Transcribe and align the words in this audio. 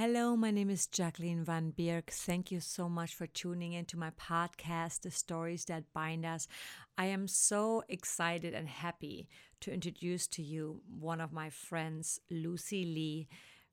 Hello, 0.00 0.34
my 0.34 0.50
name 0.50 0.70
is 0.70 0.86
Jacqueline 0.86 1.44
Van 1.44 1.74
Bierk. 1.78 2.08
Thank 2.08 2.50
you 2.50 2.58
so 2.58 2.88
much 2.88 3.14
for 3.14 3.26
tuning 3.26 3.74
into 3.74 3.98
my 3.98 4.08
podcast, 4.12 5.02
The 5.02 5.10
Stories 5.10 5.66
That 5.66 5.92
Bind 5.92 6.24
Us. 6.24 6.48
I 6.96 7.04
am 7.04 7.28
so 7.28 7.82
excited 7.86 8.54
and 8.54 8.66
happy 8.66 9.28
to 9.60 9.70
introduce 9.70 10.26
to 10.28 10.42
you 10.42 10.80
one 10.88 11.20
of 11.20 11.34
my 11.34 11.50
friends, 11.50 12.18
Lucy 12.30 12.86
Lee, 12.86 13.28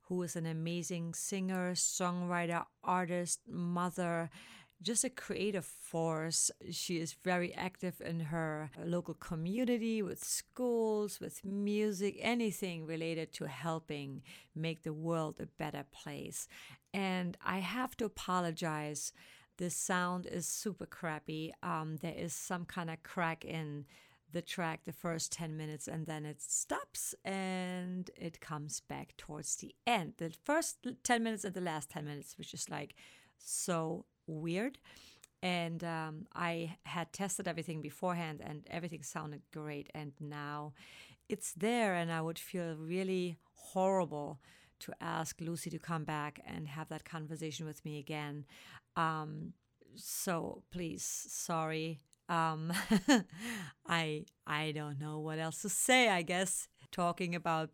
who 0.10 0.22
is 0.22 0.36
an 0.36 0.46
amazing 0.46 1.14
singer, 1.14 1.72
songwriter, 1.76 2.66
artist, 2.84 3.40
mother 3.48 4.30
just 4.82 5.04
a 5.04 5.10
creative 5.10 5.66
force. 5.66 6.52
She 6.72 6.98
is 7.00 7.14
very 7.14 7.54
active 7.54 8.02
in 8.02 8.20
her 8.20 8.70
local 8.84 9.16
community 9.16 10.02
with 10.02 10.24
schools, 10.24 11.20
with 11.20 11.44
music, 11.44 12.18
anything 12.22 12.86
related 12.86 13.34
to 13.34 13.48
helping 13.48 14.22
make 14.56 14.84
the 14.84 14.94
world 14.94 15.40
a 15.40 15.46
better 15.46 15.86
place. 15.92 16.48
And 16.94 17.38
I 17.44 17.60
have 17.60 17.98
to 17.98 18.06
apologize. 18.06 19.14
The 19.58 19.70
sound 19.72 20.28
is 20.28 20.48
super 20.48 20.86
crappy. 20.86 21.54
Um, 21.64 21.98
there 22.02 22.16
is 22.16 22.34
some 22.34 22.66
kind 22.66 22.90
of 22.92 23.02
crack 23.02 23.44
in 23.44 23.86
the 24.32 24.42
track 24.42 24.82
the 24.86 24.92
first 24.92 25.32
10 25.32 25.56
minutes 25.56 25.88
and 25.88 26.06
then 26.06 26.26
it 26.26 26.42
stops 26.42 27.16
and 27.24 28.12
it 28.16 28.42
comes 28.42 28.82
back 28.82 29.16
towards 29.18 29.56
the 29.56 29.74
end. 29.88 30.14
The 30.18 30.32
first 30.44 30.86
10 31.04 31.24
minutes 31.24 31.46
and 31.46 31.54
the 31.54 31.62
last 31.62 31.90
10 31.90 32.06
minutes, 32.06 32.38
which 32.38 32.54
is 32.54 32.70
like 32.70 32.94
so 33.38 34.06
weird. 34.28 34.78
And 35.44 35.84
um, 35.84 36.28
I 36.36 36.78
had 36.84 37.14
tested 37.14 37.48
everything 37.48 37.82
beforehand 37.82 38.42
and 38.44 38.66
everything 38.70 39.04
sounded 39.04 39.42
great. 39.54 39.90
And 39.94 40.14
now 40.20 40.74
it's 41.30 41.54
there, 41.54 41.96
and 41.96 42.12
I 42.12 42.22
would 42.22 42.40
feel 42.40 42.76
really 42.76 43.38
horrible 43.54 44.40
to 44.80 44.94
ask 45.02 45.42
Lucy 45.42 45.70
to 45.70 45.80
come 45.80 46.04
back 46.04 46.40
and 46.46 46.68
have 46.68 46.90
that 46.90 47.06
conversation 47.06 47.66
with 47.66 47.84
me 47.84 48.00
again. 48.00 48.46
Um, 48.96 49.54
so 49.96 50.64
please, 50.72 51.04
sorry. 51.04 52.02
Um, 52.30 52.74
I 53.88 54.26
I 54.46 54.72
don't 54.72 55.00
know 55.00 55.20
what 55.20 55.40
else 55.40 55.62
to 55.62 55.70
say. 55.70 56.10
I 56.10 56.22
guess 56.22 56.68
talking 56.92 57.36
about 57.36 57.70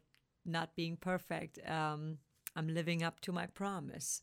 not 0.46 0.76
being 0.76 0.98
perfect. 0.98 1.60
Um, 1.68 2.18
I'm 2.56 2.68
living 2.68 3.04
up 3.04 3.20
to 3.22 3.32
my 3.32 3.48
promise. 3.48 4.22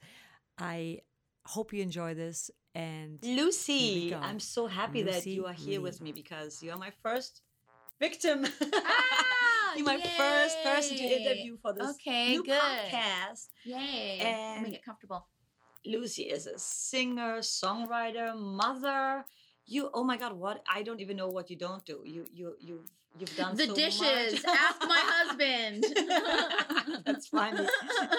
I 0.59 1.01
hope 1.47 1.73
you 1.73 1.83
enjoy 1.83 2.15
this. 2.15 2.51
And 2.75 3.19
Lucy, 3.25 4.15
I'm 4.15 4.39
so 4.39 4.67
happy 4.69 5.03
Lucy 5.03 5.13
that 5.13 5.27
you 5.27 5.47
are 5.47 5.53
here 5.53 5.79
Lee. 5.81 5.85
with 5.85 6.01
me 6.01 6.13
because 6.13 6.63
you 6.63 6.71
are 6.71 6.79
my 6.79 6.93
first 7.03 7.43
victim. 8.01 8.47
Ah, 8.75 9.75
You're 9.77 9.87
my 9.87 9.97
yay. 9.97 10.11
first 10.17 10.57
person 10.63 10.97
to 10.97 11.03
interview 11.05 11.57
for 11.63 11.73
this 11.73 11.91
okay, 11.91 12.31
new 12.31 12.45
good. 12.45 12.61
podcast. 12.61 13.49
Yay! 13.65 14.19
And 14.21 14.55
Let 14.57 14.63
me 14.65 14.71
get 14.71 14.85
comfortable. 14.85 15.27
Lucy 15.87 16.25
is 16.25 16.47
a 16.47 16.59
singer, 16.59 17.39
songwriter, 17.39 18.37
mother. 18.37 19.25
You, 19.67 19.91
oh 19.95 20.05
my 20.05 20.17
God, 20.17 20.33
what? 20.33 20.63
I 20.73 20.83
don't 20.83 21.01
even 21.01 21.17
know 21.17 21.29
what 21.29 21.51
you 21.51 21.57
don't 21.57 21.85
do. 21.85 22.03
You, 22.05 22.27
you, 22.33 22.55
you 22.61 22.85
You've 23.19 23.37
done 23.37 23.57
the 23.57 23.67
so 23.67 23.75
dishes. 23.75 24.45
Ask 24.45 24.81
my 24.87 25.03
husband. 25.05 25.85
That's 27.05 27.27
funny. 27.27 27.67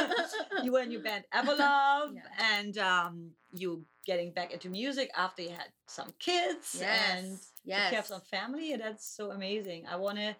you 0.64 0.74
were 0.74 0.82
in 0.82 0.92
your 0.92 1.02
band 1.02 1.24
Everlove, 1.34 2.14
yeah. 2.14 2.58
and 2.58 2.78
um, 2.78 3.32
you 3.54 3.86
getting 4.06 4.32
back 4.34 4.52
into 4.52 4.70
music 4.70 5.10
after 5.16 5.44
you 5.44 5.50
had 5.52 5.70
some 5.88 6.10
kids 6.20 6.76
yes. 6.78 7.16
and 7.16 7.40
yes. 7.64 7.92
you 7.92 7.96
have 7.96 8.06
some 8.06 8.20
family. 8.20 8.76
That's 8.76 9.08
so 9.16 9.32
amazing. 9.32 9.86
I 9.90 9.96
want 9.96 10.18
to 10.18 10.36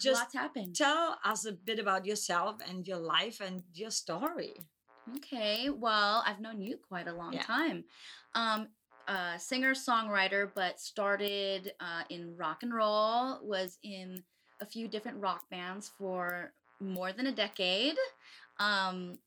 just 0.00 0.20
Lots 0.20 0.34
happened. 0.34 0.76
tell 0.76 1.18
us 1.24 1.44
a 1.44 1.52
bit 1.52 1.78
about 1.78 2.06
yourself 2.06 2.56
and 2.68 2.86
your 2.86 2.98
life 2.98 3.40
and 3.40 3.62
your 3.74 3.90
story. 3.90 4.54
Okay, 5.16 5.70
well, 5.70 6.22
I've 6.24 6.40
known 6.40 6.60
you 6.60 6.78
quite 6.88 7.08
a 7.08 7.12
long 7.12 7.32
yeah. 7.32 7.42
time. 7.42 7.84
Um, 8.34 8.68
uh, 9.10 9.36
singer 9.36 9.74
songwriter, 9.74 10.50
but 10.54 10.80
started 10.80 11.72
uh, 11.80 12.04
in 12.10 12.36
rock 12.36 12.62
and 12.62 12.72
roll. 12.72 13.40
Was 13.42 13.76
in 13.82 14.22
a 14.60 14.66
few 14.66 14.86
different 14.86 15.20
rock 15.20 15.50
bands 15.50 15.90
for 15.98 16.52
more 16.80 17.12
than 17.12 17.26
a 17.26 17.32
decade. 17.32 17.96
Um, 18.60 19.18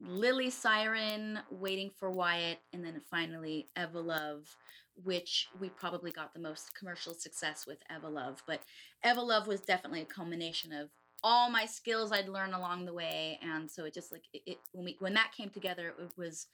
Lily 0.00 0.48
Siren, 0.50 1.40
Waiting 1.50 1.90
for 1.98 2.10
Wyatt, 2.10 2.58
and 2.72 2.84
then 2.84 3.00
finally 3.10 3.68
Everlove, 3.76 4.54
which 5.02 5.48
we 5.60 5.68
probably 5.68 6.12
got 6.12 6.32
the 6.32 6.40
most 6.40 6.72
commercial 6.76 7.14
success 7.14 7.66
with 7.66 7.78
Everlove. 7.90 8.38
But 8.46 8.60
Everlove 9.04 9.48
was 9.48 9.60
definitely 9.60 10.02
a 10.02 10.06
culmination 10.06 10.72
of 10.72 10.88
all 11.24 11.50
my 11.50 11.66
skills 11.66 12.12
I'd 12.12 12.28
learned 12.28 12.54
along 12.54 12.84
the 12.84 12.94
way, 12.94 13.40
and 13.42 13.68
so 13.68 13.84
it 13.84 13.94
just 13.94 14.12
like 14.12 14.24
it, 14.32 14.42
it 14.46 14.58
when 14.72 14.84
we 14.84 14.96
when 15.00 15.14
that 15.14 15.32
came 15.36 15.50
together, 15.50 15.94
it 15.98 16.12
was 16.16 16.46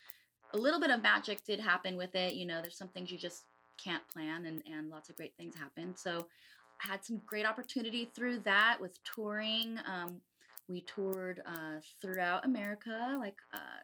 a 0.53 0.59
little 0.59 0.81
bit 0.81 0.91
of 0.91 1.03
magic 1.03 1.45
did 1.45 1.61
happen 1.61 1.97
with 1.97 2.15
it. 2.15 2.35
You 2.35 2.47
know, 2.47 2.61
there's 2.61 2.77
some 2.77 2.89
things 2.89 3.11
you 3.11 3.19
just 3.19 3.45
can't 3.83 4.03
plan, 4.13 4.47
and 4.47 4.63
and 4.73 4.91
lots 4.91 5.09
of 5.09 5.17
great 5.17 5.35
things 5.37 5.55
happen. 5.57 5.97
So 5.97 6.27
I 6.85 6.93
had 6.93 7.05
some 7.05 7.21
great 7.27 7.47
opportunity 7.47 8.11
through 8.15 8.41
that 8.41 8.79
with 8.81 8.99
touring. 9.05 9.79
Um, 9.87 10.21
we 10.69 10.83
toured 10.83 11.43
uh, 11.47 11.81
throughout 12.01 12.45
America, 12.45 13.17
like 13.19 13.37
uh, 13.55 13.81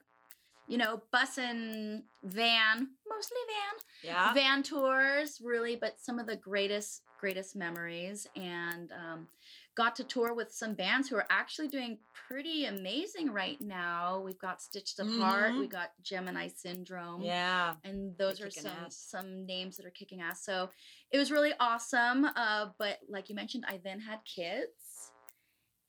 you 0.67 0.79
know, 0.79 1.03
bus 1.13 1.39
and 1.39 2.03
van, 2.23 2.89
mostly 3.09 3.39
van. 3.49 3.81
Yeah. 4.03 4.35
Van 4.35 4.63
tours, 4.63 5.41
really, 5.43 5.77
but 5.77 6.01
some 6.01 6.19
of 6.19 6.27
the 6.27 6.37
greatest, 6.37 7.03
greatest 7.21 7.55
memories. 7.55 8.27
And 8.35 8.91
um, 8.93 9.29
got 9.75 9.97
to 9.97 10.05
tour 10.05 10.35
with 10.35 10.53
some 10.53 10.75
bands 10.75 11.09
who 11.09 11.17
are 11.17 11.27
actually 11.31 11.69
doing 11.69 11.99
pretty 12.29 12.67
amazing 12.67 13.33
right 13.33 13.61
now. 13.61 14.23
We've 14.25 14.39
got 14.39 14.63
Stitched 14.63 15.01
Up 15.01 15.09
Heart, 15.09 15.53
mm-hmm. 15.53 15.61
we 15.61 15.67
got 15.67 15.91
Gemini 16.03 16.49
Syndrome. 16.49 17.23
Yeah. 17.23 17.75
And 17.85 18.17
those 18.17 18.41
are 18.41 18.51
some 18.51 18.73
ass. 18.87 18.97
some 18.97 19.47
names 19.47 19.77
that 19.77 19.87
are 19.87 19.91
kicking 19.91 20.21
ass. 20.21 20.45
So 20.45 20.71
it 21.11 21.19
was 21.19 21.31
really 21.31 21.53
awesome. 21.61 22.25
Uh, 22.25 22.67
but 22.79 22.99
like 23.09 23.29
you 23.29 23.35
mentioned, 23.35 23.65
I 23.69 23.81
then 23.83 24.01
had 24.01 24.21
kids. 24.25 25.11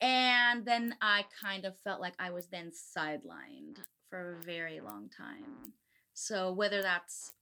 And 0.00 0.64
then 0.66 0.94
I 1.00 1.24
kind 1.42 1.64
of 1.64 1.78
felt 1.78 2.00
like 2.00 2.14
I 2.18 2.30
was 2.30 2.48
then 2.48 2.70
sidelined 2.70 3.78
for 4.10 4.38
a 4.38 4.44
very 4.44 4.80
long 4.80 5.08
time. 5.16 5.72
So 6.12 6.52
whether 6.52 6.82
that's 6.82 7.32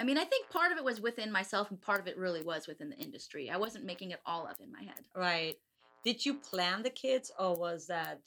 I 0.00 0.04
mean, 0.04 0.16
I 0.16 0.24
think 0.24 0.48
part 0.48 0.70
of 0.70 0.78
it 0.78 0.84
was 0.84 1.00
within 1.00 1.32
myself 1.32 1.70
and 1.70 1.80
part 1.80 2.00
of 2.00 2.06
it 2.06 2.16
really 2.16 2.42
was 2.42 2.68
within 2.68 2.88
the 2.88 2.96
industry. 2.96 3.50
I 3.50 3.56
wasn't 3.56 3.84
making 3.84 4.12
it 4.12 4.20
all 4.24 4.46
up 4.46 4.60
in 4.62 4.70
my 4.70 4.82
head. 4.82 5.00
Right. 5.14 5.56
Did 6.04 6.24
you 6.24 6.34
plan 6.34 6.82
the 6.82 6.90
kids 6.90 7.30
or 7.38 7.56
was 7.56 7.86
that 7.86 8.20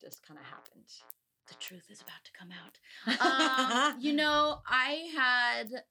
just 0.00 0.26
kind 0.26 0.38
of 0.38 0.46
happened? 0.46 0.84
The 1.48 1.54
truth 1.54 1.86
is 1.90 2.00
about 2.00 2.24
to 2.24 2.32
come 2.38 2.50
out. 2.52 3.92
um, 3.92 3.96
you 4.00 4.12
know, 4.12 4.60
I 4.66 5.10
had 5.16 5.84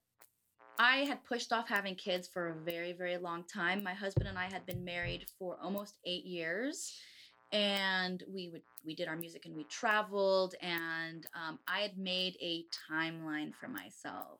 I 0.79 0.97
had 1.05 1.23
pushed 1.25 1.53
off 1.53 1.67
having 1.67 1.95
kids 1.95 2.27
for 2.27 2.49
a 2.49 2.55
very, 2.55 2.93
very 2.93 3.17
long 3.17 3.43
time. 3.43 3.83
My 3.83 3.93
husband 3.93 4.27
and 4.27 4.37
I 4.37 4.51
had 4.51 4.65
been 4.65 4.83
married 4.83 5.25
for 5.37 5.57
almost 5.61 5.99
eight 6.05 6.25
years 6.25 6.99
and 7.51 8.23
we 8.33 8.49
would 8.49 8.61
we 8.85 8.95
did 8.95 9.07
our 9.07 9.15
music 9.15 9.45
and 9.45 9.55
we 9.55 9.63
traveled 9.65 10.55
and 10.61 11.27
um, 11.35 11.59
i 11.67 11.79
had 11.79 11.97
made 11.97 12.37
a 12.41 12.63
timeline 12.89 13.53
for 13.53 13.67
myself 13.67 14.39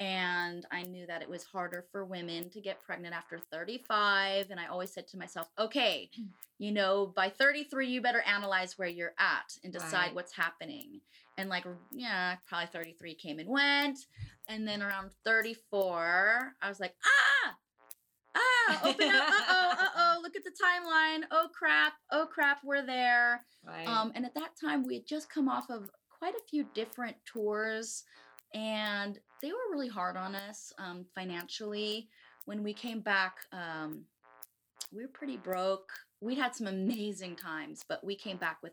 and 0.00 0.66
i 0.70 0.82
knew 0.82 1.06
that 1.06 1.22
it 1.22 1.28
was 1.28 1.44
harder 1.44 1.84
for 1.90 2.04
women 2.04 2.50
to 2.50 2.60
get 2.60 2.82
pregnant 2.82 3.14
after 3.14 3.38
35 3.38 4.50
and 4.50 4.60
i 4.60 4.66
always 4.66 4.92
said 4.92 5.06
to 5.08 5.16
myself 5.16 5.48
okay 5.58 6.10
you 6.58 6.72
know 6.72 7.12
by 7.16 7.28
33 7.28 7.88
you 7.88 8.00
better 8.00 8.22
analyze 8.22 8.76
where 8.76 8.88
you're 8.88 9.14
at 9.18 9.52
and 9.64 9.72
decide 9.72 10.06
right. 10.06 10.14
what's 10.14 10.34
happening 10.34 11.00
and 11.38 11.48
like 11.48 11.64
yeah 11.92 12.36
probably 12.46 12.66
33 12.66 13.14
came 13.14 13.38
and 13.38 13.48
went 13.48 13.98
and 14.48 14.68
then 14.68 14.82
around 14.82 15.10
34 15.24 16.52
i 16.60 16.68
was 16.68 16.80
like 16.80 16.94
ah 17.04 17.36
ah, 18.36 18.80
open 18.84 19.08
up. 19.08 19.28
Uh 19.28 19.42
oh, 19.48 19.72
uh 19.78 19.88
oh. 19.96 20.18
Look 20.22 20.36
at 20.36 20.44
the 20.44 20.50
timeline. 20.50 21.24
Oh 21.30 21.48
crap. 21.56 21.94
Oh 22.12 22.26
crap. 22.26 22.60
We're 22.64 22.84
there. 22.84 23.44
Right. 23.66 23.86
Um, 23.86 24.12
and 24.14 24.24
at 24.24 24.34
that 24.34 24.50
time, 24.60 24.84
we 24.84 24.94
had 24.94 25.06
just 25.06 25.30
come 25.30 25.48
off 25.48 25.70
of 25.70 25.90
quite 26.18 26.34
a 26.34 26.48
few 26.48 26.66
different 26.74 27.16
tours, 27.24 28.04
and 28.54 29.18
they 29.42 29.52
were 29.52 29.70
really 29.70 29.88
hard 29.88 30.16
on 30.16 30.34
us 30.34 30.72
um, 30.78 31.04
financially. 31.14 32.08
When 32.44 32.62
we 32.62 32.72
came 32.72 33.00
back, 33.00 33.36
um, 33.52 34.04
we 34.92 35.02
were 35.02 35.10
pretty 35.12 35.36
broke. 35.36 35.90
We'd 36.20 36.38
had 36.38 36.54
some 36.54 36.66
amazing 36.66 37.36
times, 37.36 37.84
but 37.88 38.04
we 38.04 38.16
came 38.16 38.36
back 38.36 38.58
with 38.62 38.72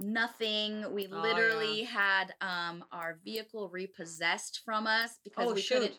nothing. 0.00 0.84
We 0.92 1.08
oh, 1.10 1.20
literally 1.20 1.82
yeah. 1.82 1.88
had 1.88 2.34
um, 2.40 2.84
our 2.92 3.18
vehicle 3.24 3.70
repossessed 3.72 4.62
from 4.64 4.86
us 4.86 5.18
because 5.24 5.48
oh, 5.48 5.54
we 5.54 5.60
shoot. 5.60 5.74
couldn't 5.74 5.98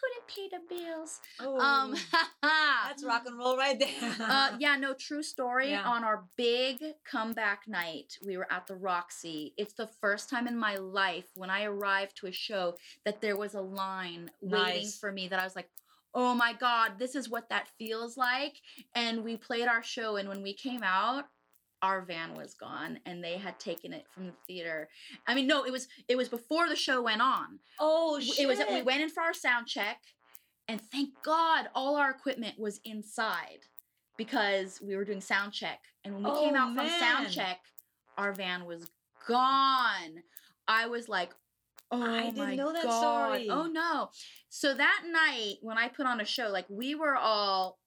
couldn't 0.00 0.26
pay 0.28 0.48
the 0.48 0.74
bills. 0.74 1.20
Oh, 1.40 1.58
um, 1.58 1.94
that's 2.42 3.04
rock 3.04 3.24
and 3.26 3.38
roll 3.38 3.56
right 3.56 3.78
there. 3.78 4.16
uh, 4.20 4.56
yeah, 4.58 4.76
no, 4.76 4.94
true 4.94 5.22
story. 5.22 5.70
Yeah. 5.70 5.82
On 5.84 6.04
our 6.04 6.24
big 6.36 6.82
comeback 7.10 7.62
night, 7.66 8.18
we 8.24 8.36
were 8.36 8.50
at 8.50 8.66
the 8.66 8.76
Roxy. 8.76 9.54
It's 9.56 9.74
the 9.74 9.88
first 10.00 10.30
time 10.30 10.46
in 10.46 10.56
my 10.56 10.76
life 10.76 11.28
when 11.34 11.50
I 11.50 11.64
arrived 11.64 12.16
to 12.18 12.26
a 12.26 12.32
show 12.32 12.76
that 13.04 13.20
there 13.20 13.36
was 13.36 13.54
a 13.54 13.60
line 13.60 14.30
nice. 14.42 14.66
waiting 14.66 14.90
for 15.00 15.12
me 15.12 15.28
that 15.28 15.38
I 15.38 15.44
was 15.44 15.56
like, 15.56 15.68
oh 16.14 16.34
my 16.34 16.52
God, 16.52 16.92
this 16.98 17.14
is 17.14 17.28
what 17.28 17.48
that 17.50 17.68
feels 17.78 18.16
like. 18.16 18.56
And 18.94 19.24
we 19.24 19.36
played 19.36 19.68
our 19.68 19.82
show, 19.82 20.16
and 20.16 20.28
when 20.28 20.42
we 20.42 20.54
came 20.54 20.82
out, 20.82 21.24
our 21.82 22.02
van 22.02 22.36
was 22.36 22.54
gone 22.54 22.98
and 23.06 23.22
they 23.22 23.36
had 23.36 23.58
taken 23.58 23.92
it 23.92 24.06
from 24.10 24.26
the 24.26 24.32
theater. 24.46 24.88
I 25.26 25.34
mean, 25.34 25.46
no, 25.46 25.64
it 25.64 25.72
was 25.72 25.88
it 26.08 26.16
was 26.16 26.28
before 26.28 26.68
the 26.68 26.76
show 26.76 27.02
went 27.02 27.22
on. 27.22 27.58
Oh 27.78 28.20
shit! 28.20 28.40
It 28.40 28.46
was 28.46 28.58
we 28.70 28.82
went 28.82 29.02
in 29.02 29.08
for 29.08 29.22
our 29.22 29.34
sound 29.34 29.66
check, 29.66 29.98
and 30.68 30.80
thank 30.80 31.10
God 31.22 31.68
all 31.74 31.96
our 31.96 32.10
equipment 32.10 32.58
was 32.58 32.80
inside 32.84 33.60
because 34.16 34.80
we 34.82 34.96
were 34.96 35.04
doing 35.04 35.20
sound 35.20 35.52
check. 35.52 35.80
And 36.04 36.14
when 36.14 36.24
we 36.24 36.30
oh, 36.30 36.44
came 36.44 36.54
out 36.54 36.74
man. 36.74 36.88
from 36.88 36.98
sound 36.98 37.30
check, 37.30 37.60
our 38.18 38.32
van 38.32 38.66
was 38.66 38.90
gone. 39.26 40.22
I 40.68 40.86
was 40.86 41.08
like, 41.08 41.30
Oh 41.90 42.02
I 42.02 42.30
didn't 42.30 42.56
know 42.56 42.72
that 42.72 42.84
God. 42.84 42.92
Oh, 42.92 43.34
story. 43.34 43.50
Oh 43.50 43.66
no. 43.66 44.10
So 44.48 44.74
that 44.74 45.02
night 45.10 45.56
when 45.60 45.76
I 45.76 45.88
put 45.88 46.06
on 46.06 46.20
a 46.20 46.24
show, 46.24 46.48
like 46.48 46.66
we 46.68 46.94
were 46.94 47.16
all 47.16 47.78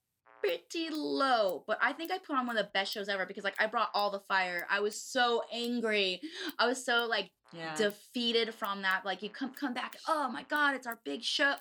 pretty 0.44 0.90
low, 0.92 1.64
but 1.68 1.78
I 1.82 1.94
think 1.94 2.12
I 2.12 2.18
put 2.18 2.36
on 2.36 2.48
one 2.48 2.58
of 2.58 2.66
the 2.66 2.72
best 2.74 2.94
shows 2.94 3.08
ever 3.08 3.26
because 3.26 3.44
like 3.44 3.60
I 3.60 3.68
brought 3.68 3.90
all 3.94 4.12
the 4.12 4.22
fire. 4.28 4.68
I 4.70 4.80
was 4.82 5.00
so 5.00 5.44
angry. 5.52 6.22
I 6.60 6.68
was 6.68 6.84
so 6.84 7.08
like 7.10 7.32
yeah. 7.54 7.76
defeated 7.76 8.54
from 8.54 8.82
that. 8.82 9.04
Like 9.06 9.24
you 9.24 9.30
come 9.30 9.54
come 9.54 9.74
back, 9.74 9.96
oh 10.08 10.30
my 10.30 10.44
god, 10.44 10.76
it's 10.76 10.88
our 10.88 11.00
big 11.06 11.24
show. 11.24 11.56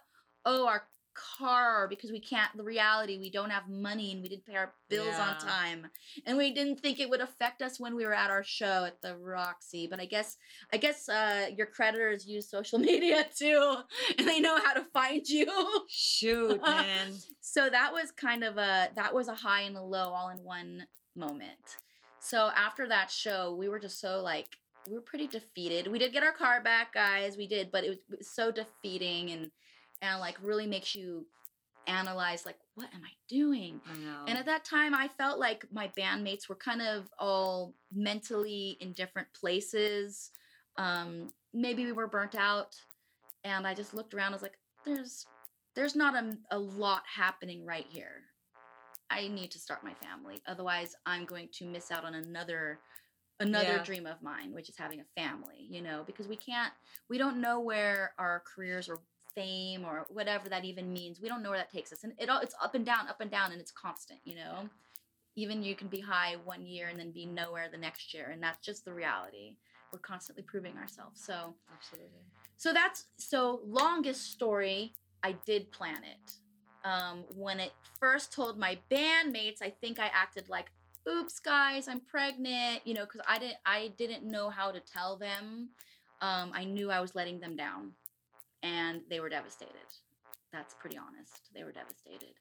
Oh, 0.45 0.67
our 0.67 0.83
car 1.15 1.89
because 1.89 2.11
we 2.11 2.21
can't 2.21 2.57
the 2.57 2.63
reality 2.63 3.19
we 3.19 3.31
don't 3.31 3.51
have 3.51 3.69
money 3.69 4.13
and 4.13 4.23
we 4.23 4.29
didn't 4.29 4.47
pay 4.47 4.57
our 4.57 4.73
bills 4.89 5.09
yeah. 5.09 5.29
on 5.29 5.39
time. 5.39 5.87
And 6.27 6.37
we 6.37 6.53
didn't 6.53 6.81
think 6.81 7.01
it 7.01 7.09
would 7.09 7.21
affect 7.21 7.63
us 7.63 7.79
when 7.79 7.95
we 7.95 8.05
were 8.05 8.15
at 8.15 8.31
our 8.31 8.45
show 8.45 8.85
at 8.85 9.01
the 9.03 9.17
roxy. 9.17 9.87
But 9.87 10.01
i 10.01 10.05
guess 10.05 10.37
i 10.73 10.77
guess 10.77 11.09
uh 11.09 11.49
your 11.57 11.67
creditors 11.67 12.27
use 12.27 12.51
social 12.51 12.79
media 12.91 13.27
too 13.37 13.77
and 14.19 14.27
they 14.27 14.41
know 14.41 14.59
how 14.63 14.75
to 14.75 14.85
find 14.93 15.27
you. 15.27 15.47
Shoot 15.89 16.61
man. 16.67 17.13
So 17.41 17.69
that 17.69 17.93
was 17.93 18.11
kind 18.11 18.45
of 18.45 18.57
a 18.57 18.91
that 18.97 19.15
was 19.15 19.29
a 19.29 19.35
high 19.35 19.63
and 19.63 19.77
a 19.77 19.83
low 19.83 20.11
all 20.11 20.31
in 20.31 20.39
one 20.39 20.87
moment. 21.15 21.77
So 22.21 22.51
after 22.57 22.89
that 22.89 23.11
show 23.11 23.55
we 23.55 23.69
were 23.69 23.79
just 23.79 24.01
so 24.01 24.21
like 24.23 24.57
we 24.89 24.95
were 24.95 25.01
pretty 25.01 25.29
defeated. 25.29 25.87
We 25.87 25.99
did 25.99 26.13
get 26.13 26.25
our 26.25 26.33
car 26.33 26.61
back 26.63 26.95
guys. 26.95 27.37
We 27.37 27.47
did 27.47 27.71
but 27.71 27.85
it 27.85 27.89
was, 27.89 27.99
it 28.11 28.19
was 28.19 28.31
so 28.31 28.51
defeating 28.51 29.31
and 29.31 29.51
and 30.03 30.21
like 30.21 30.37
really 30.43 30.67
makes 30.67 30.95
you 30.95 31.25
analyze 31.87 32.45
like 32.45 32.59
what 32.75 32.89
am 32.95 33.03
i 33.05 33.11
doing? 33.29 33.81
I 33.87 34.29
and 34.29 34.39
at 34.39 34.47
that 34.47 34.65
time 34.65 34.95
i 34.95 35.09
felt 35.09 35.39
like 35.39 35.65
my 35.73 35.91
bandmates 35.99 36.49
were 36.49 36.57
kind 36.57 36.83
of 36.83 37.09
all 37.19 37.75
mentally 37.93 38.77
in 38.81 38.93
different 38.93 39.29
places. 39.33 40.31
Um 40.77 41.31
maybe 41.55 41.85
we 41.85 41.93
were 41.93 42.07
burnt 42.07 42.35
out 42.35 42.77
and 43.45 43.67
i 43.67 43.75
just 43.75 43.95
looked 43.95 44.15
around 44.15 44.33
I 44.33 44.35
was 44.35 44.43
like 44.43 44.59
there's 44.85 45.27
there's 45.75 45.97
not 45.97 46.15
a, 46.15 46.37
a 46.51 46.59
lot 46.59 47.03
happening 47.07 47.65
right 47.65 47.87
here. 47.89 48.25
I 49.11 49.29
need 49.29 49.51
to 49.53 49.59
start 49.59 49.85
my 49.85 49.95
family 49.95 50.41
otherwise 50.47 50.95
i'm 51.05 51.25
going 51.25 51.49
to 51.55 51.67
miss 51.67 51.91
out 51.91 52.05
on 52.05 52.15
another 52.15 52.79
another 53.41 53.77
yeah. 53.77 53.85
dream 53.85 54.07
of 54.07 54.23
mine 54.23 54.55
which 54.55 54.69
is 54.69 54.77
having 54.79 55.01
a 55.01 55.21
family 55.21 55.67
you 55.69 55.83
know 55.83 56.03
because 56.07 56.29
we 56.29 56.37
can't 56.37 56.73
we 57.11 57.19
don't 57.19 57.41
know 57.41 57.61
where 57.61 58.13
our 58.19 58.43
careers 58.55 58.89
are 58.89 58.99
fame 59.35 59.85
or 59.85 60.07
whatever 60.09 60.49
that 60.49 60.65
even 60.65 60.93
means. 60.93 61.21
We 61.21 61.29
don't 61.29 61.43
know 61.43 61.51
where 61.51 61.59
that 61.59 61.73
takes 61.73 61.93
us. 61.93 62.05
And 62.05 62.13
it 62.19 62.29
all 62.29 62.41
it's 62.41 62.55
up 62.63 62.75
and 62.75 62.85
down, 62.85 63.09
up 63.09 63.21
and 63.21 63.31
down, 63.31 63.53
and 63.53 63.61
it's 63.61 63.73
constant, 63.73 64.21
you 64.25 64.37
know? 64.37 64.69
Even 65.35 65.63
you 65.63 65.75
can 65.75 65.89
be 65.89 66.01
high 66.01 66.37
one 66.45 66.67
year 66.67 66.89
and 66.89 66.99
then 66.99 67.11
be 67.11 67.25
nowhere 67.25 67.69
the 67.71 67.79
next 67.79 68.13
year. 68.13 68.31
And 68.33 68.43
that's 68.43 68.65
just 68.65 68.85
the 68.85 68.93
reality. 68.93 69.57
We're 69.93 69.99
constantly 69.99 70.43
proving 70.43 70.77
ourselves. 70.77 71.25
So 71.25 71.55
Absolutely. 71.75 72.21
So 72.57 72.73
that's 72.73 73.07
so 73.17 73.61
longest 73.67 74.31
story, 74.31 74.95
I 75.23 75.33
did 75.45 75.73
plan 75.73 75.99
it. 76.05 76.33
Um, 76.85 77.25
when 77.37 77.61
it 77.61 77.73
first 77.99 78.33
told 78.33 78.59
my 78.59 78.79
bandmates, 78.91 79.63
I 79.63 79.71
think 79.81 79.99
I 79.99 80.11
acted 80.13 80.49
like, 80.49 80.71
oops 81.09 81.41
guys, 81.41 81.89
I'm 81.89 82.01
pregnant, 82.01 82.81
you 82.85 82.95
know, 82.95 83.05
because 83.05 83.21
I 83.27 83.39
didn't 83.39 83.59
I 83.67 83.93
didn't 83.97 84.25
know 84.25 84.51
how 84.51 84.71
to 84.71 84.81
tell 84.81 85.17
them. 85.17 85.71
Um, 86.21 86.53
I 86.55 86.65
knew 86.65 86.91
I 86.91 87.01
was 87.01 87.17
letting 87.17 87.41
them 87.41 87.57
down 87.57 87.93
and 88.63 89.01
they 89.11 89.21
were 89.21 89.29
devastated. 89.29 89.75
That's 90.53 90.75
pretty 90.75 90.99
honest. 90.99 91.51
They 91.55 91.65
were 91.65 91.73
devastated. 91.73 92.35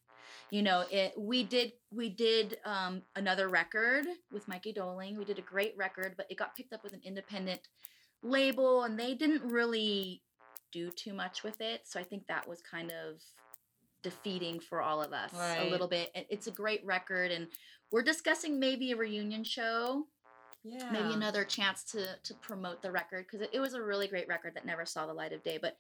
You 0.49 0.63
know, 0.63 0.83
it. 0.91 1.13
We 1.17 1.43
did 1.43 1.73
we 1.91 2.09
did 2.09 2.57
um, 2.65 3.03
another 3.15 3.47
record 3.47 4.05
with 4.31 4.47
Mikey 4.47 4.73
Doling. 4.73 5.17
We 5.17 5.25
did 5.25 5.39
a 5.39 5.43
great 5.43 5.73
record, 5.77 6.15
but 6.17 6.27
it 6.29 6.37
got 6.37 6.55
picked 6.55 6.73
up 6.73 6.83
with 6.83 6.93
an 6.93 7.01
independent 7.03 7.61
label, 8.21 8.83
and 8.83 8.99
they 8.99 9.13
didn't 9.13 9.43
really 9.43 10.21
do 10.71 10.89
too 10.91 11.13
much 11.13 11.43
with 11.43 11.61
it. 11.61 11.81
So 11.85 11.99
I 11.99 12.03
think 12.03 12.27
that 12.27 12.47
was 12.47 12.61
kind 12.61 12.91
of 12.91 13.21
defeating 14.03 14.59
for 14.59 14.81
all 14.81 15.01
of 15.01 15.13
us 15.13 15.31
right. 15.33 15.67
a 15.67 15.69
little 15.69 15.87
bit. 15.87 16.11
It's 16.15 16.47
a 16.47 16.51
great 16.51 16.85
record, 16.85 17.31
and 17.31 17.47
we're 17.91 18.03
discussing 18.03 18.59
maybe 18.59 18.91
a 18.91 18.97
reunion 18.97 19.43
show. 19.43 20.05
Yeah. 20.63 20.89
Maybe 20.91 21.13
another 21.13 21.43
chance 21.43 21.83
to 21.85 22.05
to 22.23 22.33
promote 22.35 22.81
the 22.81 22.91
record 22.91 23.25
because 23.25 23.41
it, 23.41 23.51
it 23.53 23.59
was 23.59 23.73
a 23.73 23.81
really 23.81 24.07
great 24.07 24.27
record 24.27 24.53
that 24.55 24.65
never 24.65 24.85
saw 24.85 25.07
the 25.07 25.13
light 25.13 25.33
of 25.33 25.43
day. 25.43 25.57
But 25.59 25.77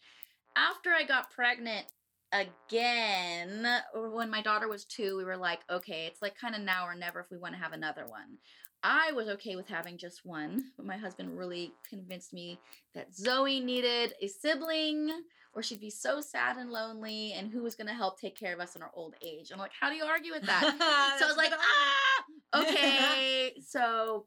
after 0.55 0.91
I 0.91 1.03
got 1.03 1.31
pregnant 1.31 1.85
again, 2.31 3.67
when 3.93 4.29
my 4.29 4.41
daughter 4.41 4.67
was 4.67 4.85
two, 4.85 5.17
we 5.17 5.23
were 5.23 5.37
like, 5.37 5.59
okay, 5.69 6.05
it's 6.05 6.21
like 6.21 6.37
kind 6.37 6.55
of 6.55 6.61
now 6.61 6.85
or 6.85 6.95
never 6.95 7.19
if 7.19 7.31
we 7.31 7.37
want 7.37 7.53
to 7.53 7.61
have 7.61 7.73
another 7.73 8.05
one. 8.07 8.37
I 8.83 9.11
was 9.11 9.27
okay 9.29 9.55
with 9.55 9.67
having 9.67 9.97
just 9.97 10.21
one, 10.25 10.71
but 10.75 10.87
my 10.87 10.97
husband 10.97 11.37
really 11.37 11.73
convinced 11.87 12.33
me 12.33 12.59
that 12.95 13.13
Zoe 13.15 13.59
needed 13.59 14.13
a 14.21 14.27
sibling 14.27 15.11
or 15.53 15.61
she'd 15.61 15.79
be 15.79 15.91
so 15.91 16.19
sad 16.19 16.57
and 16.57 16.71
lonely 16.71 17.33
and 17.33 17.51
who 17.51 17.61
was 17.61 17.75
going 17.75 17.87
to 17.87 17.93
help 17.93 18.19
take 18.19 18.37
care 18.37 18.53
of 18.53 18.59
us 18.59 18.75
in 18.75 18.81
our 18.81 18.91
old 18.95 19.15
age. 19.21 19.51
I'm 19.51 19.59
like, 19.59 19.73
how 19.79 19.89
do 19.89 19.95
you 19.95 20.05
argue 20.05 20.31
with 20.31 20.43
that? 20.43 20.61
so 21.19 21.25
I 21.25 21.27
was 21.27 21.37
like, 21.37 21.51
ah, 22.53 22.61
okay. 22.61 23.53
so 23.67 24.25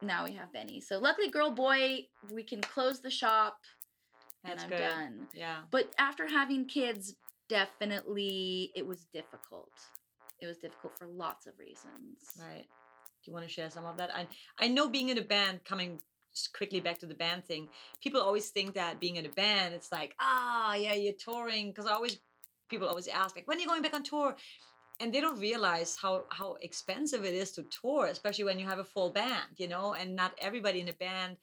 now 0.00 0.24
we 0.24 0.32
have 0.32 0.52
Benny. 0.52 0.80
So 0.80 0.98
luckily, 0.98 1.30
girl, 1.30 1.52
boy, 1.52 2.06
we 2.32 2.42
can 2.42 2.60
close 2.60 3.00
the 3.00 3.10
shop 3.10 3.58
that's 4.44 4.64
and 4.64 4.72
I'm 4.72 4.78
good. 4.78 4.84
done. 4.84 5.26
Yeah. 5.34 5.58
But 5.70 5.92
after 5.98 6.26
having 6.28 6.66
kids, 6.66 7.14
definitely 7.48 8.70
it 8.74 8.86
was 8.86 9.06
difficult. 9.12 9.72
It 10.40 10.46
was 10.46 10.58
difficult 10.58 10.98
for 10.98 11.06
lots 11.06 11.46
of 11.46 11.58
reasons. 11.58 12.18
Right. 12.40 12.66
Do 13.24 13.30
you 13.30 13.32
want 13.32 13.46
to 13.46 13.52
share 13.52 13.70
some 13.70 13.84
of 13.84 13.96
that? 13.98 14.10
I 14.14 14.26
I 14.58 14.68
know 14.68 14.88
being 14.88 15.10
in 15.10 15.18
a 15.18 15.22
band, 15.22 15.64
coming 15.64 16.00
quickly 16.54 16.80
back 16.80 16.98
to 16.98 17.06
the 17.06 17.14
band 17.14 17.44
thing, 17.44 17.68
people 18.02 18.20
always 18.20 18.48
think 18.48 18.74
that 18.74 18.98
being 19.00 19.16
in 19.16 19.26
a 19.26 19.30
band, 19.30 19.74
it's 19.74 19.92
like, 19.92 20.14
ah, 20.18 20.74
yeah, 20.74 20.94
you're 20.94 21.12
touring. 21.12 21.68
Because 21.68 21.86
I 21.86 21.92
always, 21.92 22.18
people 22.68 22.88
always 22.88 23.08
ask, 23.08 23.36
like, 23.36 23.46
when 23.46 23.58
are 23.58 23.60
you 23.60 23.66
going 23.66 23.82
back 23.82 23.94
on 23.94 24.02
tour? 24.02 24.34
And 25.00 25.12
they 25.12 25.20
don't 25.20 25.38
realize 25.38 25.96
how 26.00 26.24
how 26.30 26.56
expensive 26.62 27.24
it 27.24 27.34
is 27.34 27.52
to 27.52 27.64
tour, 27.64 28.06
especially 28.06 28.44
when 28.44 28.58
you 28.58 28.66
have 28.66 28.78
a 28.78 28.84
full 28.84 29.10
band, 29.10 29.52
you 29.56 29.68
know, 29.68 29.94
and 29.94 30.14
not 30.14 30.32
everybody 30.38 30.80
in 30.80 30.88
a 30.88 30.92
band 30.92 31.36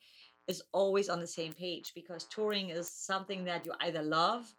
is 0.50 0.62
always 0.72 1.08
on 1.08 1.20
the 1.20 1.26
same 1.26 1.52
page 1.52 1.92
because 1.94 2.24
touring 2.24 2.70
is 2.70 2.90
something 2.90 3.44
that 3.44 3.64
you 3.64 3.72
either 3.80 4.02
love 4.02 4.52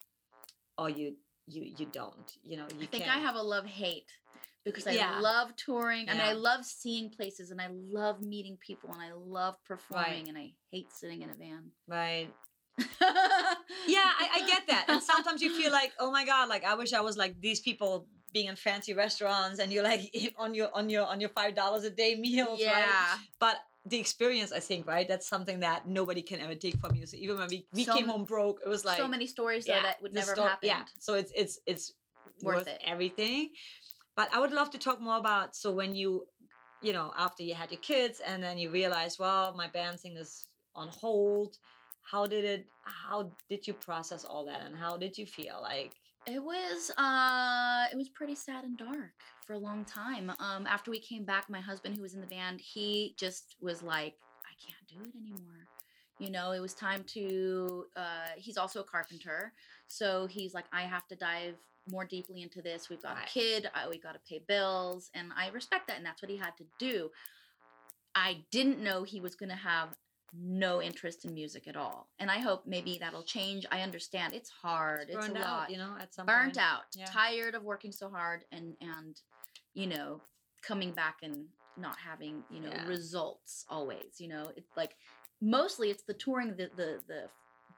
or 0.77 0.89
you 0.89 1.15
you 1.47 1.69
you 1.77 1.85
don't 1.91 2.37
you 2.43 2.55
know 2.55 2.65
you 2.77 2.83
i 2.83 2.85
think 2.85 3.03
can't. 3.03 3.17
i 3.17 3.19
have 3.19 3.35
a 3.35 3.41
love 3.41 3.65
hate 3.65 4.09
because 4.63 4.87
i 4.87 4.91
yeah. 4.91 5.19
love 5.19 5.53
touring 5.57 6.05
yeah. 6.05 6.13
and 6.13 6.21
i 6.21 6.31
love 6.31 6.63
seeing 6.63 7.09
places 7.09 7.51
and 7.51 7.59
i 7.59 7.67
love 7.69 8.21
meeting 8.21 8.57
people 8.65 8.89
and 8.93 9.01
i 9.01 9.11
love 9.13 9.55
performing 9.65 10.11
right. 10.11 10.27
and 10.29 10.37
i 10.37 10.49
hate 10.71 10.87
sitting 10.93 11.21
in 11.21 11.29
a 11.29 11.35
van 11.35 11.63
right 11.87 12.29
yeah 12.79 14.09
I, 14.23 14.29
I 14.35 14.47
get 14.47 14.65
that 14.67 14.85
and 14.87 15.03
sometimes 15.03 15.41
you 15.41 15.53
feel 15.53 15.73
like 15.73 15.91
oh 15.99 16.09
my 16.09 16.25
god 16.25 16.47
like 16.47 16.63
i 16.63 16.73
wish 16.73 16.93
i 16.93 17.01
was 17.01 17.17
like 17.17 17.35
these 17.41 17.59
people 17.59 18.07
being 18.33 18.47
in 18.47 18.55
fancy 18.55 18.93
restaurants 18.93 19.59
and 19.59 19.73
you're 19.73 19.83
like 19.83 20.09
on 20.37 20.53
your 20.53 20.69
on 20.73 20.89
your 20.89 21.05
on 21.05 21.19
your 21.19 21.29
five 21.29 21.53
dollars 21.53 21.83
a 21.83 21.89
day 21.89 22.15
meals 22.15 22.61
yeah 22.61 22.71
right? 22.71 23.17
but 23.39 23.57
the 23.85 23.99
experience, 23.99 24.51
I 24.51 24.59
think, 24.59 24.87
right? 24.87 25.07
That's 25.07 25.27
something 25.27 25.61
that 25.61 25.87
nobody 25.87 26.21
can 26.21 26.39
ever 26.39 26.55
take 26.55 26.77
from 26.77 26.95
you. 26.95 27.05
So 27.05 27.17
even 27.17 27.37
when 27.37 27.49
we, 27.49 27.65
we 27.73 27.83
so 27.83 27.93
came 27.93 28.07
home 28.07 28.25
broke, 28.25 28.59
it 28.63 28.69
was 28.69 28.85
like 28.85 28.97
so 28.97 29.07
many 29.07 29.25
stories 29.25 29.67
yeah, 29.67 29.81
that 29.81 30.01
would 30.01 30.13
never 30.13 30.33
sto- 30.33 30.43
happen. 30.43 30.67
Yeah. 30.67 30.83
So 30.99 31.15
it's 31.15 31.31
it's 31.35 31.59
it's 31.65 31.93
worth, 32.43 32.57
worth 32.57 32.67
it. 32.67 32.81
everything. 32.85 33.49
But 34.15 34.29
I 34.33 34.39
would 34.39 34.51
love 34.51 34.69
to 34.71 34.77
talk 34.77 35.01
more 35.01 35.17
about 35.17 35.55
so 35.55 35.71
when 35.71 35.95
you, 35.95 36.27
you 36.81 36.93
know, 36.93 37.11
after 37.17 37.43
you 37.43 37.55
had 37.55 37.71
your 37.71 37.79
kids 37.81 38.21
and 38.25 38.43
then 38.43 38.57
you 38.57 38.69
realize, 38.69 39.17
well, 39.17 39.53
my 39.55 39.67
band 39.67 39.99
thing 39.99 40.17
is 40.17 40.47
on 40.75 40.89
hold. 40.89 41.57
How 42.03 42.25
did 42.27 42.45
it? 42.45 42.65
How 42.83 43.31
did 43.49 43.65
you 43.65 43.73
process 43.73 44.25
all 44.25 44.45
that, 44.45 44.61
and 44.65 44.75
how 44.75 44.97
did 44.97 45.17
you 45.17 45.25
feel 45.25 45.59
like? 45.61 45.93
It 46.27 46.43
was 46.43 46.91
uh 46.97 47.85
it 47.91 47.97
was 47.97 48.09
pretty 48.09 48.35
sad 48.35 48.63
and 48.63 48.77
dark 48.77 49.13
for 49.51 49.55
a 49.55 49.59
long 49.59 49.83
time. 49.83 50.31
Um 50.39 50.65
after 50.65 50.91
we 50.91 50.99
came 50.99 51.25
back, 51.25 51.49
my 51.49 51.59
husband 51.59 51.95
who 51.95 52.01
was 52.01 52.13
in 52.13 52.21
the 52.21 52.27
band, 52.27 52.61
he 52.61 53.15
just 53.17 53.55
was 53.61 53.83
like, 53.83 54.15
I 54.45 54.53
can't 54.65 54.87
do 54.87 55.09
it 55.09 55.15
anymore. 55.15 55.67
You 56.19 56.31
know, 56.31 56.51
it 56.51 56.59
was 56.59 56.73
time 56.73 57.03
to 57.15 57.85
uh 57.95 58.31
he's 58.37 58.57
also 58.57 58.79
a 58.79 58.83
carpenter. 58.83 59.51
So 59.87 60.25
he's 60.25 60.53
like, 60.53 60.65
I 60.71 60.83
have 60.83 61.05
to 61.09 61.15
dive 61.15 61.55
more 61.91 62.05
deeply 62.05 62.41
into 62.41 62.61
this. 62.61 62.89
We've 62.89 63.01
got 63.01 63.15
right. 63.15 63.27
a 63.27 63.29
kid, 63.29 63.69
I, 63.75 63.89
we 63.89 63.97
got 63.99 64.13
to 64.13 64.19
pay 64.29 64.41
bills, 64.47 65.09
and 65.13 65.31
I 65.35 65.49
respect 65.49 65.87
that 65.87 65.97
and 65.97 66.05
that's 66.05 66.21
what 66.21 66.31
he 66.31 66.37
had 66.37 66.55
to 66.57 66.65
do. 66.79 67.09
I 68.15 68.43
didn't 68.51 68.79
know 68.79 69.03
he 69.03 69.19
was 69.19 69.35
going 69.35 69.49
to 69.49 69.55
have 69.55 69.89
no 70.33 70.81
interest 70.81 71.25
in 71.25 71.33
music 71.33 71.67
at 71.67 71.75
all. 71.75 72.07
And 72.19 72.31
I 72.31 72.39
hope 72.39 72.63
maybe 72.65 72.97
that'll 72.99 73.23
change. 73.23 73.65
I 73.71 73.81
understand 73.81 74.33
it's 74.33 74.49
hard. 74.49 75.07
It's, 75.09 75.25
it's 75.25 75.35
a 75.35 75.39
lot. 75.39 75.69
you 75.69 75.77
know, 75.77 75.95
at 75.99 76.13
some 76.13 76.25
burnt 76.25 76.55
point. 76.55 76.57
out, 76.57 76.83
yeah. 76.95 77.05
tired 77.05 77.55
of 77.55 77.63
working 77.63 77.91
so 77.91 78.09
hard 78.09 78.45
and 78.51 78.75
and 78.81 79.19
you 79.73 79.87
know, 79.87 80.21
coming 80.61 80.91
back 80.91 81.17
and 81.23 81.45
not 81.77 81.97
having 81.97 82.43
you 82.49 82.59
know 82.59 82.69
yeah. 82.69 82.85
results 82.85 83.65
always 83.69 84.19
you 84.19 84.27
know 84.27 84.51
it's 84.57 84.75
like 84.75 84.95
mostly 85.41 85.89
it's 85.89 86.03
the 86.03 86.13
touring 86.13 86.49
the 86.49 86.69
the 86.75 86.99
the 87.07 87.23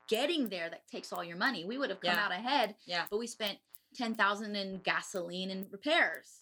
getting 0.10 0.50
there 0.50 0.70
that 0.70 0.86
takes 0.88 1.14
all 1.14 1.24
your 1.24 1.38
money. 1.38 1.64
We 1.64 1.78
would 1.78 1.90
have 1.90 2.02
come 2.02 2.14
yeah. 2.14 2.26
out 2.26 2.32
ahead 2.32 2.76
yeah. 2.86 3.04
but 3.10 3.18
we 3.18 3.26
spent 3.26 3.58
10,000 3.96 4.56
in 4.56 4.82
gasoline 4.84 5.50
and 5.50 5.66
repairs. 5.72 6.42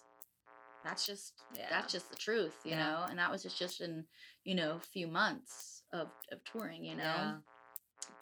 That's 0.84 1.05
just 1.05 1.34
yeah. 1.55 1.67
that's 1.70 1.93
just 1.93 2.10
the 2.10 2.15
truth 2.15 2.55
you 2.63 2.75
know 2.75 3.05
and 3.08 3.20
that 3.20 3.29
was 3.29 3.43
just 3.43 3.60
just 3.60 3.81
in 3.81 4.03
you 4.46 4.55
know 4.55 4.72
a 4.77 4.79
few 4.79 5.08
months 5.08 5.84
of 5.93 6.08
of 6.31 6.43
touring 6.43 6.84
you 6.84 6.96
know? 6.96 7.36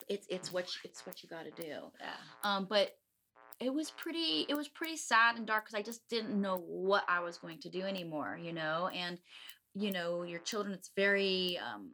It's 0.08 0.26
it's 0.28 0.52
what 0.52 0.66
you, 0.66 0.80
it's 0.84 1.06
what 1.06 1.22
you 1.22 1.28
got 1.28 1.44
to 1.44 1.62
do. 1.62 1.78
Yeah. 2.00 2.10
Um 2.44 2.66
but 2.68 2.96
it 3.60 3.72
was 3.72 3.90
pretty 3.90 4.46
it 4.48 4.54
was 4.54 4.68
pretty 4.68 4.96
sad 4.96 5.36
and 5.36 5.46
dark 5.46 5.64
because 5.64 5.78
i 5.78 5.82
just 5.82 6.08
didn't 6.08 6.40
know 6.40 6.56
what 6.66 7.04
i 7.08 7.20
was 7.20 7.38
going 7.38 7.58
to 7.58 7.68
do 7.68 7.82
anymore 7.82 8.38
you 8.40 8.52
know 8.52 8.88
and 8.94 9.18
you 9.74 9.90
know 9.92 10.22
your 10.22 10.40
children 10.40 10.74
it's 10.74 10.90
very 10.96 11.58
um 11.58 11.90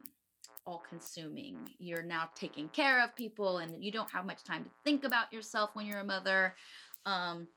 all 0.65 0.83
consuming 0.89 1.57
you're 1.77 2.03
now 2.03 2.29
taking 2.35 2.67
care 2.69 3.03
of 3.03 3.15
people 3.15 3.59
and 3.59 3.83
you 3.83 3.91
don't 3.91 4.11
have 4.11 4.25
much 4.25 4.43
time 4.43 4.63
to 4.63 4.69
think 4.83 5.03
about 5.03 5.31
yourself 5.31 5.69
when 5.73 5.85
you're 5.85 5.99
a 5.99 6.03
mother 6.05 6.55
um 7.05 7.47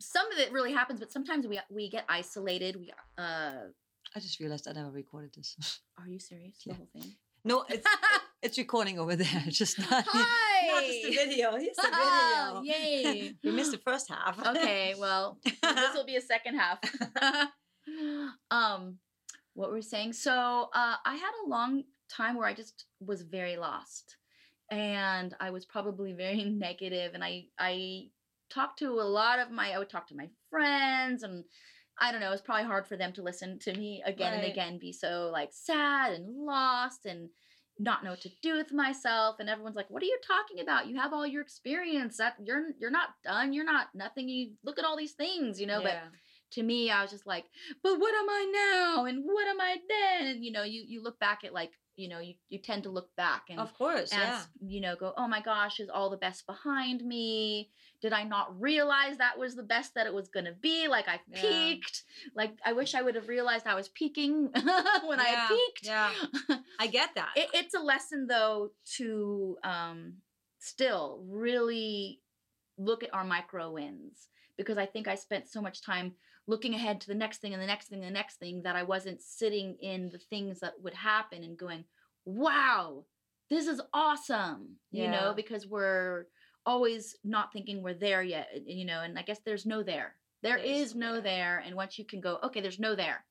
some 0.00 0.30
of 0.32 0.38
it 0.38 0.52
really 0.52 0.72
happens, 0.72 1.00
but 1.00 1.10
sometimes 1.12 1.46
we 1.46 1.58
we 1.70 1.88
get 1.88 2.04
isolated. 2.08 2.76
We 2.76 2.92
uh 3.18 3.68
I 4.16 4.20
just 4.20 4.38
realized 4.40 4.68
I 4.68 4.72
never 4.72 4.90
recorded 4.90 5.34
this. 5.34 5.80
Are 5.98 6.08
you 6.08 6.18
serious? 6.18 6.56
Yeah. 6.64 6.74
The 6.74 6.76
whole 6.76 6.88
thing? 6.92 7.12
No, 7.44 7.64
it's 7.68 7.86
it's 8.44 8.58
recording 8.58 8.98
over 8.98 9.16
there. 9.16 9.42
Just 9.48 9.78
not, 9.78 10.04
Hi! 10.06 10.66
not 10.68 10.84
just 10.86 11.02
the 11.02 11.10
video. 11.10 11.56
Here's 11.56 11.76
the 11.76 11.82
video. 11.82 12.62
Yay. 12.62 13.34
we 13.42 13.50
missed 13.50 13.72
the 13.72 13.78
first 13.78 14.08
half. 14.08 14.38
okay, 14.46 14.94
well, 14.98 15.38
this 15.44 15.94
will 15.94 16.04
be 16.04 16.16
a 16.16 16.20
second 16.20 16.56
half. 16.56 16.78
um 18.50 18.98
what 19.54 19.68
we're 19.68 19.76
we 19.76 19.82
saying. 19.82 20.12
So 20.12 20.68
uh 20.74 20.96
I 21.04 21.14
had 21.14 21.32
a 21.44 21.48
long 21.48 21.84
time 22.10 22.36
where 22.36 22.46
I 22.46 22.54
just 22.54 22.84
was 23.00 23.22
very 23.22 23.56
lost. 23.56 24.16
And 24.70 25.34
I 25.40 25.50
was 25.50 25.64
probably 25.64 26.12
very 26.12 26.44
negative 26.44 27.14
and 27.14 27.24
I 27.24 27.46
I 27.58 28.08
talked 28.50 28.78
to 28.80 28.90
a 28.90 29.08
lot 29.20 29.38
of 29.38 29.50
my 29.50 29.72
I 29.72 29.78
would 29.78 29.90
talk 29.90 30.06
to 30.08 30.16
my 30.16 30.28
friends 30.50 31.22
and 31.22 31.44
I 31.98 32.10
don't 32.10 32.20
know, 32.20 32.32
it's 32.32 32.42
probably 32.42 32.64
hard 32.64 32.88
for 32.88 32.96
them 32.96 33.12
to 33.12 33.22
listen 33.22 33.58
to 33.60 33.72
me 33.72 34.02
again 34.04 34.32
right. 34.32 34.42
and 34.42 34.52
again 34.52 34.78
be 34.78 34.92
so 34.92 35.30
like 35.32 35.50
sad 35.52 36.12
and 36.12 36.44
lost 36.44 37.06
and 37.06 37.28
not 37.78 38.04
know 38.04 38.10
what 38.10 38.20
to 38.20 38.30
do 38.40 38.56
with 38.56 38.72
myself 38.72 39.36
and 39.40 39.48
everyone's 39.48 39.76
like 39.76 39.90
what 39.90 40.02
are 40.02 40.06
you 40.06 40.18
talking 40.26 40.60
about? 40.60 40.86
You 40.86 40.96
have 40.96 41.12
all 41.12 41.26
your 41.26 41.42
experience. 41.42 42.18
That 42.18 42.36
you're 42.44 42.70
you're 42.78 42.90
not 42.90 43.10
done. 43.24 43.52
You're 43.52 43.64
not 43.64 43.88
nothing. 43.94 44.28
You 44.28 44.52
look 44.62 44.78
at 44.78 44.84
all 44.84 44.96
these 44.96 45.12
things 45.12 45.60
you 45.60 45.66
know 45.66 45.80
yeah. 45.80 46.00
but 46.10 46.18
to 46.52 46.62
me 46.62 46.90
i 46.90 47.02
was 47.02 47.10
just 47.10 47.26
like 47.26 47.44
but 47.82 47.98
what 47.98 48.14
am 48.14 48.30
i 48.30 48.52
now? 48.52 49.04
And 49.06 49.24
what 49.24 49.48
am 49.48 49.60
i 49.60 49.76
then? 49.88 50.28
And 50.28 50.44
you 50.44 50.52
know 50.52 50.62
you 50.62 50.84
you 50.86 51.02
look 51.02 51.18
back 51.18 51.44
at 51.44 51.52
like 51.52 51.72
you 51.96 52.08
know 52.08 52.18
you, 52.18 52.34
you 52.48 52.58
tend 52.58 52.82
to 52.82 52.90
look 52.90 53.14
back 53.16 53.44
and 53.48 53.60
of 53.60 53.72
course 53.74 54.12
and, 54.12 54.20
yeah. 54.20 54.42
you 54.60 54.80
know 54.80 54.96
go 54.96 55.12
oh 55.16 55.28
my 55.28 55.40
gosh 55.40 55.80
is 55.80 55.88
all 55.88 56.10
the 56.10 56.16
best 56.16 56.46
behind 56.46 57.04
me? 57.04 57.70
Did 58.02 58.12
i 58.12 58.22
not 58.24 58.60
realize 58.60 59.18
that 59.18 59.38
was 59.38 59.54
the 59.54 59.62
best 59.62 59.94
that 59.94 60.06
it 60.06 60.14
was 60.14 60.28
going 60.28 60.46
to 60.46 60.52
be? 60.52 60.88
Like 60.88 61.08
i 61.08 61.20
yeah. 61.28 61.40
peaked. 61.40 62.02
Like 62.34 62.52
i 62.64 62.72
wish 62.72 62.94
i 62.94 63.02
would 63.02 63.14
have 63.14 63.28
realized 63.28 63.66
i 63.66 63.74
was 63.74 63.88
peaking 63.88 64.50
when 64.52 65.18
yeah. 65.18 65.24
i 65.24 65.28
had 65.28 65.48
peaked. 65.48 65.86
yeah. 65.86 66.10
I 66.78 66.86
get 66.86 67.10
that. 67.14 67.30
It, 67.36 67.48
it's 67.54 67.74
a 67.74 67.80
lesson 67.80 68.26
though 68.26 68.70
to 68.96 69.56
um 69.64 70.14
still 70.58 71.22
really 71.28 72.20
look 72.78 73.04
at 73.04 73.14
our 73.14 73.24
micro 73.24 73.70
wins 73.70 74.28
because 74.56 74.78
i 74.78 74.86
think 74.86 75.06
i 75.06 75.14
spent 75.14 75.48
so 75.48 75.60
much 75.60 75.82
time 75.82 76.12
looking 76.46 76.74
ahead 76.74 77.00
to 77.00 77.06
the 77.06 77.14
next 77.14 77.38
thing 77.38 77.54
and 77.54 77.62
the 77.62 77.66
next 77.66 77.88
thing 77.88 78.00
and 78.04 78.08
the 78.08 78.18
next 78.18 78.36
thing 78.36 78.62
that 78.62 78.76
I 78.76 78.82
wasn't 78.82 79.22
sitting 79.22 79.76
in 79.80 80.10
the 80.10 80.18
things 80.18 80.60
that 80.60 80.74
would 80.82 80.94
happen 80.94 81.42
and 81.42 81.56
going, 81.56 81.84
wow, 82.24 83.04
this 83.50 83.66
is 83.66 83.80
awesome, 83.92 84.76
yeah. 84.90 85.04
you 85.04 85.10
know, 85.10 85.32
because 85.34 85.66
we're 85.66 86.26
always 86.66 87.16
not 87.24 87.52
thinking 87.52 87.82
we're 87.82 87.94
there 87.94 88.22
yet, 88.22 88.48
you 88.66 88.84
know, 88.84 89.00
and 89.00 89.18
I 89.18 89.22
guess 89.22 89.40
there's 89.44 89.66
no 89.66 89.82
there. 89.82 90.14
There 90.42 90.58
there's 90.58 90.90
is 90.90 90.94
no 90.94 91.14
there. 91.14 91.22
there. 91.22 91.62
And 91.64 91.74
once 91.74 91.98
you 91.98 92.04
can 92.04 92.20
go, 92.20 92.38
okay, 92.44 92.60
there's 92.60 92.78
no 92.78 92.94
there. 92.94 93.24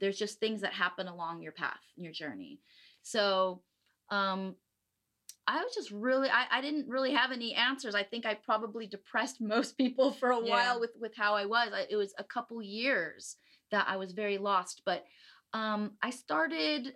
There's 0.00 0.18
just 0.18 0.40
things 0.40 0.60
that 0.62 0.72
happen 0.72 1.08
along 1.08 1.42
your 1.42 1.52
path, 1.52 1.80
your 1.96 2.12
journey. 2.12 2.60
So, 3.02 3.62
um, 4.10 4.54
I 5.50 5.62
was 5.62 5.74
just 5.74 5.90
really 5.90 6.28
I, 6.28 6.46
I 6.50 6.60
didn't 6.60 6.88
really 6.88 7.12
have 7.12 7.32
any 7.32 7.54
answers. 7.54 7.94
I 7.94 8.04
think 8.04 8.24
I 8.24 8.34
probably 8.34 8.86
depressed 8.86 9.40
most 9.40 9.76
people 9.76 10.12
for 10.12 10.30
a 10.30 10.44
yeah. 10.44 10.50
while 10.50 10.80
with 10.80 10.92
with 11.00 11.16
how 11.16 11.34
I 11.34 11.46
was. 11.46 11.70
I, 11.74 11.86
it 11.90 11.96
was 11.96 12.14
a 12.18 12.24
couple 12.24 12.62
years 12.62 13.36
that 13.70 13.86
I 13.88 13.96
was 13.96 14.12
very 14.12 14.38
lost, 14.38 14.82
but 14.86 15.04
um 15.52 15.92
I 16.02 16.10
started 16.10 16.94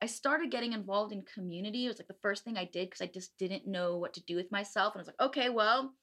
I 0.00 0.06
started 0.06 0.50
getting 0.50 0.72
involved 0.72 1.12
in 1.12 1.22
community. 1.22 1.84
It 1.84 1.88
was 1.88 1.98
like 1.98 2.08
the 2.08 2.22
first 2.22 2.42
thing 2.42 2.56
I 2.58 2.64
did 2.64 2.90
because 2.90 3.02
I 3.02 3.06
just 3.06 3.38
didn't 3.38 3.68
know 3.68 3.98
what 3.98 4.14
to 4.14 4.22
do 4.22 4.34
with 4.34 4.50
myself 4.50 4.94
and 4.94 5.00
I 5.00 5.02
was 5.02 5.06
like, 5.06 5.28
"Okay, 5.28 5.48
well, 5.48 5.94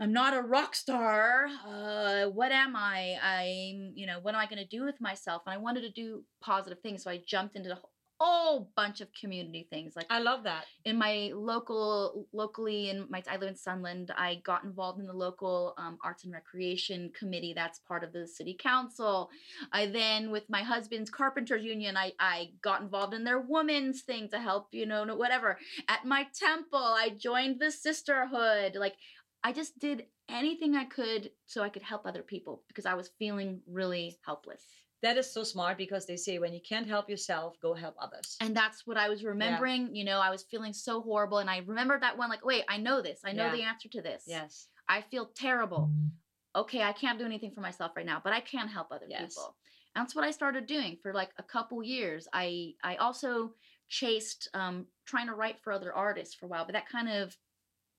I'm 0.00 0.14
not 0.14 0.32
a 0.32 0.40
rock 0.40 0.74
star. 0.74 1.46
Uh, 1.66 2.24
what 2.30 2.52
am 2.52 2.74
I? 2.74 3.16
I'm, 3.22 3.92
you 3.94 4.06
know, 4.06 4.18
what 4.22 4.34
am 4.34 4.40
I 4.40 4.46
going 4.46 4.62
to 4.62 4.64
do 4.64 4.84
with 4.84 4.98
myself? 4.98 5.42
And 5.44 5.52
I 5.52 5.58
wanted 5.58 5.82
to 5.82 5.90
do 5.90 6.24
positive 6.40 6.80
things. 6.80 7.02
So 7.02 7.10
I 7.10 7.20
jumped 7.26 7.54
into 7.54 7.68
whole 8.20 8.70
bunch 8.76 9.00
of 9.00 9.08
community 9.14 9.66
things. 9.70 9.96
Like 9.96 10.06
I 10.10 10.20
love 10.20 10.44
that. 10.44 10.64
In 10.84 10.98
my 10.98 11.30
local, 11.34 12.26
locally 12.32 12.90
in 12.90 13.06
my 13.08 13.22
I 13.28 13.36
live 13.36 13.48
in 13.48 13.56
Sunland. 13.56 14.12
I 14.16 14.42
got 14.44 14.64
involved 14.64 15.00
in 15.00 15.06
the 15.06 15.12
local 15.12 15.74
um, 15.78 15.98
arts 16.04 16.24
and 16.24 16.32
recreation 16.32 17.10
committee. 17.18 17.54
That's 17.54 17.78
part 17.78 18.04
of 18.04 18.12
the 18.12 18.26
city 18.26 18.56
council. 18.58 19.30
I 19.72 19.86
then, 19.86 20.30
with 20.30 20.44
my 20.50 20.62
husband's 20.62 21.10
carpenters 21.10 21.64
union, 21.64 21.96
I 21.96 22.12
I 22.18 22.50
got 22.62 22.82
involved 22.82 23.14
in 23.14 23.24
their 23.24 23.40
women's 23.40 24.02
thing 24.02 24.28
to 24.30 24.38
help 24.38 24.68
you 24.72 24.86
know 24.86 25.04
whatever. 25.16 25.58
At 25.88 26.04
my 26.04 26.26
temple, 26.34 26.78
I 26.78 27.10
joined 27.16 27.58
the 27.58 27.70
sisterhood. 27.70 28.76
Like 28.76 28.96
I 29.42 29.52
just 29.52 29.78
did 29.78 30.04
anything 30.28 30.76
I 30.76 30.84
could 30.84 31.30
so 31.46 31.62
I 31.62 31.70
could 31.70 31.82
help 31.82 32.06
other 32.06 32.22
people 32.22 32.62
because 32.68 32.86
I 32.86 32.94
was 32.94 33.10
feeling 33.18 33.62
really 33.66 34.18
helpless 34.24 34.62
that 35.02 35.16
is 35.16 35.32
so 35.32 35.42
smart 35.42 35.78
because 35.78 36.06
they 36.06 36.16
say 36.16 36.38
when 36.38 36.52
you 36.52 36.60
can't 36.60 36.86
help 36.86 37.08
yourself, 37.08 37.56
go 37.60 37.74
help 37.74 37.94
others. 37.98 38.36
And 38.40 38.54
that's 38.54 38.86
what 38.86 38.96
I 38.96 39.08
was 39.08 39.24
remembering. 39.24 39.88
Yeah. 39.88 39.92
You 39.92 40.04
know, 40.04 40.20
I 40.20 40.30
was 40.30 40.42
feeling 40.42 40.72
so 40.72 41.00
horrible. 41.00 41.38
And 41.38 41.48
I 41.48 41.62
remembered 41.66 42.02
that 42.02 42.18
one, 42.18 42.28
like, 42.28 42.44
wait, 42.44 42.64
I 42.68 42.76
know 42.76 43.00
this. 43.00 43.20
I 43.24 43.32
know 43.32 43.46
yeah. 43.46 43.56
the 43.56 43.62
answer 43.62 43.88
to 43.88 44.02
this. 44.02 44.24
Yes. 44.26 44.68
I 44.88 45.02
feel 45.02 45.30
terrible. 45.34 45.90
Okay, 46.54 46.82
I 46.82 46.92
can't 46.92 47.18
do 47.18 47.24
anything 47.24 47.52
for 47.52 47.60
myself 47.60 47.92
right 47.96 48.04
now, 48.04 48.20
but 48.22 48.32
I 48.32 48.40
can 48.40 48.68
help 48.68 48.88
other 48.90 49.06
yes. 49.08 49.34
people. 49.34 49.56
And 49.94 50.04
that's 50.04 50.14
what 50.14 50.24
I 50.24 50.32
started 50.32 50.66
doing 50.66 50.98
for 51.02 51.14
like 51.14 51.30
a 51.38 51.42
couple 51.42 51.82
years. 51.82 52.28
I 52.32 52.74
I 52.82 52.96
also 52.96 53.52
chased 53.88 54.48
um, 54.54 54.86
trying 55.06 55.28
to 55.28 55.34
write 55.34 55.60
for 55.62 55.72
other 55.72 55.92
artists 55.92 56.34
for 56.34 56.46
a 56.46 56.48
while, 56.48 56.64
but 56.64 56.72
that 56.72 56.88
kind 56.88 57.08
of 57.08 57.36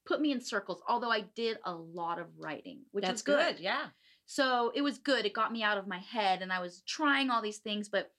put 0.05 0.22
me 0.22 0.31
in 0.31 0.41
circles. 0.41 0.81
Although 0.88 1.12
I 1.12 1.22
did 1.36 1.58
a 1.65 1.74
lot 1.74 2.20
of 2.20 2.27
writing, 2.38 2.81
which 2.91 3.03
that's 3.05 3.20
is 3.20 3.24
good. 3.24 3.55
good. 3.55 3.63
Yeah. 3.63 3.88
So 4.25 4.72
it 4.75 4.82
was 4.82 4.98
good. 4.98 5.25
It 5.25 5.34
got 5.34 5.51
me 5.51 5.63
out 5.63 5.78
of 5.78 5.88
my 5.88 6.00
head 6.00 6.42
and 6.42 6.51
I 6.51 6.60
was 6.60 6.84
trying 6.88 7.30
all 7.30 7.42
these 7.42 7.58
things, 7.58 7.90
but 7.90 8.12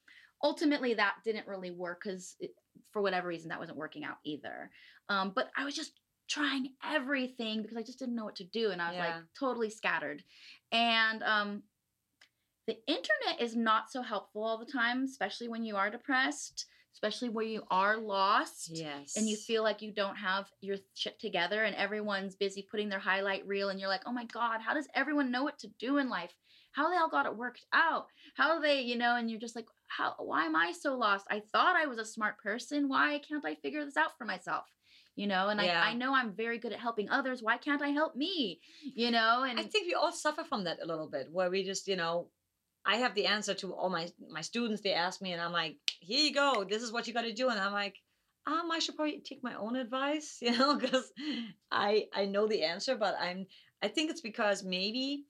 ultimately 0.43 0.93
that 0.93 1.15
didn't 1.23 1.47
really 1.47 1.71
work 1.71 2.01
because 2.03 2.35
for 2.91 3.01
whatever 3.01 3.27
reason 3.27 3.49
that 3.49 3.59
wasn't 3.59 3.77
working 3.77 4.03
out 4.03 4.17
either. 4.23 4.69
Um, 5.09 5.31
but 5.35 5.49
I 5.57 5.65
was 5.65 5.75
just 5.75 5.99
trying 6.29 6.69
everything 6.83 7.61
because 7.61 7.77
I 7.77 7.83
just 7.83 7.99
didn't 7.99 8.15
know 8.15 8.25
what 8.25 8.35
to 8.37 8.43
do 8.43 8.71
and 8.71 8.81
I 8.81 8.89
was 8.89 8.97
yeah. 8.97 9.05
like 9.05 9.15
totally 9.37 9.69
scattered. 9.69 10.23
And 10.71 11.23
um, 11.23 11.63
the 12.67 12.77
internet 12.87 13.41
is 13.41 13.55
not 13.55 13.91
so 13.91 14.01
helpful 14.01 14.43
all 14.43 14.57
the 14.57 14.71
time, 14.71 15.03
especially 15.03 15.47
when 15.47 15.63
you 15.63 15.75
are 15.75 15.89
depressed 15.89 16.65
especially 16.93 17.29
where 17.29 17.45
you 17.45 17.63
are 17.69 17.97
lost 17.97 18.69
yes 18.71 19.17
and 19.17 19.27
you 19.27 19.35
feel 19.35 19.63
like 19.63 19.81
you 19.81 19.91
don't 19.91 20.15
have 20.15 20.47
your 20.61 20.77
shit 20.93 21.19
together 21.19 21.63
and 21.63 21.75
everyone's 21.75 22.35
busy 22.35 22.65
putting 22.69 22.89
their 22.89 22.99
highlight 22.99 23.45
reel 23.47 23.69
and 23.69 23.79
you're 23.79 23.89
like 23.89 24.03
oh 24.05 24.13
my 24.13 24.25
god 24.25 24.61
how 24.61 24.73
does 24.73 24.87
everyone 24.95 25.31
know 25.31 25.43
what 25.43 25.59
to 25.59 25.67
do 25.79 25.97
in 25.97 26.09
life? 26.09 26.33
How 26.71 26.89
they 26.89 26.97
all 26.97 27.09
got 27.09 27.27
it 27.27 27.37
worked 27.37 27.65
out? 27.71 28.07
How 28.35 28.59
they 28.59 28.81
you 28.81 28.97
know 28.97 29.15
and 29.15 29.29
you're 29.29 29.39
just 29.39 29.55
like 29.55 29.67
how 29.87 30.15
why 30.17 30.45
am 30.45 30.55
i 30.55 30.71
so 30.71 30.95
lost? 30.95 31.25
I 31.29 31.41
thought 31.51 31.75
i 31.75 31.85
was 31.85 31.97
a 31.97 32.05
smart 32.05 32.37
person. 32.37 32.87
Why 32.87 33.19
can't 33.27 33.45
i 33.45 33.55
figure 33.55 33.83
this 33.83 33.97
out 33.97 34.17
for 34.17 34.25
myself? 34.25 34.65
You 35.15 35.27
know 35.27 35.49
and 35.49 35.61
yeah. 35.61 35.83
I, 35.83 35.89
I 35.89 35.93
know 35.93 36.15
i'm 36.15 36.33
very 36.33 36.57
good 36.57 36.73
at 36.73 36.79
helping 36.79 37.09
others. 37.09 37.43
Why 37.43 37.57
can't 37.57 37.81
i 37.81 37.89
help 37.89 38.15
me? 38.15 38.59
You 38.95 39.11
know 39.11 39.43
and 39.43 39.59
i 39.59 39.63
think 39.63 39.87
we 39.87 39.93
all 39.93 40.11
suffer 40.11 40.43
from 40.43 40.63
that 40.65 40.79
a 40.81 40.87
little 40.87 41.09
bit 41.09 41.27
where 41.31 41.49
we 41.49 41.63
just 41.63 41.87
you 41.87 41.95
know 41.95 42.27
I 42.85 42.97
have 42.97 43.15
the 43.15 43.27
answer 43.27 43.53
to 43.55 43.73
all 43.73 43.89
my 43.89 44.09
my 44.29 44.41
students. 44.41 44.81
They 44.81 44.93
ask 44.93 45.21
me, 45.21 45.31
and 45.33 45.41
I'm 45.41 45.51
like, 45.51 45.77
"Here 45.99 46.25
you 46.25 46.33
go. 46.33 46.65
This 46.67 46.83
is 46.83 46.91
what 46.91 47.07
you 47.07 47.13
got 47.13 47.21
to 47.21 47.33
do." 47.33 47.49
And 47.49 47.59
I'm 47.59 47.73
like, 47.73 47.95
um, 48.45 48.69
I 48.71 48.79
should 48.79 48.95
probably 48.95 49.19
take 49.19 49.43
my 49.43 49.55
own 49.55 49.75
advice, 49.75 50.37
you 50.41 50.57
know, 50.57 50.75
because 50.75 51.11
I 51.71 52.07
I 52.13 52.25
know 52.25 52.47
the 52.47 52.63
answer, 52.63 52.95
but 52.95 53.15
I'm 53.19 53.47
I 53.81 53.87
think 53.87 54.11
it's 54.11 54.21
because 54.21 54.63
maybe 54.63 55.25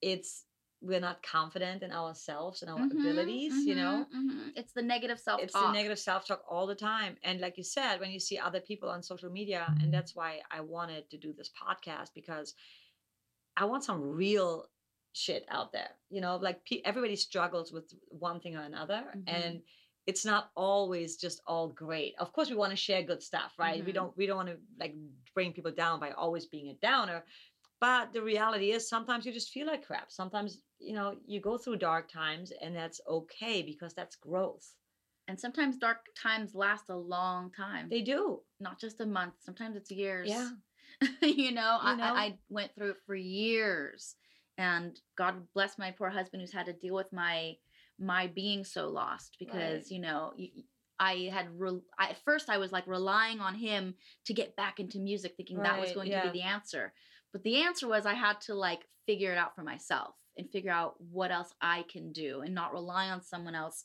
it's 0.00 0.44
we're 0.80 1.00
not 1.00 1.22
confident 1.24 1.82
in 1.82 1.90
ourselves 1.90 2.62
and 2.62 2.70
our 2.70 2.78
mm-hmm, 2.78 3.00
abilities, 3.00 3.52
mm-hmm, 3.52 3.68
you 3.68 3.74
know. 3.74 4.06
Mm-hmm. 4.14 4.50
It's 4.54 4.72
the 4.72 4.82
negative 4.82 5.18
self. 5.18 5.42
It's 5.42 5.52
the 5.52 5.72
negative 5.72 5.98
self 5.98 6.26
talk 6.26 6.42
all 6.48 6.68
the 6.68 6.74
time. 6.74 7.16
And 7.24 7.40
like 7.40 7.58
you 7.58 7.64
said, 7.64 7.98
when 7.98 8.12
you 8.12 8.20
see 8.20 8.38
other 8.38 8.60
people 8.60 8.88
on 8.88 9.02
social 9.02 9.30
media, 9.30 9.64
and 9.66 9.78
mm-hmm. 9.78 9.90
that's 9.90 10.14
why 10.14 10.38
I 10.52 10.60
wanted 10.60 11.10
to 11.10 11.18
do 11.18 11.32
this 11.36 11.50
podcast 11.50 12.10
because 12.14 12.54
I 13.56 13.64
want 13.64 13.82
some 13.82 14.00
real 14.00 14.66
shit 15.12 15.44
out 15.50 15.72
there. 15.72 15.90
You 16.10 16.20
know, 16.20 16.36
like 16.36 16.60
everybody 16.84 17.16
struggles 17.16 17.72
with 17.72 17.92
one 18.08 18.40
thing 18.40 18.56
or 18.56 18.62
another, 18.62 19.04
mm-hmm. 19.16 19.34
and 19.34 19.60
it's 20.06 20.24
not 20.24 20.50
always 20.56 21.16
just 21.16 21.42
all 21.46 21.68
great. 21.68 22.14
Of 22.18 22.32
course, 22.32 22.48
we 22.48 22.56
want 22.56 22.70
to 22.70 22.76
share 22.76 23.02
good 23.02 23.22
stuff, 23.22 23.52
right? 23.58 23.78
Mm-hmm. 23.78 23.86
We 23.86 23.92
don't 23.92 24.16
we 24.16 24.26
don't 24.26 24.36
want 24.36 24.48
to 24.48 24.56
like 24.80 24.94
bring 25.34 25.52
people 25.52 25.72
down 25.72 26.00
by 26.00 26.12
always 26.12 26.46
being 26.46 26.68
a 26.70 26.74
downer. 26.74 27.24
But 27.80 28.12
the 28.12 28.22
reality 28.22 28.72
is 28.72 28.88
sometimes 28.88 29.24
you 29.24 29.32
just 29.32 29.50
feel 29.50 29.66
like 29.66 29.86
crap. 29.86 30.10
Sometimes, 30.10 30.62
you 30.80 30.94
know, 30.94 31.14
you 31.26 31.40
go 31.40 31.56
through 31.56 31.76
dark 31.76 32.10
times 32.10 32.52
and 32.60 32.74
that's 32.74 33.00
okay 33.08 33.62
because 33.62 33.94
that's 33.94 34.16
growth. 34.16 34.74
And 35.28 35.38
sometimes 35.38 35.76
dark 35.76 35.98
times 36.20 36.54
last 36.54 36.88
a 36.88 36.96
long 36.96 37.52
time. 37.52 37.88
They 37.88 38.00
do. 38.00 38.40
Not 38.60 38.80
just 38.80 39.00
a 39.00 39.06
month. 39.06 39.34
Sometimes 39.40 39.76
it's 39.76 39.90
years. 39.90 40.28
Yeah. 40.28 40.48
you, 41.22 41.52
know, 41.52 41.78
you 41.84 41.96
know, 41.96 42.02
I, 42.02 42.24
I 42.24 42.38
went 42.48 42.74
through 42.74 42.90
it 42.90 42.96
for 43.06 43.14
years. 43.14 44.16
And 44.58 45.00
God 45.16 45.36
bless 45.54 45.78
my 45.78 45.92
poor 45.92 46.10
husband 46.10 46.42
who's 46.42 46.52
had 46.52 46.66
to 46.66 46.72
deal 46.72 46.94
with 46.94 47.12
my 47.12 47.54
my 48.00 48.28
being 48.28 48.64
so 48.64 48.88
lost 48.88 49.36
because, 49.40 49.84
right. 49.84 49.90
you 49.90 50.00
know, 50.00 50.32
I 51.00 51.30
had 51.32 51.48
re- 51.58 51.80
I, 51.98 52.10
at 52.10 52.24
first 52.24 52.48
I 52.50 52.58
was 52.58 52.72
like 52.72 52.86
relying 52.86 53.40
on 53.40 53.54
him 53.54 53.94
to 54.26 54.34
get 54.34 54.56
back 54.56 54.80
into 54.80 54.98
music, 54.98 55.34
thinking 55.36 55.58
right, 55.58 55.70
that 55.70 55.80
was 55.80 55.92
going 55.92 56.10
yeah. 56.10 56.22
to 56.22 56.30
be 56.30 56.38
the 56.38 56.44
answer. 56.44 56.92
But 57.32 57.42
the 57.44 57.62
answer 57.62 57.88
was 57.88 58.06
I 58.06 58.14
had 58.14 58.40
to 58.42 58.54
like 58.54 58.80
figure 59.06 59.32
it 59.32 59.38
out 59.38 59.54
for 59.54 59.62
myself 59.62 60.14
and 60.36 60.50
figure 60.50 60.70
out 60.70 60.94
what 61.10 61.30
else 61.30 61.52
I 61.60 61.84
can 61.90 62.12
do 62.12 62.40
and 62.40 62.54
not 62.54 62.72
rely 62.72 63.10
on 63.10 63.22
someone 63.22 63.54
else. 63.54 63.84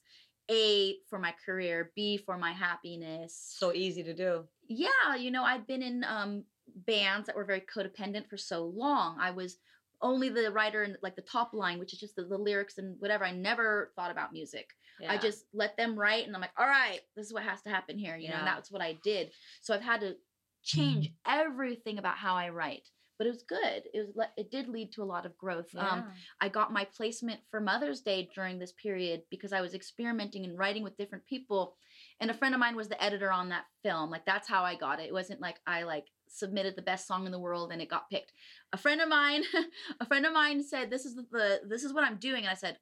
A 0.52 0.98
for 1.10 1.20
my 1.20 1.34
career, 1.46 1.92
B 1.96 2.18
for 2.18 2.38
my 2.38 2.52
happiness. 2.52 3.56
So 3.58 3.74
easy 3.74 4.04
to 4.04 4.14
do. 4.14 4.44
Yeah, 4.68 5.16
you 5.18 5.32
know, 5.32 5.44
I've 5.44 5.68
been 5.68 5.82
in 5.82 6.04
um 6.04 6.44
bands 6.88 7.28
that 7.28 7.36
were 7.36 7.46
very 7.46 7.62
codependent 7.62 8.28
for 8.30 8.38
so 8.38 8.66
long. 8.66 9.18
I 9.20 9.32
was 9.32 9.58
only 10.04 10.30
the 10.30 10.52
writer 10.52 10.84
and 10.84 10.98
like 11.02 11.16
the 11.16 11.22
top 11.22 11.54
line, 11.54 11.80
which 11.80 11.94
is 11.94 12.00
just 12.00 12.16
the, 12.16 12.24
the 12.24 12.38
lyrics 12.38 12.78
and 12.78 12.96
whatever. 13.00 13.26
I 13.26 13.32
never 13.32 13.92
thought 13.96 14.12
about 14.12 14.34
music. 14.34 14.68
Yeah. 15.00 15.12
I 15.12 15.18
just 15.18 15.46
let 15.54 15.76
them 15.76 15.98
write 15.98 16.28
and 16.28 16.36
I'm 16.36 16.42
like, 16.42 16.52
all 16.58 16.68
right, 16.68 17.00
this 17.16 17.26
is 17.26 17.34
what 17.34 17.44
has 17.44 17.62
to 17.64 17.70
happen 17.70 17.98
here, 17.98 18.16
you 18.16 18.26
yeah. 18.26 18.32
know, 18.32 18.38
and 18.40 18.48
that's 18.48 18.72
what 18.72 18.82
I 18.82 18.98
did. 19.04 19.32
So 19.62 19.74
I've 19.74 19.82
had 19.82 20.02
to 20.02 20.16
change 20.62 21.12
everything 21.28 21.98
about 21.98 22.18
how 22.18 22.36
I 22.36 22.50
write 22.50 22.88
but 23.18 23.28
it 23.28 23.32
was 23.32 23.44
good. 23.44 23.84
It 23.94 24.08
was 24.16 24.28
it 24.38 24.52
did 24.52 24.68
lead 24.68 24.92
to 24.94 25.04
a 25.04 25.06
lot 25.06 25.26
of 25.26 25.38
growth. 25.38 25.68
Um, 25.78 25.86
yeah. 25.86 25.92
Um, 25.92 26.06
I 26.42 26.50
got 26.50 26.74
my 26.74 26.86
placement 26.86 27.40
for 27.50 27.62
Mother's 27.62 28.02
Day 28.02 28.30
during 28.34 28.60
this 28.60 28.74
period 28.74 29.22
because 29.30 29.54
I 29.54 29.62
was 29.62 29.74
experimenting 29.74 30.44
and 30.44 30.58
writing 30.58 30.84
with 30.84 30.98
different 30.98 31.26
people, 31.26 31.76
and 32.20 32.32
a 32.32 32.34
friend 32.34 32.54
of 32.54 32.60
mine 32.60 32.76
was 32.76 32.90
the 32.90 33.02
editor 33.02 33.32
on 33.32 33.50
that 33.50 33.66
film. 33.84 34.10
Like 34.10 34.26
that's 34.26 34.50
how 34.50 34.64
I 34.64 34.76
got 34.76 35.00
it. 35.00 35.08
It 35.08 35.14
wasn't 35.14 35.42
like 35.42 35.58
I 35.68 35.84
like 35.84 36.08
submitted 36.34 36.76
the 36.76 36.82
best 36.82 37.08
song 37.08 37.26
in 37.26 37.32
the 37.32 37.40
world 37.40 37.72
and 37.72 37.82
it 37.82 37.90
got 37.90 38.10
picked. 38.10 38.34
A 38.72 38.78
friend 38.78 39.02
of 39.02 39.10
mine, 39.10 39.44
a 40.00 40.06
friend 40.06 40.26
of 40.26 40.34
mine 40.34 40.64
said, 40.64 40.90
"This 40.90 41.06
is 41.06 41.16
the, 41.16 41.26
the 41.32 41.62
this 41.66 41.84
is 41.84 41.94
what 41.94 42.04
I'm 42.04 42.18
doing," 42.18 42.44
and 42.44 42.50
I 42.50 42.56
said. 42.56 42.78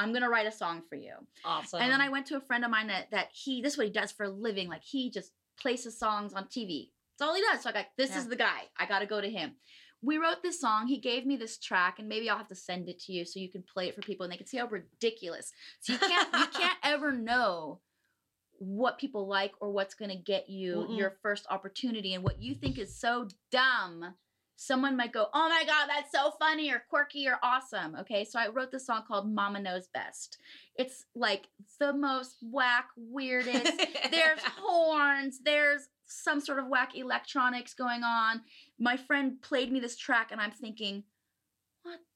I'm 0.00 0.12
gonna 0.12 0.30
write 0.30 0.46
a 0.46 0.52
song 0.52 0.82
for 0.88 0.94
you. 0.94 1.14
Awesome. 1.44 1.80
And 1.82 1.90
then 1.90 2.00
I 2.00 2.08
went 2.08 2.26
to 2.26 2.36
a 2.36 2.40
friend 2.40 2.64
of 2.64 2.70
mine 2.70 2.86
that 2.86 3.10
that 3.10 3.30
he 3.32 3.60
this 3.60 3.72
is 3.72 3.78
what 3.78 3.88
he 3.88 3.92
does 3.92 4.12
for 4.12 4.26
a 4.26 4.30
living. 4.30 4.68
Like 4.68 4.84
he 4.84 5.10
just 5.10 5.32
places 5.60 5.98
songs 5.98 6.34
on 6.34 6.44
TV. 6.44 6.90
That's 7.18 7.28
all 7.28 7.34
he 7.34 7.42
does. 7.42 7.62
So 7.62 7.70
I 7.70 7.72
got 7.72 7.86
this 7.96 8.10
yeah. 8.10 8.18
is 8.18 8.28
the 8.28 8.36
guy. 8.36 8.68
I 8.78 8.86
got 8.86 9.00
to 9.00 9.06
go 9.06 9.20
to 9.20 9.28
him. 9.28 9.54
We 10.00 10.18
wrote 10.18 10.42
this 10.42 10.60
song. 10.60 10.86
He 10.86 10.98
gave 10.98 11.26
me 11.26 11.36
this 11.36 11.58
track, 11.58 11.98
and 11.98 12.08
maybe 12.08 12.30
I'll 12.30 12.38
have 12.38 12.46
to 12.48 12.54
send 12.54 12.88
it 12.88 13.00
to 13.00 13.12
you 13.12 13.24
so 13.24 13.40
you 13.40 13.50
can 13.50 13.64
play 13.64 13.88
it 13.88 13.96
for 13.96 14.00
people 14.00 14.22
and 14.22 14.32
they 14.32 14.36
can 14.36 14.46
see 14.46 14.58
how 14.58 14.68
ridiculous. 14.68 15.52
So 15.80 15.94
you 15.94 15.98
can't 15.98 16.28
you 16.32 16.46
can't 16.52 16.78
ever 16.84 17.10
know 17.10 17.80
what 18.58 18.98
people 18.98 19.26
like 19.26 19.52
or 19.60 19.70
what's 19.70 19.94
going 19.94 20.10
to 20.10 20.16
get 20.16 20.48
you 20.48 20.76
Mm-mm. 20.76 20.98
your 20.98 21.16
first 21.22 21.46
opportunity 21.50 22.14
and 22.14 22.24
what 22.24 22.42
you 22.42 22.54
think 22.54 22.78
is 22.78 22.94
so 22.94 23.28
dumb 23.50 24.14
someone 24.60 24.96
might 24.96 25.12
go, 25.12 25.28
Oh 25.32 25.48
my 25.48 25.62
God, 25.64 25.88
that's 25.88 26.10
so 26.10 26.32
funny 26.38 26.70
or 26.70 26.82
quirky 26.90 27.28
or 27.28 27.38
awesome. 27.42 27.96
Okay, 28.00 28.24
so 28.24 28.38
I 28.38 28.48
wrote 28.48 28.72
this 28.72 28.86
song 28.86 29.04
called 29.06 29.32
Mama 29.32 29.60
Knows 29.60 29.86
Best. 29.94 30.38
It's 30.74 31.06
like 31.14 31.46
the 31.78 31.92
most 31.92 32.38
whack, 32.42 32.88
weirdest. 32.96 33.72
there's 34.10 34.40
horns, 34.60 35.40
there's 35.44 35.88
some 36.06 36.40
sort 36.40 36.58
of 36.58 36.66
whack 36.66 36.96
electronics 36.96 37.72
going 37.72 38.02
on. 38.02 38.40
My 38.78 38.96
friend 38.96 39.40
played 39.40 39.70
me 39.70 39.78
this 39.78 39.96
track, 39.96 40.32
and 40.32 40.40
I'm 40.40 40.50
thinking, 40.50 41.04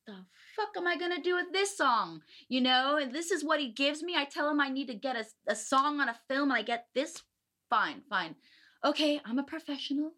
the 0.06 0.24
fuck 0.56 0.70
am 0.76 0.86
I 0.86 0.96
gonna 0.96 1.22
do 1.22 1.36
with 1.36 1.52
this 1.52 1.76
song? 1.76 2.22
You 2.48 2.60
know, 2.60 2.96
and 2.96 3.12
this 3.12 3.30
is 3.30 3.44
what 3.44 3.60
he 3.60 3.68
gives 3.68 4.02
me. 4.02 4.16
I 4.16 4.24
tell 4.24 4.48
him 4.48 4.60
I 4.60 4.68
need 4.68 4.88
to 4.88 4.94
get 4.94 5.16
a, 5.16 5.24
a 5.46 5.54
song 5.54 6.00
on 6.00 6.08
a 6.08 6.18
film, 6.28 6.50
and 6.50 6.58
I 6.58 6.62
get 6.62 6.86
this. 6.94 7.22
Fine, 7.70 8.02
fine 8.10 8.34
okay, 8.84 9.20
I'm 9.24 9.38
a 9.38 9.44
professional. 9.44 10.12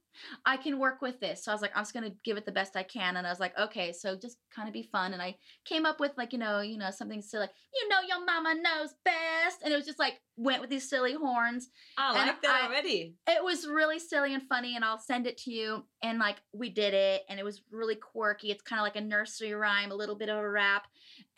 I 0.46 0.57
can 0.57 0.79
work 0.79 1.03
with 1.03 1.20
this. 1.20 1.44
So 1.44 1.50
I 1.50 1.55
was 1.55 1.62
like, 1.62 1.72
I'm 1.74 1.83
just 1.83 1.92
gonna 1.92 2.12
give 2.24 2.37
it 2.37 2.46
the 2.46 2.53
best 2.53 2.77
I 2.77 2.83
can. 2.83 3.16
And 3.16 3.27
I 3.27 3.31
was 3.31 3.40
like, 3.40 3.59
okay, 3.59 3.92
so 3.92 4.16
just 4.16 4.38
kind 4.55 4.68
of 4.68 4.72
be 4.72 4.88
fun. 4.90 5.12
And 5.12 5.20
I 5.20 5.37
came 5.64 5.85
up 5.85 6.00
with 6.00 6.12
like, 6.16 6.33
you 6.33 6.38
know, 6.38 6.61
you 6.61 6.79
know, 6.79 6.90
something 6.90 7.20
silly 7.20 7.42
like, 7.42 7.55
you 7.74 7.88
know, 7.88 7.96
your 8.07 8.24
mama 8.24 8.55
knows 8.55 8.94
best. 9.05 9.61
And 9.62 9.72
it 9.72 9.77
was 9.77 9.87
just 9.87 9.98
like 9.98 10.20
went 10.37 10.61
with 10.61 10.70
these 10.70 10.88
silly 10.88 11.14
horns. 11.14 11.68
I 11.98 12.09
and 12.16 12.29
like 12.29 12.42
that 12.42 12.62
I, 12.62 12.66
already. 12.66 13.16
It 13.27 13.44
was 13.44 13.66
really 13.66 13.98
silly 13.98 14.35
and 14.35 14.42
funny, 14.48 14.77
and 14.77 14.85
I'll 14.85 14.98
send 14.98 15.27
it 15.27 15.37
to 15.38 15.53
you. 15.53 15.85
And 16.03 16.18
like 16.18 16.37
we 16.53 16.70
did 16.70 16.94
it, 16.94 17.22
and 17.29 17.38
it 17.38 17.44
was 17.44 17.62
really 17.70 17.96
quirky. 17.96 18.50
It's 18.50 18.62
kind 18.62 18.81
of 18.81 18.85
like 18.85 18.96
a 18.96 19.00
nursery 19.00 19.53
rhyme, 19.53 19.90
a 19.90 19.96
little 19.96 20.16
bit 20.16 20.29
of 20.29 20.38
a 20.38 20.48
rap. 20.48 20.87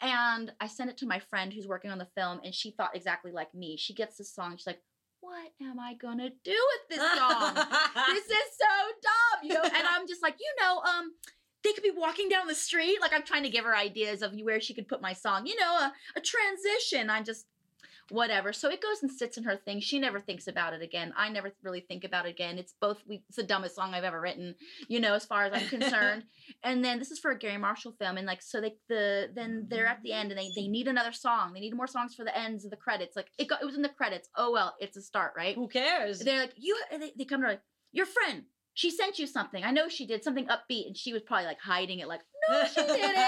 And 0.00 0.52
I 0.60 0.66
sent 0.66 0.90
it 0.90 0.98
to 0.98 1.06
my 1.06 1.18
friend 1.18 1.52
who's 1.52 1.66
working 1.66 1.90
on 1.90 1.98
the 1.98 2.08
film, 2.14 2.40
and 2.44 2.54
she 2.54 2.70
thought 2.70 2.94
exactly 2.94 3.32
like 3.32 3.54
me. 3.54 3.76
She 3.76 3.94
gets 3.94 4.18
the 4.18 4.24
song, 4.24 4.56
she's 4.56 4.66
like, 4.66 4.82
what 5.26 5.50
am 5.60 5.80
I 5.80 5.94
gonna 5.94 6.30
do 6.44 6.56
with 6.70 6.88
this 6.88 6.98
song? 6.98 7.54
this 7.54 8.24
is 8.40 8.48
so 8.56 8.74
dumb, 9.02 9.42
you 9.42 9.54
know. 9.54 9.62
And 9.64 9.86
I'm 9.88 10.06
just 10.06 10.22
like, 10.22 10.36
you 10.38 10.52
know, 10.60 10.78
um, 10.78 11.12
they 11.64 11.72
could 11.72 11.82
be 11.82 11.90
walking 11.90 12.28
down 12.28 12.46
the 12.46 12.54
street. 12.54 13.00
Like 13.00 13.12
I'm 13.12 13.24
trying 13.24 13.42
to 13.42 13.50
give 13.50 13.64
her 13.64 13.76
ideas 13.76 14.22
of 14.22 14.32
where 14.40 14.60
she 14.60 14.72
could 14.72 14.86
put 14.86 15.02
my 15.02 15.12
song. 15.12 15.46
You 15.46 15.58
know, 15.60 15.72
a, 15.72 15.92
a 16.16 16.20
transition. 16.20 17.10
I'm 17.10 17.24
just 17.24 17.46
whatever. 18.10 18.52
So 18.52 18.70
it 18.70 18.80
goes 18.80 19.02
and 19.02 19.10
sits 19.10 19.36
in 19.36 19.44
her 19.44 19.56
thing. 19.56 19.80
She 19.80 19.98
never 19.98 20.20
thinks 20.20 20.46
about 20.46 20.72
it 20.72 20.82
again. 20.82 21.12
I 21.16 21.28
never 21.28 21.52
really 21.62 21.80
think 21.80 22.04
about 22.04 22.26
it 22.26 22.30
again. 22.30 22.58
It's 22.58 22.74
both 22.80 23.02
we 23.06 23.22
it's 23.28 23.36
the 23.36 23.42
dumbest 23.42 23.74
song 23.74 23.94
I've 23.94 24.04
ever 24.04 24.20
written, 24.20 24.54
you 24.88 25.00
know, 25.00 25.14
as 25.14 25.24
far 25.24 25.44
as 25.44 25.52
I'm 25.52 25.68
concerned. 25.80 26.24
and 26.62 26.84
then 26.84 26.98
this 26.98 27.10
is 27.10 27.18
for 27.18 27.30
a 27.30 27.38
Garry 27.38 27.58
Marshall 27.58 27.92
film. 27.98 28.16
And 28.16 28.26
like 28.26 28.42
so 28.42 28.60
they 28.60 28.74
the 28.88 29.30
then 29.34 29.66
they're 29.68 29.86
at 29.86 30.02
the 30.02 30.12
end 30.12 30.30
and 30.30 30.38
they 30.38 30.50
they 30.54 30.68
need 30.68 30.88
another 30.88 31.12
song. 31.12 31.52
They 31.52 31.60
need 31.60 31.74
more 31.74 31.86
songs 31.86 32.14
for 32.14 32.24
the 32.24 32.36
ends 32.36 32.64
of 32.64 32.70
the 32.70 32.76
credits. 32.76 33.16
Like 33.16 33.30
it 33.38 33.48
got 33.48 33.62
it 33.62 33.66
was 33.66 33.76
in 33.76 33.82
the 33.82 33.88
credits. 33.88 34.28
Oh 34.36 34.52
well, 34.52 34.74
it's 34.80 34.96
a 34.96 35.02
start, 35.02 35.32
right? 35.36 35.54
Who 35.54 35.68
cares? 35.68 36.20
They're 36.20 36.40
like, 36.40 36.54
you 36.56 36.76
they, 36.90 37.12
they 37.16 37.24
come 37.24 37.42
to 37.42 37.48
like, 37.48 37.62
your 37.92 38.06
friend. 38.06 38.44
She 38.74 38.90
sent 38.90 39.18
you 39.18 39.26
something. 39.26 39.64
I 39.64 39.70
know 39.70 39.88
she 39.88 40.06
did 40.06 40.22
something 40.22 40.48
upbeat, 40.48 40.86
and 40.86 40.94
she 40.94 41.14
was 41.14 41.22
probably 41.22 41.46
like 41.46 41.58
hiding 41.58 42.00
it, 42.00 42.08
like, 42.08 42.20
no, 42.50 42.62
she 42.66 42.82
didn't. 42.82 43.24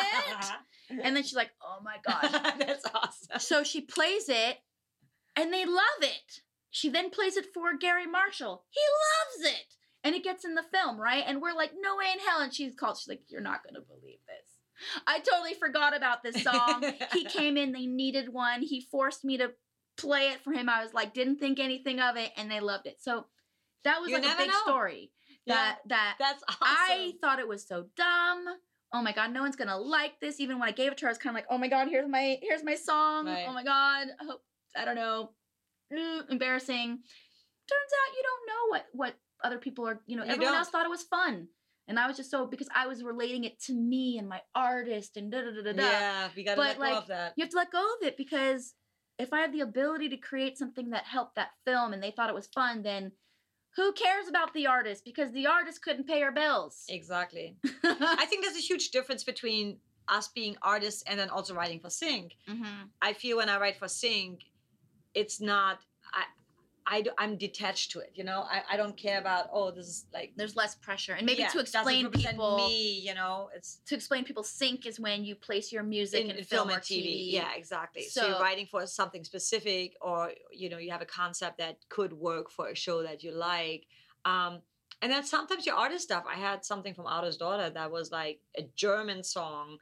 and 1.03 1.17
then 1.17 1.23
she's 1.23 1.37
like, 1.37 1.51
oh 1.63 1.79
my 1.83 1.97
gosh. 2.07 2.31
That's 2.59 2.85
awesome. 2.95 3.39
So 3.39 3.65
she 3.65 3.81
plays 3.81 4.29
it, 4.29 4.59
and 5.39 5.53
they 5.53 5.65
love 5.65 6.03
it. 6.03 6.41
She 6.71 6.89
then 6.89 7.11
plays 7.11 7.37
it 7.37 7.47
for 7.55 7.77
Garry 7.77 8.07
Marshall. 8.07 8.65
He 8.71 8.81
loves 9.41 9.55
it. 9.55 9.75
And 10.05 10.15
it 10.15 10.25
gets 10.25 10.45
in 10.45 10.55
the 10.55 10.65
film, 10.73 11.01
right? 11.01 11.25
And 11.27 11.41
we're 11.41 11.55
like, 11.55 11.73
no 11.81 11.97
way 11.97 12.07
in 12.13 12.21
hell. 12.21 12.41
And 12.41 12.53
she's 12.53 12.75
called, 12.75 12.99
she's 12.99 13.09
like, 13.09 13.23
you're 13.29 13.41
not 13.41 13.63
going 13.63 13.75
to 13.75 13.81
believe 13.81 14.19
this. 14.27 14.49
I 15.07 15.21
totally 15.21 15.55
forgot 15.55 15.97
about 15.97 16.23
this 16.23 16.43
song. 16.43 16.85
he 17.13 17.25
came 17.29 17.57
in, 17.57 17.73
they 17.73 17.87
needed 17.87 18.33
one. 18.33 18.63
He 18.63 18.81
forced 18.81 19.25
me 19.25 19.37
to 19.39 19.53
play 19.97 20.29
it 20.29 20.41
for 20.43 20.53
him. 20.53 20.69
I 20.69 20.83
was 20.83 20.95
like, 20.95 21.15
didn't 21.15 21.39
think 21.39 21.59
anything 21.59 22.01
of 22.01 22.17
it, 22.17 22.31
and 22.37 22.51
they 22.51 22.61
loved 22.61 22.87
it. 22.87 22.99
So 23.01 23.27
that 23.85 24.01
was 24.01 24.11
you 24.11 24.17
like 24.17 24.33
a 24.33 24.37
big 24.37 24.49
know. 24.49 24.63
story. 24.65 25.11
That 25.47 25.79
yeah, 25.85 25.89
that 25.97 26.15
that's 26.19 26.43
awesome. 26.49 26.59
I 26.63 27.13
thought 27.21 27.39
it 27.39 27.49
was 27.49 27.67
so 27.67 27.87
dumb. 27.97 28.45
Oh 28.93 29.03
my 29.03 29.13
god, 29.13 29.33
no 29.33 29.43
one's 29.43 29.57
gonna 29.57 29.79
like 29.79 30.21
this. 30.21 30.41
Even 30.41 30.59
when 30.59 30.69
I 30.69 30.73
gave 30.73 30.93
it 30.93 30.99
to 30.99 31.07
her, 31.07 31.09
I 31.09 31.13
was 31.13 31.19
kind 31.19 31.35
of 31.35 31.39
like, 31.39 31.47
oh 31.51 31.59
my 31.59 31.69
god, 31.69 31.89
here's 31.89 32.09
my 32.09 32.39
here's 32.43 32.65
my 32.65 32.75
song. 32.75 33.27
Right. 33.27 33.47
Oh 33.49 33.53
my 33.53 33.65
god, 33.65 34.09
I 34.21 34.25
hope 34.25 34.43
I 34.77 34.85
don't 34.85 34.97
know, 34.97 35.31
mm, 35.93 36.31
embarrassing. 36.31 36.89
Turns 36.89 37.93
out 38.01 38.17
you 38.17 38.23
don't 38.23 38.47
know 38.47 38.71
what 38.71 38.87
what 38.93 39.15
other 39.45 39.59
people 39.59 39.87
are. 39.87 40.01
You 40.07 40.17
know, 40.17 40.25
you 40.25 40.31
everyone 40.31 40.53
don't. 40.53 40.61
else 40.61 40.71
thought 40.71 40.87
it 40.87 40.91
was 40.91 41.03
fun. 41.03 41.49
And 41.87 41.99
I 41.99 42.07
was 42.07 42.19
just 42.19 42.31
so 42.31 42.47
because 42.47 42.69
I 42.75 42.87
was 42.87 43.03
relating 43.03 43.45
it 43.45 43.61
to 43.63 43.73
me 43.73 44.19
and 44.19 44.29
my 44.29 44.43
artist 44.55 45.17
and 45.17 45.33
da 45.33 45.41
da 45.41 45.51
da 45.51 45.63
da 45.63 45.73
da. 45.73 45.83
Yeah, 45.83 46.29
you 46.35 46.45
gotta 46.45 46.57
but 46.57 46.79
let 46.79 46.79
like, 46.79 46.93
go 46.93 46.99
of 46.99 47.07
that. 47.09 47.33
You 47.37 47.45
have 47.45 47.51
to 47.51 47.57
let 47.57 47.73
go 47.73 47.79
of 47.79 48.07
it 48.07 48.17
because 48.17 48.75
if 49.19 49.33
I 49.33 49.41
had 49.41 49.53
the 49.53 49.61
ability 49.61 50.11
to 50.11 50.17
create 50.17 50.59
something 50.59 50.91
that 50.91 51.05
helped 51.05 51.37
that 51.37 51.51
film 51.65 51.93
and 51.93 52.03
they 52.03 52.11
thought 52.11 52.29
it 52.29 52.35
was 52.35 52.47
fun, 52.47 52.83
then 52.83 53.13
who 53.77 53.93
cares 53.93 54.29
about 54.29 54.53
the 54.55 54.67
artist? 54.67 55.05
Because 55.05 55.33
the 55.33 55.47
artist 55.47 55.83
couldn't 55.83 56.07
pay 56.07 56.21
her 56.21 56.33
bills. 56.33 56.85
Exactly. 56.89 57.57
I 57.85 58.27
think 58.27 58.45
there's 58.45 58.57
a 58.57 58.61
huge 58.61 58.91
difference 58.91 59.25
between 59.25 59.79
us 60.09 60.29
being 60.29 60.57
artists 60.63 61.03
and 61.07 61.19
then 61.19 61.31
also 61.31 61.55
writing 61.55 61.81
for 61.81 61.91
Sync. 61.91 62.33
Mm-hmm. 62.49 62.87
I 63.01 63.13
feel 63.13 63.39
when 63.39 63.49
I 63.49 63.59
write 63.59 63.79
for 63.79 63.89
Sync, 63.89 64.41
it's 65.15 65.41
not 65.41 65.81
I, 66.13 66.25
I 66.99 67.05
I'm 67.19 67.37
detached 67.37 67.93
to 67.93 68.01
it. 68.01 68.13
You 68.15 68.25
know, 68.25 68.45
I, 68.51 68.63
I 68.73 68.77
don't 68.77 68.97
care 68.97 69.19
about 69.19 69.47
oh 69.53 69.71
this 69.71 69.87
is 69.87 70.07
like 70.13 70.33
there's 70.37 70.57
less 70.57 70.75
pressure 70.75 71.13
and 71.13 71.27
maybe 71.27 71.43
yeah, 71.43 71.49
to 71.49 71.61
explain 71.61 72.11
people 72.11 72.57
me. 72.57 73.01
You 73.01 73.15
know, 73.15 73.51
it's 73.55 73.81
to 73.87 73.95
explain 73.95 74.25
people 74.25 74.43
sync 74.43 74.87
is 74.87 74.99
when 74.99 75.25
you 75.25 75.35
place 75.35 75.71
your 75.71 75.83
music 75.83 76.25
in, 76.25 76.31
in, 76.31 76.45
film, 76.45 76.69
film, 76.69 76.79
or 76.79 76.81
TV. 76.81 77.05
TV. 77.05 77.33
Yeah, 77.33 77.51
exactly. 77.57 78.05
So, 78.05 78.23
so, 78.23 78.29
you're 78.29 78.41
writing 78.41 78.67
for 78.67 78.87
something 78.87 79.25
specific, 79.25 79.95
or 80.01 80.33
you 80.51 80.71
know, 80.71 80.79
you 80.79 80.91
have 80.91 81.03
a 81.03 81.07
concept 81.07 81.59
that 81.59 81.77
could 81.89 82.13
work 82.13 82.51
for 82.51 82.69
a 82.69 82.75
show 82.75 83.03
that 83.03 83.23
you 83.23 83.33
like. 83.33 83.87
Um, 84.25 84.63
and 85.01 85.13
then 85.13 85.25
sometimes 85.25 85.65
your 85.67 85.77
artist 85.77 86.05
stuff. 86.05 86.25
I 86.29 86.37
had 86.37 86.65
something 86.65 86.95
from 86.95 87.07
Artist 87.07 87.39
Daughter 87.39 87.71
that 87.71 87.91
was 87.91 88.11
like 88.11 88.41
a 88.57 88.63
German 88.75 89.23
song 89.23 89.79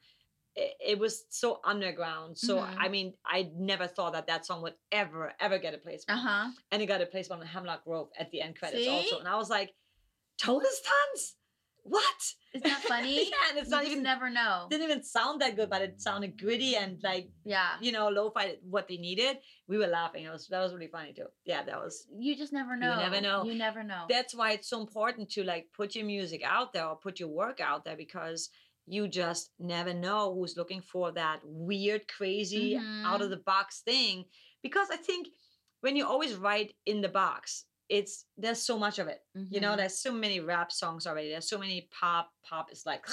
it, 0.56 0.98
was 0.98 1.24
so 1.28 1.60
underground. 1.64 2.38
So 2.38 2.58
Mhm. 2.58 2.76
I 2.78 2.88
mean, 2.88 3.14
I 3.24 3.50
never 3.54 3.86
thought 3.86 4.14
that 4.14 4.26
that 4.28 4.46
song 4.46 4.62
would 4.62 4.74
ever 4.90 5.32
ever 5.38 5.58
get 5.58 5.74
a 5.74 5.78
placement. 5.78 6.18
Uh 6.18 6.22
huh. 6.28 6.50
And 6.70 6.82
it 6.82 6.86
got 6.86 7.02
a 7.02 7.06
placement 7.06 7.42
on 7.42 7.46
Hemlock 7.46 7.84
Grove 7.84 8.08
at 8.18 8.30
the 8.30 8.40
end 8.40 8.56
credits 8.58 8.84
See? 8.84 8.88
also. 8.90 9.18
And 9.18 9.28
I 9.28 9.36
was 9.36 9.50
like, 9.50 9.74
total 10.38 10.68
stunts. 10.70 11.36
What? 11.82 12.20
Isn't 12.52 12.66
that 12.66 12.80
funny? 12.82 13.16
yeah, 13.30 13.36
and 13.50 13.58
it's 13.58 13.68
You 13.68 13.76
not 13.76 13.82
just 13.82 13.92
even 13.92 14.02
never 14.02 14.28
know. 14.28 14.66
didn't 14.68 14.82
even 14.90 15.04
sound 15.04 15.40
that 15.40 15.54
good, 15.54 15.70
but 15.70 15.82
it 15.82 16.00
sounded 16.02 16.36
gritty 16.36 16.74
and 16.74 17.00
like 17.04 17.28
Yeah. 17.44 17.76
you 17.80 17.92
know, 17.92 18.08
lo-fi 18.08 18.56
what 18.62 18.88
they 18.88 18.96
needed. 18.96 19.38
We 19.68 19.78
were 19.78 19.86
laughing. 19.86 20.24
It 20.24 20.30
was 20.30 20.48
that 20.48 20.60
was 20.60 20.72
really 20.74 20.88
funny 20.88 21.12
too. 21.12 21.28
Yeah, 21.44 21.62
that 21.62 21.78
was 21.78 22.08
You 22.18 22.34
just 22.34 22.52
never 22.52 22.74
know. 22.76 22.90
You 22.94 22.96
never 23.08 23.20
know. 23.20 23.44
You 23.44 23.54
never 23.54 23.82
know. 23.84 24.06
that's 24.08 24.34
why 24.34 24.52
it's 24.52 24.68
so 24.68 24.80
important 24.80 25.30
to 25.32 25.44
like 25.44 25.66
put 25.76 25.94
your 25.94 26.06
music 26.06 26.42
out 26.44 26.72
there 26.72 26.86
or 26.88 26.96
put 26.96 27.20
your 27.20 27.28
work 27.28 27.60
out 27.60 27.84
there 27.84 27.96
because 27.96 28.50
you 28.86 29.08
just 29.08 29.50
never 29.58 29.92
know 29.92 30.32
who's 30.34 30.56
looking 30.56 30.80
for 30.80 31.10
that 31.12 31.40
weird, 31.44 32.06
crazy, 32.08 32.76
out 33.04 33.20
of 33.20 33.28
Mhm. 33.28 33.30
the 33.30 33.36
box 33.38 33.80
thing. 33.80 34.24
Because 34.62 34.90
I 34.90 34.96
think 34.96 35.28
when 35.80 35.96
you 35.96 36.06
always 36.06 36.34
write 36.34 36.74
in 36.86 37.00
the 37.00 37.08
box, 37.08 37.64
it's 37.88 38.26
there's 38.36 38.62
so 38.62 38.78
much 38.78 38.98
of 38.98 39.06
it. 39.08 39.20
You 39.50 39.60
know, 39.60 39.72
Mhm. 39.72 39.76
there's 39.78 39.98
so 39.98 40.12
many 40.12 40.40
rap 40.40 40.70
songs 40.72 41.06
already. 41.06 41.30
There's 41.30 41.48
so 41.48 41.58
many 41.58 41.88
pop. 42.00 42.32
Pop 42.42 42.72
is 42.72 42.84
like, 42.86 43.06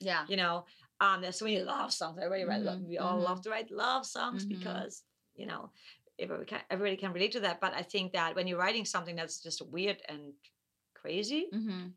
yeah. 0.00 0.24
you 0.30 0.36
know, 0.36 0.66
um, 1.00 1.20
there's 1.20 1.38
so 1.38 1.44
many 1.44 1.60
love 1.62 1.92
songs. 1.92 2.18
Everybody 2.18 2.44
write 2.44 2.62
love. 2.62 2.80
Mhm, 2.80 2.86
We 2.88 2.98
all 2.98 3.18
love 3.18 3.40
to 3.42 3.50
write 3.50 3.70
love 3.70 4.06
songs 4.06 4.44
because 4.46 5.02
you 5.34 5.46
know 5.46 5.72
everybody 6.18 6.46
can, 6.46 6.62
everybody 6.70 6.96
can 6.96 7.12
relate 7.12 7.32
to 7.32 7.40
that. 7.40 7.60
But 7.60 7.74
I 7.74 7.82
think 7.82 8.12
that 8.12 8.34
when 8.36 8.46
you're 8.46 8.58
writing 8.58 8.84
something 8.84 9.16
that's 9.16 9.40
just 9.42 9.60
weird 9.62 10.00
and 10.08 10.32
crazy, 10.94 11.48
Mm-hmm. 11.52 11.88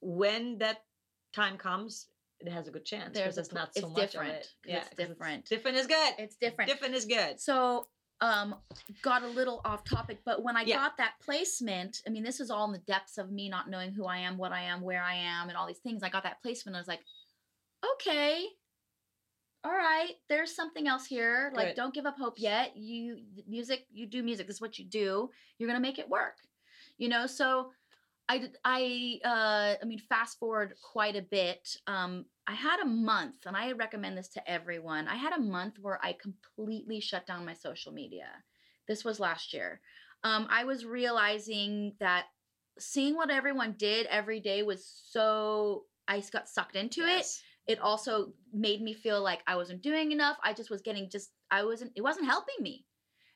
when 0.00 0.58
that 0.58 0.84
time 1.32 1.56
comes, 1.56 2.08
it 2.40 2.52
has 2.52 2.68
a 2.68 2.70
good 2.70 2.84
chance 2.84 3.18
because 3.18 3.36
a 3.38 3.54
not 3.54 3.74
so 3.74 3.80
it's 3.86 3.90
much 3.96 4.12
different, 4.12 4.30
of 4.30 4.36
it. 4.36 4.48
'cause 4.64 4.86
it's 4.86 4.96
different. 4.96 5.40
It's, 5.40 5.50
different 5.50 5.76
is 5.76 5.86
good. 5.86 6.14
It's 6.18 6.36
different. 6.36 6.70
Different 6.70 6.94
is 6.94 7.04
good. 7.04 7.40
So, 7.40 7.88
um, 8.20 8.56
got 9.02 9.22
a 9.22 9.26
little 9.28 9.60
off 9.64 9.84
topic, 9.84 10.20
but 10.24 10.42
when 10.42 10.56
I 10.56 10.62
Yeah. 10.62 10.76
got 10.76 10.96
that 10.98 11.14
placement, 11.20 12.02
I 12.06 12.10
mean, 12.10 12.22
this 12.24 12.40
is 12.40 12.50
all 12.50 12.64
in 12.66 12.72
the 12.72 12.78
depths 12.78 13.18
of 13.18 13.30
me 13.30 13.48
not 13.48 13.68
knowing 13.70 13.92
who 13.92 14.04
I 14.06 14.18
am, 14.18 14.38
what 14.38 14.52
I 14.52 14.62
am, 14.62 14.80
where 14.80 15.02
I 15.02 15.14
am, 15.14 15.48
and 15.48 15.56
all 15.56 15.66
these 15.66 15.78
things. 15.78 16.02
I 16.02 16.08
got 16.08 16.22
that 16.24 16.42
placement. 16.42 16.76
I 16.76 16.80
was 16.80 16.88
like, 16.88 17.04
okay, 17.94 18.46
all 19.64 19.72
right, 19.72 20.14
there's 20.28 20.54
something 20.54 20.86
else 20.86 21.06
here. 21.06 21.52
Like, 21.54 21.68
Good. 21.68 21.76
don't 21.76 21.94
give 21.94 22.06
up 22.06 22.16
hope 22.16 22.38
yet. 22.38 22.76
You 22.76 23.24
music, 23.46 23.86
you 23.90 24.06
do 24.06 24.22
music. 24.22 24.46
This 24.46 24.56
is 24.56 24.60
what 24.60 24.78
you 24.78 24.84
do. 24.84 25.30
You're 25.58 25.68
gonna 25.68 25.80
make 25.80 25.98
it 25.98 26.08
work. 26.08 26.38
You 26.98 27.08
know, 27.08 27.26
so. 27.26 27.72
I, 28.28 28.48
I, 28.64 29.20
uh, 29.24 29.74
I 29.82 29.84
mean, 29.86 30.00
fast 30.00 30.38
forward 30.38 30.74
quite 30.82 31.16
a 31.16 31.22
bit. 31.22 31.76
Um, 31.86 32.26
I 32.46 32.52
had 32.52 32.80
a 32.80 32.86
month, 32.86 33.46
and 33.46 33.56
I 33.56 33.72
recommend 33.72 34.18
this 34.18 34.28
to 34.30 34.50
everyone. 34.50 35.08
I 35.08 35.16
had 35.16 35.32
a 35.32 35.40
month 35.40 35.76
where 35.80 35.98
I 36.02 36.12
completely 36.12 37.00
shut 37.00 37.26
down 37.26 37.46
my 37.46 37.54
social 37.54 37.92
media. 37.92 38.26
This 38.86 39.04
was 39.04 39.20
last 39.20 39.52
year. 39.54 39.80
Um, 40.24 40.46
I 40.50 40.64
was 40.64 40.84
realizing 40.84 41.94
that 42.00 42.26
seeing 42.78 43.14
what 43.16 43.30
everyone 43.30 43.74
did 43.78 44.06
every 44.06 44.40
day 44.40 44.62
was 44.62 44.86
so. 45.10 45.84
I 46.06 46.22
got 46.32 46.48
sucked 46.48 46.76
into 46.76 47.02
it. 47.06 47.26
It 47.66 47.80
also 47.80 48.32
made 48.52 48.80
me 48.80 48.94
feel 48.94 49.22
like 49.22 49.40
I 49.46 49.56
wasn't 49.56 49.82
doing 49.82 50.10
enough. 50.10 50.38
I 50.42 50.54
just 50.54 50.70
was 50.70 50.80
getting 50.80 51.10
just. 51.10 51.30
I 51.50 51.64
wasn't. 51.64 51.92
It 51.96 52.02
wasn't 52.02 52.26
helping 52.26 52.56
me. 52.60 52.84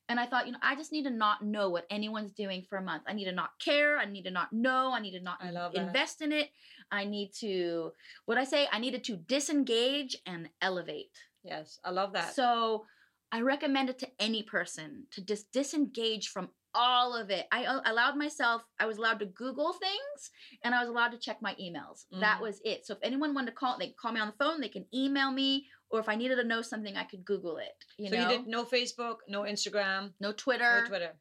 And 0.08 0.18
I 0.20 0.26
thought, 0.26 0.46
you 0.46 0.52
know, 0.52 0.58
I 0.62 0.74
just 0.74 0.92
need 0.92 1.04
to 1.04 1.10
not 1.10 1.42
know 1.42 1.70
what 1.70 1.86
anyone's 1.88 2.32
doing 2.32 2.64
for 2.68 2.76
a 2.78 2.82
month. 2.82 3.04
I 3.06 3.12
need 3.12 3.24
to 3.26 3.32
not 3.32 3.50
care. 3.58 3.98
I 3.98 4.04
need 4.04 4.24
to 4.24 4.30
not 4.30 4.52
know. 4.52 4.92
I 4.92 5.00
need 5.00 5.16
to 5.16 5.20
not 5.22 5.40
that. 5.40 5.74
invest 5.74 6.20
in 6.20 6.32
it. 6.32 6.50
I 6.90 7.04
need 7.04 7.32
to, 7.40 7.92
what 8.26 8.36
I 8.36 8.44
say, 8.44 8.68
I 8.70 8.78
needed 8.78 9.04
to 9.04 9.16
disengage 9.16 10.16
and 10.26 10.48
elevate. 10.60 11.16
Yes, 11.44 11.78
I 11.84 11.90
love 11.90 12.12
that. 12.12 12.34
So 12.34 12.84
I 13.30 13.40
recommend 13.40 13.88
it 13.90 13.98
to 14.00 14.08
any 14.18 14.42
person 14.42 15.04
to 15.12 15.24
just 15.24 15.50
disengage 15.52 16.28
from 16.28 16.50
all 16.74 17.14
of 17.14 17.30
it. 17.30 17.46
I 17.52 17.64
allowed 17.84 18.16
myself, 18.16 18.62
I 18.78 18.86
was 18.86 18.96
allowed 18.98 19.20
to 19.20 19.26
Google 19.26 19.72
things 19.74 20.30
and 20.64 20.74
I 20.74 20.80
was 20.80 20.88
allowed 20.88 21.12
to 21.12 21.18
check 21.18 21.40
my 21.42 21.54
emails. 21.56 22.06
That 22.12 22.38
Mhm. 22.38 22.42
was 22.42 22.60
it. 22.64 22.86
So 22.86 22.94
if 22.94 23.00
anyone 23.02 23.34
wanted 23.34 23.50
to 23.50 23.56
call, 23.56 23.78
they 23.78 23.90
call 23.90 24.12
me 24.12 24.20
on 24.20 24.28
the 24.28 24.44
phone, 24.44 24.60
they 24.60 24.68
can 24.70 24.86
email 24.92 25.30
me, 25.30 25.68
or 25.92 26.00
if 26.00 26.08
I 26.08 26.16
needed 26.16 26.36
to 26.36 26.44
know 26.44 26.62
something, 26.62 26.96
I 26.96 27.04
could 27.04 27.24
Google 27.24 27.58
it. 27.58 27.74
You 27.98 28.08
so 28.08 28.16
know, 28.16 28.22
you 28.30 28.38
did 28.38 28.46
no 28.48 28.64
Facebook, 28.64 29.16
no 29.28 29.42
Instagram, 29.42 30.12
no 30.20 30.32
Twitter, 30.32 30.82
no 30.82 30.88
Twitter. 30.88 31.12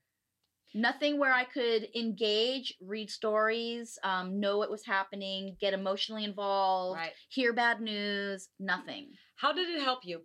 nothing 0.74 1.20
where 1.20 1.34
I 1.34 1.44
could 1.44 1.90
engage, 1.96 2.74
read 2.82 3.10
stories, 3.12 4.00
um, 4.04 4.40
know 4.40 4.58
what 4.58 4.72
was 4.72 4.86
happening, 4.86 5.58
get 5.60 5.74
emotionally 5.74 6.24
involved, 6.24 6.98
Right. 6.98 7.12
hear 7.30 7.54
bad 7.54 7.82
news, 7.82 8.50
nothing. 8.60 9.12
How 9.36 9.52
did 9.52 9.70
it 9.70 9.82
help 9.82 10.06
you 10.06 10.22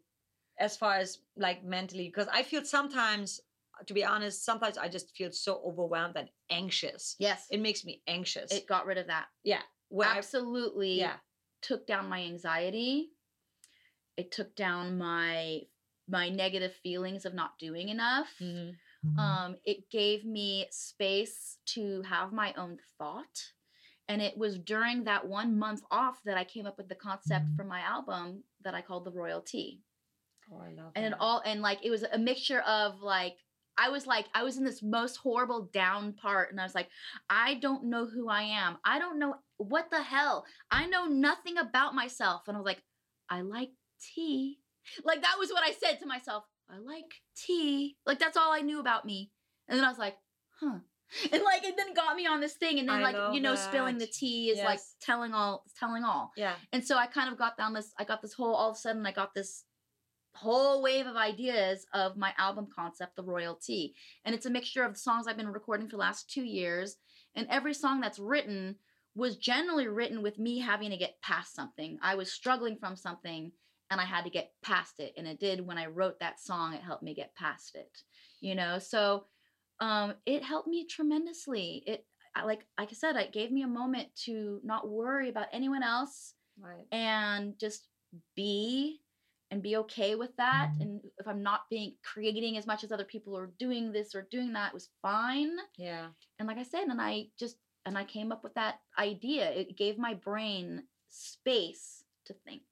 as 0.59 0.77
far 0.77 0.95
as 0.95 1.19
like 1.37 1.65
mentally? 1.65 2.07
Because 2.09 2.29
I 2.33 2.43
feel 2.45 2.65
sometimes, 2.65 3.41
to 3.87 3.93
be 3.95 4.05
honest, 4.05 4.45
sometimes 4.45 4.79
I 4.79 4.89
just 4.89 5.15
feel 5.17 5.33
so 5.33 5.61
overwhelmed 5.67 6.17
and 6.17 6.31
anxious. 6.51 7.17
Yes, 7.19 7.47
It 7.51 7.61
makes 7.61 7.85
me 7.85 8.03
anxious. 8.07 8.53
it 8.53 8.67
got 8.69 8.87
rid 8.87 8.99
of 8.99 9.09
that. 9.09 9.27
yeah. 9.43 9.63
Where 9.89 10.09
I- 10.09 10.19
Absolutely. 10.19 10.99
yeah. 10.99 11.17
took 11.63 11.87
down 11.87 12.09
my 12.09 12.21
anxiety. 12.23 13.11
It 14.17 14.33
took 14.33 14.55
down 14.57 14.99
my 14.99 15.63
my 16.09 16.29
negative 16.29 16.75
feelings 16.83 17.25
of 17.25 17.35
not 17.35 17.59
doing 17.59 17.89
enough. 17.89 18.33
Mhm. 18.39 18.77
Um, 19.19 19.57
it 19.65 19.91
gave 19.91 20.25
me 20.25 20.69
space 20.71 21.59
to 21.67 22.03
have 22.03 22.33
my 22.33 22.53
own 22.55 22.79
thought. 22.99 23.53
And 24.09 24.23
it 24.23 24.39
was 24.39 24.59
during 24.59 25.05
that 25.05 25.27
one 25.27 25.59
month 25.59 25.83
off 25.91 26.23
that 26.25 26.37
I 26.39 26.45
came 26.45 26.65
up 26.67 26.79
with 26.79 26.89
the 26.89 26.95
concept 26.95 27.47
for 27.57 27.65
my 27.65 27.81
album 27.81 28.45
that 28.61 28.75
I 28.75 28.83
called 28.83 29.05
the 29.05 29.11
Royalty. 29.11 29.83
Oh, 30.51 30.59
I 30.59 30.71
love 30.71 30.93
And 30.95 31.07
it 31.07 31.15
all 31.19 31.43
and 31.45 31.61
like 31.61 31.85
it 31.85 31.91
was 31.91 32.05
a 32.05 32.19
mixture 32.19 32.61
of 32.61 33.01
like 33.03 33.37
I 33.77 33.89
was 33.89 34.07
like 34.07 34.27
I 34.33 34.45
was 34.45 34.57
in 34.57 34.65
this 34.65 34.83
most 34.83 35.17
horrible 35.17 35.63
down 35.73 36.13
part 36.13 36.51
and 36.51 36.61
I 36.61 36.65
was 36.65 36.75
like 36.75 36.89
I 37.29 37.55
don't 37.55 37.85
know 37.85 38.07
who 38.07 38.29
I 38.29 38.43
am. 38.43 38.79
I 38.85 39.01
don't 39.01 39.19
know 39.19 39.37
what 39.57 39.91
the 39.91 40.03
hell. 40.03 40.45
I 40.71 40.87
know 40.87 41.07
nothing 41.07 41.59
about 41.59 41.95
myself 41.95 42.43
and 42.47 42.57
I 42.57 42.61
was 42.61 42.67
like 42.67 42.83
I 43.29 43.41
like 43.41 43.71
tea. 44.01 44.59
Like 45.05 45.23
that 45.23 45.37
was 45.39 45.51
what 45.51 45.65
I 45.65 45.73
said 45.73 45.99
to 46.01 46.07
myself. 46.07 46.45
I 46.71 46.79
like 46.79 47.13
tea. 47.37 47.97
Like 48.07 48.19
that's 48.19 48.37
all 48.37 48.53
I 48.53 48.61
knew 48.61 48.81
about 48.81 49.05
me. 49.05 49.31
And 49.69 49.79
then 49.79 49.85
I 49.85 49.89
was 49.89 49.99
like, 49.99 50.17
huh. 50.61 50.79
And 51.33 51.43
like 51.43 51.65
it 51.65 51.77
then 51.77 51.95
got 51.95 52.17
me 52.17 52.27
on 52.27 52.41
this 52.41 52.55
thing 52.55 52.81
and 52.81 52.89
then 52.89 52.97
I 52.97 53.13
like 53.13 53.35
you 53.35 53.41
know 53.41 53.55
spilling 53.55 53.99
the 53.99 54.09
tea 54.09 54.51
is 54.51 54.59
like 54.59 54.81
telling 55.01 55.33
all 55.33 55.63
telling 55.79 56.03
all. 56.03 56.33
yeah. 56.37 56.55
And 56.73 56.85
so 56.85 56.97
I 56.97 57.07
kind 57.07 57.31
of 57.31 57.39
got 57.39 57.57
down 57.57 57.75
this, 57.75 57.93
I 57.99 58.05
got 58.05 58.23
this 58.23 58.33
whole, 58.33 58.55
all 58.55 58.71
of 58.71 58.77
a 58.77 58.79
sudden, 58.79 59.07
I 59.07 59.13
got 59.13 59.33
this 59.33 59.65
whole 60.35 60.83
wave 60.83 61.07
of 61.07 61.17
ideas 61.17 61.87
of 61.95 62.17
my 62.17 62.33
album 62.39 62.67
concept, 62.75 63.17
The 63.17 63.23
Royalty. 63.23 63.95
And 64.25 64.35
it's 64.35 64.47
a 64.47 64.51
mixture 64.51 64.83
of 64.85 64.95
the 64.95 64.99
songs 64.99 65.27
I've 65.27 65.37
been 65.37 65.49
recording 65.49 65.87
for 65.87 65.93
the 65.93 66.01
last 66.01 66.29
two 66.31 66.45
years. 66.45 66.97
And 67.35 67.47
every 67.51 67.73
song 67.73 68.01
that's 68.01 68.19
written 68.19 68.77
was 69.15 69.37
generally 69.37 69.89
written 69.89 70.23
with 70.23 70.39
me 70.39 70.59
having 70.59 70.91
to 70.91 70.97
get 70.97 71.23
past 71.23 71.55
something. 71.55 71.99
I 72.03 72.17
was 72.17 72.33
struggling 72.33 72.77
from 72.77 72.97
something 72.97 73.53
and 73.90 74.01
I 74.01 74.05
had 74.05 74.25
to 74.25 74.31
get 74.31 74.53
past 74.62 75.01
it. 75.01 75.14
And 75.16 75.27
it 75.27 75.38
did 75.40 75.66
when 75.66 75.79
I 75.79 75.87
wrote 75.87 76.18
that 76.20 76.40
song, 76.40 76.75
it 76.75 76.83
helped 76.83 77.03
me 77.03 77.14
get 77.14 77.35
past 77.35 77.75
it. 77.77 77.90
You 78.40 78.55
know, 78.55 78.79
so 78.79 79.27
um 79.81 80.14
it 80.25 80.42
helped 80.42 80.68
me 80.68 80.87
tremendously. 80.87 81.83
It 81.87 82.07
I, 82.35 82.44
like 82.44 82.66
like 82.79 82.90
I 82.90 82.94
said, 82.94 83.16
it 83.16 83.33
gave 83.33 83.51
me 83.51 83.62
a 83.62 83.68
moment 83.68 84.09
to 84.25 84.61
not 84.64 84.88
worry 84.88 85.29
about 85.29 85.49
anyone 85.53 85.83
else 85.83 86.35
Right. 86.59 86.87
and 86.90 87.59
just 87.59 87.87
be 88.35 89.03
and 89.51 89.62
be 89.62 89.77
okay 89.77 90.14
with 90.14 90.35
that 90.38 90.70
and 90.81 91.01
if 91.18 91.29
i'm 91.29 91.42
not 91.42 91.68
being 91.70 91.94
creating 92.03 92.57
as 92.57 92.66
much 92.66 92.83
as 92.83 92.90
other 92.90 93.05
people 93.05 93.37
are 93.37 93.53
doing 93.59 93.92
this 93.92 94.14
or 94.14 94.27
doing 94.31 94.55
that 94.55 94.68
it 94.68 94.75
was 94.75 94.88
fine 95.03 95.53
Yeah. 95.77 96.09
and 96.38 96.49
like 96.49 96.57
i 96.59 96.62
said 96.62 96.85
and 96.88 97.01
i 97.01 97.27
just 97.38 97.57
and 97.85 97.96
i 97.99 98.05
came 98.05 98.33
up 98.33 98.42
with 98.42 98.55
that 98.55 98.77
idea 98.99 99.51
it 99.51 99.77
gave 99.77 99.99
my 99.99 100.14
brain 100.14 100.85
space 101.09 102.05
to 102.25 102.33
think 102.33 102.62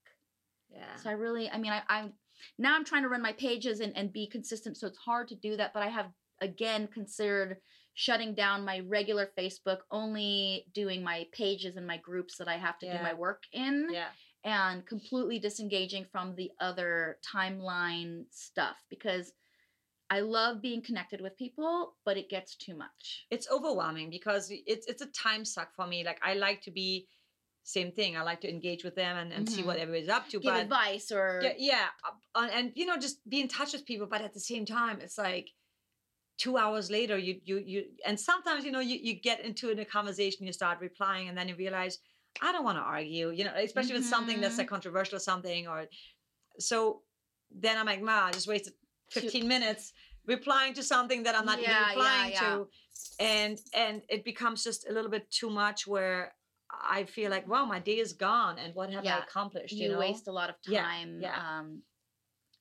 Yeah. 0.74 0.96
so 1.02 1.10
i 1.10 1.12
really 1.12 1.50
i 1.50 1.58
mean 1.58 1.72
i 1.72 1.82
i'm 1.88 2.12
now 2.58 2.74
i'm 2.74 2.84
trying 2.84 3.02
to 3.02 3.08
run 3.08 3.22
my 3.22 3.32
pages 3.32 3.80
and, 3.80 3.96
and 3.96 4.12
be 4.12 4.26
consistent 4.26 4.76
so 4.76 4.86
it's 4.86 4.98
hard 4.98 5.28
to 5.28 5.34
do 5.34 5.56
that 5.56 5.72
but 5.72 5.82
i 5.82 5.88
have 5.88 6.06
again 6.40 6.88
considered 6.92 7.58
shutting 7.94 8.34
down 8.34 8.64
my 8.64 8.80
regular 8.88 9.30
facebook 9.38 9.78
only 9.90 10.66
doing 10.74 11.02
my 11.02 11.26
pages 11.32 11.76
and 11.76 11.86
my 11.86 11.96
groups 11.98 12.36
that 12.36 12.48
i 12.48 12.56
have 12.56 12.78
to 12.78 12.86
do 12.86 13.02
my 13.02 13.14
work 13.14 13.44
in 13.52 13.88
yeah. 13.92 14.08
and 14.44 14.84
completely 14.84 15.38
disengaging 15.38 16.04
from 16.10 16.34
the 16.34 16.50
other 16.60 17.18
timeline 17.34 18.24
stuff 18.30 18.76
because 18.90 19.32
I 20.10 20.20
love 20.20 20.60
being 20.60 20.82
connected 20.82 21.20
with 21.20 21.36
people, 21.36 21.94
but 22.04 22.16
it 22.16 22.28
gets 22.28 22.56
too 22.56 22.76
much. 22.76 23.26
It's 23.30 23.48
overwhelming 23.50 24.10
because 24.10 24.48
it's 24.50 24.86
it's 24.86 25.02
a 25.02 25.06
time 25.06 25.44
suck 25.44 25.74
for 25.74 25.86
me. 25.86 26.04
Like 26.04 26.20
I 26.22 26.34
like 26.34 26.60
to 26.62 26.70
be 26.70 27.08
same 27.64 27.90
thing. 27.92 28.16
I 28.16 28.22
like 28.22 28.42
to 28.42 28.50
engage 28.50 28.84
with 28.84 28.94
them 28.94 29.16
and, 29.16 29.32
and 29.32 29.48
see 29.48 29.62
Mhm. 29.62 29.66
what 29.66 29.78
everybody's 29.78 30.10
up 30.10 30.28
to. 30.28 30.38
Give 30.38 30.52
but 30.52 30.62
advice 30.62 31.10
or 31.10 31.40
yeah, 31.42 31.54
yeah, 31.56 31.88
and 32.34 32.72
you 32.76 32.86
know, 32.86 32.96
just 32.98 33.26
be 33.28 33.40
in 33.40 33.48
touch 33.48 33.72
with 33.72 33.84
people. 33.86 34.06
But 34.06 34.20
at 34.20 34.34
the 34.34 34.40
same 34.40 34.66
time, 34.66 35.00
it's 35.00 35.18
like 35.18 35.48
two 36.36 36.58
hours 36.58 36.90
later, 36.90 37.16
you 37.16 37.40
you 37.44 37.58
you, 37.58 37.84
and 38.06 38.20
sometimes 38.20 38.64
you 38.64 38.70
know 38.70 38.80
you 38.80 38.98
you 39.02 39.14
get 39.14 39.40
into 39.40 39.70
a 39.70 39.84
conversation, 39.84 40.46
you 40.46 40.52
start 40.52 40.78
replying, 40.80 41.28
and 41.28 41.36
then 41.36 41.48
you 41.48 41.56
realize 41.56 41.98
I 42.42 42.52
don't 42.52 42.64
want 42.64 42.78
to 42.78 42.82
argue. 42.82 43.30
You 43.30 43.44
know, 43.44 43.54
especially 43.56 43.94
with 43.94 44.04
something 44.04 44.40
that's 44.40 44.58
like 44.58 44.68
controversial 44.68 45.16
or 45.16 45.20
something, 45.20 45.66
or 45.66 45.86
so 46.58 47.02
then 47.50 47.78
I'm 47.78 47.86
like, 47.86 48.02
ma, 48.02 48.26
I 48.26 48.32
just 48.32 48.48
wasted 48.48 48.74
15 49.10 49.48
minutes 49.48 49.92
replying 50.26 50.74
to 50.74 50.82
something 50.82 51.22
that 51.22 51.34
I'm 51.34 51.46
not 51.46 51.60
yeah, 51.60 51.70
even 51.70 51.88
replying 51.88 52.32
yeah, 52.32 52.42
yeah. 52.42 52.56
to. 52.56 52.68
And 53.20 53.60
and 53.74 54.02
it 54.08 54.24
becomes 54.24 54.64
just 54.64 54.88
a 54.88 54.92
little 54.92 55.10
bit 55.10 55.30
too 55.30 55.50
much 55.50 55.86
where 55.86 56.34
I 56.82 57.04
feel 57.04 57.30
like, 57.30 57.48
wow, 57.48 57.64
my 57.64 57.78
day 57.78 57.98
is 57.98 58.12
gone 58.12 58.58
and 58.58 58.74
what 58.74 58.92
have 58.92 59.06
I 59.06 59.18
accomplished? 59.18 59.74
You, 59.74 59.88
you 59.88 59.92
know? 59.92 59.98
waste 59.98 60.28
a 60.28 60.32
lot 60.32 60.50
of 60.50 60.56
time. 60.62 61.20
Yeah. 61.20 61.36
Um 61.36 61.82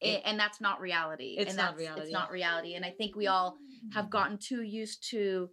it, 0.01 0.21
and 0.25 0.37
that's 0.37 0.59
not 0.59 0.81
reality. 0.81 1.35
It's 1.37 1.51
and 1.51 1.57
not 1.57 1.77
reality. 1.77 2.01
It's 2.01 2.11
not 2.11 2.29
reality. 2.29 2.73
And 2.75 2.83
I 2.83 2.91
think 2.91 3.15
we 3.15 3.27
all 3.27 3.57
have 3.93 4.09
gotten 4.09 4.37
too 4.37 4.61
used 4.61 5.09
to 5.11 5.49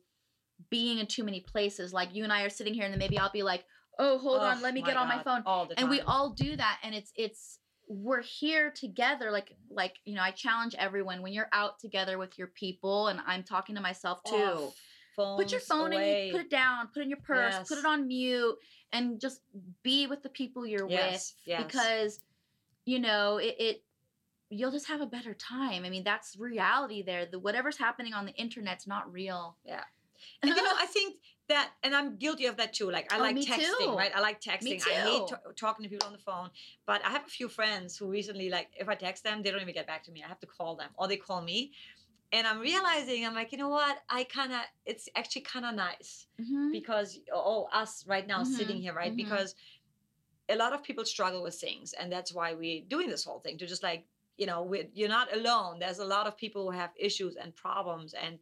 being 0.70 0.99
in 0.99 1.07
too 1.07 1.25
many 1.25 1.40
places. 1.40 1.92
Like 1.92 2.14
you 2.14 2.25
and 2.25 2.33
I 2.33 2.42
are 2.42 2.51
sitting 2.51 2.75
here, 2.75 2.85
and 2.85 2.92
then 2.92 2.99
maybe 2.99 3.16
I'll 3.16 3.31
be 3.31 3.44
like, 3.44 3.64
"Oh, 3.99 4.18
hold 4.18 4.40
oh, 4.40 4.46
on, 4.46 4.61
let 4.61 4.75
me 4.75 4.83
get 4.83 4.94
God. 4.94 5.03
on 5.03 5.09
my 5.09 5.23
phone." 5.23 5.42
All 5.46 5.66
the 5.66 5.75
time. 5.75 5.85
And 5.85 5.90
we 5.90 6.01
all 6.01 6.31
do 6.31 6.57
that, 6.57 6.79
and 6.83 6.94
it's 6.94 7.12
it's 7.16 7.61
we're 7.88 8.23
here 8.23 8.70
together 8.70 9.33
like 9.33 9.53
like 9.68 9.96
you 10.05 10.14
know 10.14 10.23
i 10.23 10.31
challenge 10.31 10.77
everyone 10.79 11.23
when 11.23 11.33
you're 11.33 11.49
out 11.53 11.81
together 11.81 12.18
with 12.18 12.38
your 12.38 12.46
people 12.46 13.09
and 13.09 13.18
i'm 13.27 13.42
talking 13.42 13.75
to 13.75 13.81
myself 13.81 14.23
too 14.23 14.37
oh, 14.37 14.73
put 15.37 15.50
your 15.50 15.61
phone 15.61 15.92
away. 15.92 16.28
in 16.28 16.33
put 16.33 16.40
it 16.42 16.50
down 16.50 16.88
put 16.88 17.00
it 17.00 17.02
in 17.04 17.11
your 17.11 17.18
purse 17.18 17.54
yes. 17.54 17.68
put 17.68 17.78
it 17.78 17.85
on 17.85 18.06
mute 18.06 18.56
and 18.92 19.20
just 19.20 19.40
be 19.83 20.06
with 20.06 20.22
the 20.22 20.28
people 20.28 20.66
you're 20.66 20.88
yes, 20.88 21.12
with 21.12 21.35
yes. 21.46 21.62
because 21.64 22.20
you 22.85 22.98
know 22.98 23.38
it, 23.38 23.54
it 23.59 23.83
you'll 24.50 24.72
just 24.72 24.88
have 24.88 25.00
a 25.00 25.06
better 25.06 25.33
time. 25.35 25.85
I 25.85 25.90
mean 25.90 26.04
that's 26.04 26.37
reality 26.37 27.02
there. 27.02 27.26
The 27.26 27.38
whatever's 27.38 27.78
happening 27.78 28.14
on 28.14 28.26
the 28.26 28.33
internet's 28.33 28.87
not 28.87 29.11
real. 29.12 29.56
Yeah. 29.64 29.85
And 30.42 30.50
you 30.50 30.56
know 30.56 30.72
i 30.76 30.87
think 30.87 31.16
that 31.48 31.70
and 31.83 31.94
i'm 31.94 32.16
guilty 32.16 32.46
of 32.46 32.56
that 32.59 32.74
too. 32.74 32.90
Like 32.90 33.12
i 33.12 33.16
oh, 33.16 33.20
like 33.20 33.37
texting 33.37 33.78
too. 33.78 33.96
right? 33.96 34.12
I 34.14 34.20
like 34.20 34.40
texting. 34.40 34.83
I 34.87 34.90
hate 34.90 35.28
t- 35.28 35.35
talking 35.56 35.83
to 35.85 35.88
people 35.88 36.06
on 36.06 36.12
the 36.12 36.18
phone 36.18 36.50
but 36.87 37.02
i 37.06 37.11
have 37.11 37.24
a 37.26 37.30
few 37.30 37.48
friends 37.48 37.96
who 37.96 38.06
recently 38.06 38.50
like 38.50 38.68
if 38.78 38.88
i 38.88 38.94
text 38.94 39.24
them 39.24 39.42
they 39.42 39.50
don't 39.50 39.62
even 39.62 39.74
get 39.74 39.87
back 39.87 40.04
to 40.04 40.12
me. 40.12 40.22
I 40.22 40.28
have 40.28 40.40
to 40.40 40.46
call 40.46 40.76
them. 40.76 40.90
Or 40.98 41.09
they 41.09 41.16
call 41.16 41.40
me 41.40 41.72
and 42.33 42.47
i'm 42.47 42.61
realizing 42.61 43.27
i'm 43.27 43.35
like 43.35 43.53
you 43.53 43.59
know 43.59 43.69
what 43.69 43.99
i 44.09 44.25
kind 44.25 44.53
of 44.53 44.61
it's 44.87 45.09
actually 45.16 45.43
kind 45.43 45.66
of 45.66 45.75
nice 45.75 46.27
mm-hmm. 46.40 46.71
because 46.73 47.19
oh 47.33 47.69
us 47.73 48.05
right 48.07 48.27
now 48.27 48.43
mm-hmm. 48.43 48.53
sitting 48.53 48.77
here 48.81 48.95
right 48.95 49.09
mm-hmm. 49.09 49.29
because 49.29 49.55
a 50.49 50.57
lot 50.57 50.73
of 50.73 50.83
people 50.83 51.05
struggle 51.05 51.43
with 51.43 51.55
things 51.55 51.93
and 51.93 52.11
that's 52.11 52.35
why 52.35 52.55
we're 52.55 52.83
doing 52.88 53.09
this 53.09 53.25
whole 53.25 53.40
thing 53.40 53.59
to 53.59 53.66
just 53.66 53.83
like 53.83 54.05
you 54.37 54.47
know 54.47 54.75
you're 54.95 55.09
not 55.09 55.35
alone 55.37 55.79
there's 55.79 55.99
a 55.99 56.05
lot 56.05 56.27
of 56.27 56.37
people 56.37 56.64
who 56.64 56.77
have 56.77 56.90
issues 56.97 57.37
and 57.37 57.55
problems 57.55 58.14
and 58.14 58.38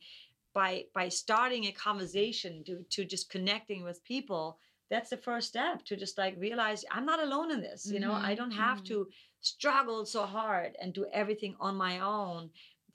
by 0.55 0.85
by 0.95 1.09
starting 1.09 1.67
a 1.67 1.73
conversation 1.73 2.63
to 2.65 2.85
to 2.91 3.05
just 3.05 3.31
connecting 3.31 3.85
with 3.85 4.03
people 4.05 4.59
that's 4.91 5.11
the 5.11 5.17
first 5.17 5.49
step 5.49 5.85
to 5.85 5.97
just 5.97 6.17
like 6.17 6.35
realize 6.39 6.85
i'm 6.91 7.05
not 7.05 7.23
alone 7.23 7.51
in 7.51 7.61
this 7.61 7.91
you 7.91 8.01
know 8.01 8.13
mm-hmm. 8.13 8.27
i 8.27 8.35
don't 8.35 8.53
have 8.53 8.79
mm-hmm. 8.79 9.03
to 9.03 9.09
struggle 9.41 10.05
so 10.07 10.25
hard 10.25 10.77
and 10.81 10.93
do 10.93 11.07
everything 11.13 11.55
on 11.61 11.77
my 11.77 12.01
own 12.01 12.49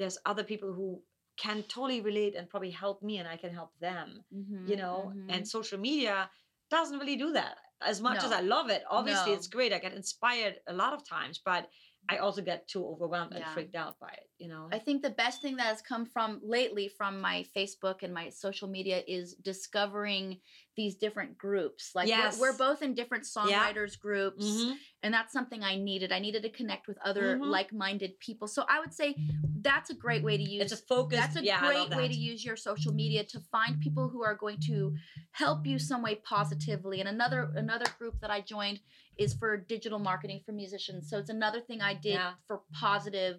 there's 0.03 0.17
other 0.25 0.43
people 0.43 0.73
who 0.73 1.01
can 1.37 1.63
totally 1.63 2.01
relate 2.01 2.35
and 2.35 2.49
probably 2.49 2.69
help 2.69 3.01
me 3.01 3.17
and 3.17 3.27
i 3.27 3.37
can 3.37 3.53
help 3.53 3.71
them 3.79 4.23
mm-hmm. 4.35 4.67
you 4.69 4.75
know 4.75 5.11
and 5.13 5.29
mm-hmm. 5.29 5.43
social 5.43 5.79
media 5.79 6.29
doesn't 6.69 6.99
really 6.99 7.15
do 7.15 7.31
that 7.31 7.55
as 7.85 8.01
much 8.01 8.19
no. 8.19 8.25
as 8.27 8.31
i 8.31 8.41
love 8.41 8.69
it 8.69 8.83
obviously 8.89 9.31
no. 9.31 9.37
it's 9.37 9.47
great 9.47 9.73
i 9.73 9.79
get 9.79 9.93
inspired 9.93 10.55
a 10.67 10.73
lot 10.73 10.93
of 10.93 11.07
times 11.07 11.41
but 11.43 11.69
I 12.09 12.17
also 12.17 12.41
get 12.41 12.67
too 12.67 12.85
overwhelmed 12.85 13.31
yeah. 13.31 13.45
and 13.45 13.53
freaked 13.53 13.75
out 13.75 13.97
by 13.97 14.09
it, 14.09 14.29
you 14.37 14.49
know. 14.49 14.67
I 14.73 14.79
think 14.79 15.01
the 15.01 15.09
best 15.09 15.41
thing 15.41 15.55
that 15.55 15.67
has 15.67 15.81
come 15.81 16.05
from 16.05 16.41
lately 16.43 16.89
from 16.89 17.21
my 17.21 17.45
Facebook 17.55 18.03
and 18.03 18.13
my 18.13 18.29
social 18.29 18.67
media 18.67 19.01
is 19.07 19.35
discovering 19.35 20.39
these 20.75 20.95
different 20.95 21.37
groups. 21.37 21.91
Like 21.93 22.07
yes. 22.07 22.39
we're, 22.39 22.51
we're, 22.51 22.57
both 22.57 22.81
in 22.81 22.93
different 22.93 23.25
songwriters 23.25 23.93
yeah. 23.93 24.01
groups, 24.01 24.45
mm-hmm. 24.45 24.73
and 25.03 25.13
that's 25.13 25.31
something 25.31 25.63
I 25.63 25.75
needed. 25.75 26.11
I 26.11 26.19
needed 26.19 26.43
to 26.43 26.49
connect 26.49 26.87
with 26.87 26.97
other 27.03 27.35
mm-hmm. 27.35 27.43
like-minded 27.43 28.19
people. 28.19 28.47
So 28.47 28.65
I 28.69 28.79
would 28.79 28.93
say 28.93 29.15
that's 29.61 29.89
a 29.89 29.93
great 29.93 30.23
way 30.23 30.37
to 30.37 30.43
use. 30.43 30.71
It's 30.71 30.81
a 30.81 30.85
focus. 30.85 31.19
That's 31.19 31.35
a 31.35 31.43
yeah, 31.43 31.59
great 31.59 31.89
that. 31.89 31.97
way 31.97 32.07
to 32.07 32.13
use 32.13 32.43
your 32.43 32.55
social 32.55 32.93
media 32.93 33.23
to 33.25 33.39
find 33.51 33.79
people 33.79 34.09
who 34.09 34.23
are 34.23 34.35
going 34.35 34.59
to 34.67 34.95
help 35.31 35.65
you 35.65 35.79
some 35.79 36.01
way 36.01 36.15
positively. 36.15 36.99
And 36.99 37.09
another 37.09 37.51
another 37.55 37.85
group 37.97 38.19
that 38.21 38.31
I 38.31 38.41
joined 38.41 38.79
is 39.17 39.33
for 39.33 39.57
digital 39.57 39.99
marketing 39.99 40.41
for 40.45 40.51
musicians. 40.51 41.09
So 41.09 41.17
it's 41.17 41.29
another 41.29 41.61
thing 41.61 41.81
I 41.81 41.93
did 41.93 42.13
yeah. 42.13 42.31
for 42.47 42.61
positive. 42.73 43.37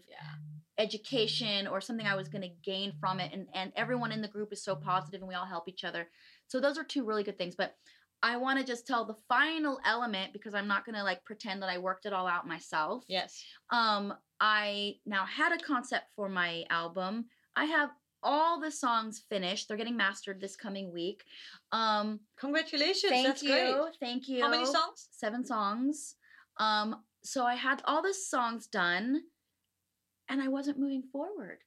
Education 0.78 1.66
or 1.66 1.80
something 1.80 2.06
I 2.06 2.16
was 2.16 2.28
going 2.28 2.42
to 2.42 2.54
gain 2.64 2.92
from 3.00 3.20
it. 3.20 3.32
And, 3.32 3.46
and 3.54 3.72
everyone 3.76 4.12
in 4.12 4.22
the 4.22 4.28
group 4.28 4.52
is 4.52 4.62
so 4.62 4.74
positive 4.74 5.20
and 5.20 5.28
we 5.28 5.34
all 5.34 5.46
help 5.46 5.68
each 5.68 5.84
other. 5.84 6.08
So 6.48 6.60
those 6.60 6.78
are 6.78 6.84
two 6.84 7.04
really 7.04 7.22
good 7.22 7.38
things. 7.38 7.54
But 7.54 7.74
I 8.22 8.36
want 8.38 8.58
to 8.58 8.64
just 8.64 8.86
tell 8.86 9.04
the 9.04 9.16
final 9.28 9.78
element 9.84 10.32
because 10.32 10.54
I'm 10.54 10.66
not 10.66 10.86
going 10.86 10.96
to 10.96 11.04
like 11.04 11.24
pretend 11.24 11.62
that 11.62 11.68
I 11.68 11.78
worked 11.78 12.06
it 12.06 12.12
all 12.12 12.26
out 12.26 12.48
myself. 12.48 13.04
Yes. 13.06 13.44
Um, 13.70 14.14
I 14.40 14.96
now 15.06 15.26
had 15.26 15.52
a 15.52 15.62
concept 15.62 16.06
for 16.16 16.28
my 16.28 16.64
album. 16.70 17.26
I 17.54 17.66
have 17.66 17.90
all 18.22 18.58
the 18.58 18.70
songs 18.70 19.22
finished. 19.28 19.68
They're 19.68 19.76
getting 19.76 19.96
mastered 19.96 20.40
this 20.40 20.56
coming 20.56 20.92
week. 20.92 21.24
Um, 21.70 22.20
Congratulations! 22.38 23.12
Thank 23.12 23.26
That's 23.26 23.42
you. 23.42 23.50
Great. 23.50 23.96
Thank 24.00 24.28
you. 24.28 24.42
How 24.42 24.50
many 24.50 24.64
songs? 24.64 25.08
Seven 25.10 25.44
songs. 25.44 26.16
Um, 26.56 26.96
so 27.22 27.44
I 27.44 27.54
had 27.54 27.82
all 27.84 28.02
the 28.02 28.14
songs 28.14 28.66
done, 28.66 29.22
and 30.34 30.42
I 30.42 30.48
wasn't 30.48 30.80
moving 30.80 31.04
forward. 31.12 31.58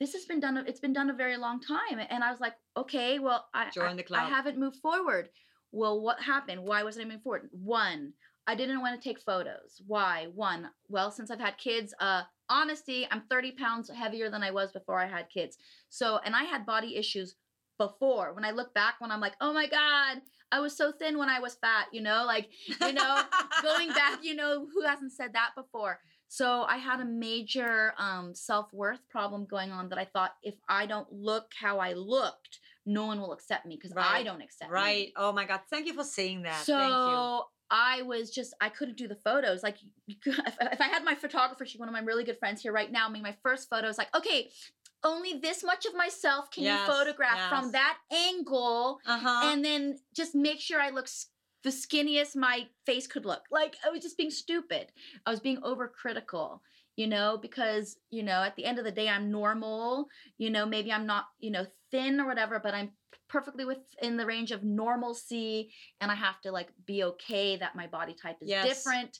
This 0.00 0.14
has 0.14 0.24
been 0.24 0.40
done 0.40 0.56
it's 0.66 0.80
been 0.80 0.94
done 0.94 1.10
a 1.10 1.14
very 1.14 1.36
long 1.36 1.60
time 1.60 2.00
and 2.10 2.24
i 2.24 2.30
was 2.30 2.40
like 2.40 2.54
okay 2.76 3.18
well 3.18 3.46
i 3.54 3.70
Join 3.70 3.96
the 3.96 4.02
club. 4.02 4.22
I, 4.22 4.26
I 4.26 4.28
haven't 4.30 4.58
moved 4.58 4.76
forward. 4.76 5.28
Well 5.70 6.00
what 6.00 6.20
happened? 6.20 6.62
Why 6.64 6.82
wasn't 6.82 7.04
i 7.04 7.08
moving 7.08 7.20
forward? 7.20 7.48
One 7.52 8.12
i 8.46 8.54
didn't 8.54 8.80
want 8.80 9.00
to 9.00 9.06
take 9.08 9.20
photos. 9.20 9.82
Why? 9.86 10.28
One 10.34 10.70
well 10.88 11.10
since 11.10 11.30
i've 11.30 11.40
had 11.40 11.58
kids 11.58 11.94
uh 12.00 12.22
honesty 12.48 13.06
i'm 13.10 13.22
30 13.28 13.52
pounds 13.52 13.90
heavier 13.90 14.30
than 14.30 14.42
i 14.42 14.50
was 14.50 14.72
before 14.72 14.98
i 14.98 15.06
had 15.06 15.28
kids. 15.28 15.56
So 15.90 16.18
and 16.24 16.34
i 16.34 16.44
had 16.44 16.64
body 16.66 16.96
issues 16.96 17.36
before. 17.78 18.32
When 18.34 18.44
i 18.46 18.50
look 18.50 18.72
back 18.74 18.94
when 18.98 19.10
i'm 19.10 19.20
like 19.20 19.36
oh 19.42 19.52
my 19.52 19.66
god 19.66 20.22
i 20.52 20.60
was 20.60 20.76
so 20.76 20.92
thin 20.92 21.18
when 21.18 21.28
i 21.28 21.40
was 21.40 21.56
fat 21.56 21.86
you 21.92 22.00
know 22.00 22.24
like 22.26 22.48
you 22.80 22.92
know 22.92 23.22
going 23.62 23.88
back 23.88 24.20
you 24.22 24.34
know 24.34 24.66
who 24.72 24.82
hasn't 24.86 25.12
said 25.12 25.32
that 25.32 25.50
before 25.56 25.98
so 26.28 26.62
I 26.62 26.76
had 26.78 27.00
a 27.00 27.04
major 27.04 27.94
um, 27.98 28.34
self 28.34 28.72
worth 28.72 29.08
problem 29.08 29.46
going 29.46 29.70
on 29.70 29.88
that 29.90 29.98
I 29.98 30.04
thought 30.04 30.32
if 30.42 30.54
I 30.68 30.86
don't 30.86 31.10
look 31.12 31.52
how 31.60 31.78
I 31.78 31.92
looked, 31.94 32.58
no 32.84 33.06
one 33.06 33.20
will 33.20 33.32
accept 33.32 33.66
me 33.66 33.76
because 33.76 33.94
right. 33.94 34.20
I 34.20 34.22
don't 34.22 34.42
accept 34.42 34.70
right. 34.70 35.06
Me. 35.06 35.12
Oh 35.16 35.32
my 35.32 35.44
God. 35.44 35.60
Thank 35.70 35.86
you 35.86 35.94
for 35.94 36.04
saying 36.04 36.42
that. 36.42 36.64
So 36.64 37.44
I 37.70 38.02
was 38.02 38.30
just, 38.30 38.54
I 38.60 38.68
couldn't 38.68 38.96
do 38.96 39.08
the 39.08 39.16
photos. 39.16 39.62
Like, 39.62 39.76
if, 40.08 40.56
if 40.60 40.80
I 40.80 40.88
had 40.88 41.04
my 41.04 41.14
photographer, 41.14 41.66
she's 41.66 41.80
one 41.80 41.88
of 41.88 41.92
my 41.92 42.00
really 42.00 42.24
good 42.24 42.38
friends 42.38 42.62
here 42.62 42.72
right 42.72 42.90
now, 42.90 43.08
I 43.08 43.10
mean, 43.10 43.22
my 43.22 43.36
first 43.42 43.68
photo 43.68 43.88
is 43.88 43.98
like, 43.98 44.14
okay, 44.14 44.50
only 45.04 45.34
this 45.34 45.62
much 45.62 45.86
of 45.86 45.94
myself 45.94 46.50
can 46.50 46.64
yes, 46.64 46.86
you 46.86 46.92
photograph 46.92 47.36
yes. 47.36 47.48
from 47.48 47.72
that 47.72 47.98
angle 48.12 48.98
uh-huh. 49.06 49.52
and 49.52 49.64
then 49.64 49.98
just 50.14 50.34
make 50.34 50.60
sure 50.60 50.80
I 50.80 50.90
look 50.90 51.06
the 51.66 51.72
skinniest 51.72 52.36
my 52.36 52.68
face 52.86 53.08
could 53.08 53.26
look. 53.26 53.42
Like 53.50 53.74
I 53.84 53.90
was 53.90 54.00
just 54.00 54.16
being 54.16 54.30
stupid. 54.30 54.92
I 55.26 55.30
was 55.30 55.40
being 55.40 55.60
overcritical, 55.62 56.60
you 56.94 57.08
know, 57.08 57.38
because, 57.42 57.96
you 58.08 58.22
know, 58.22 58.44
at 58.44 58.54
the 58.54 58.64
end 58.64 58.78
of 58.78 58.84
the 58.84 58.92
day, 58.92 59.08
I'm 59.08 59.32
normal. 59.32 60.06
You 60.38 60.50
know, 60.50 60.64
maybe 60.64 60.92
I'm 60.92 61.06
not, 61.06 61.24
you 61.40 61.50
know, 61.50 61.66
thin 61.90 62.20
or 62.20 62.26
whatever, 62.26 62.60
but 62.60 62.72
I'm 62.72 62.92
perfectly 63.28 63.64
within 63.64 64.16
the 64.16 64.24
range 64.24 64.52
of 64.52 64.62
normalcy. 64.62 65.72
And 66.00 66.12
I 66.12 66.14
have 66.14 66.40
to 66.42 66.52
like 66.52 66.68
be 66.86 67.02
okay 67.02 67.56
that 67.56 67.74
my 67.74 67.88
body 67.88 68.14
type 68.14 68.36
is 68.40 68.48
yes. 68.48 68.64
different. 68.64 69.18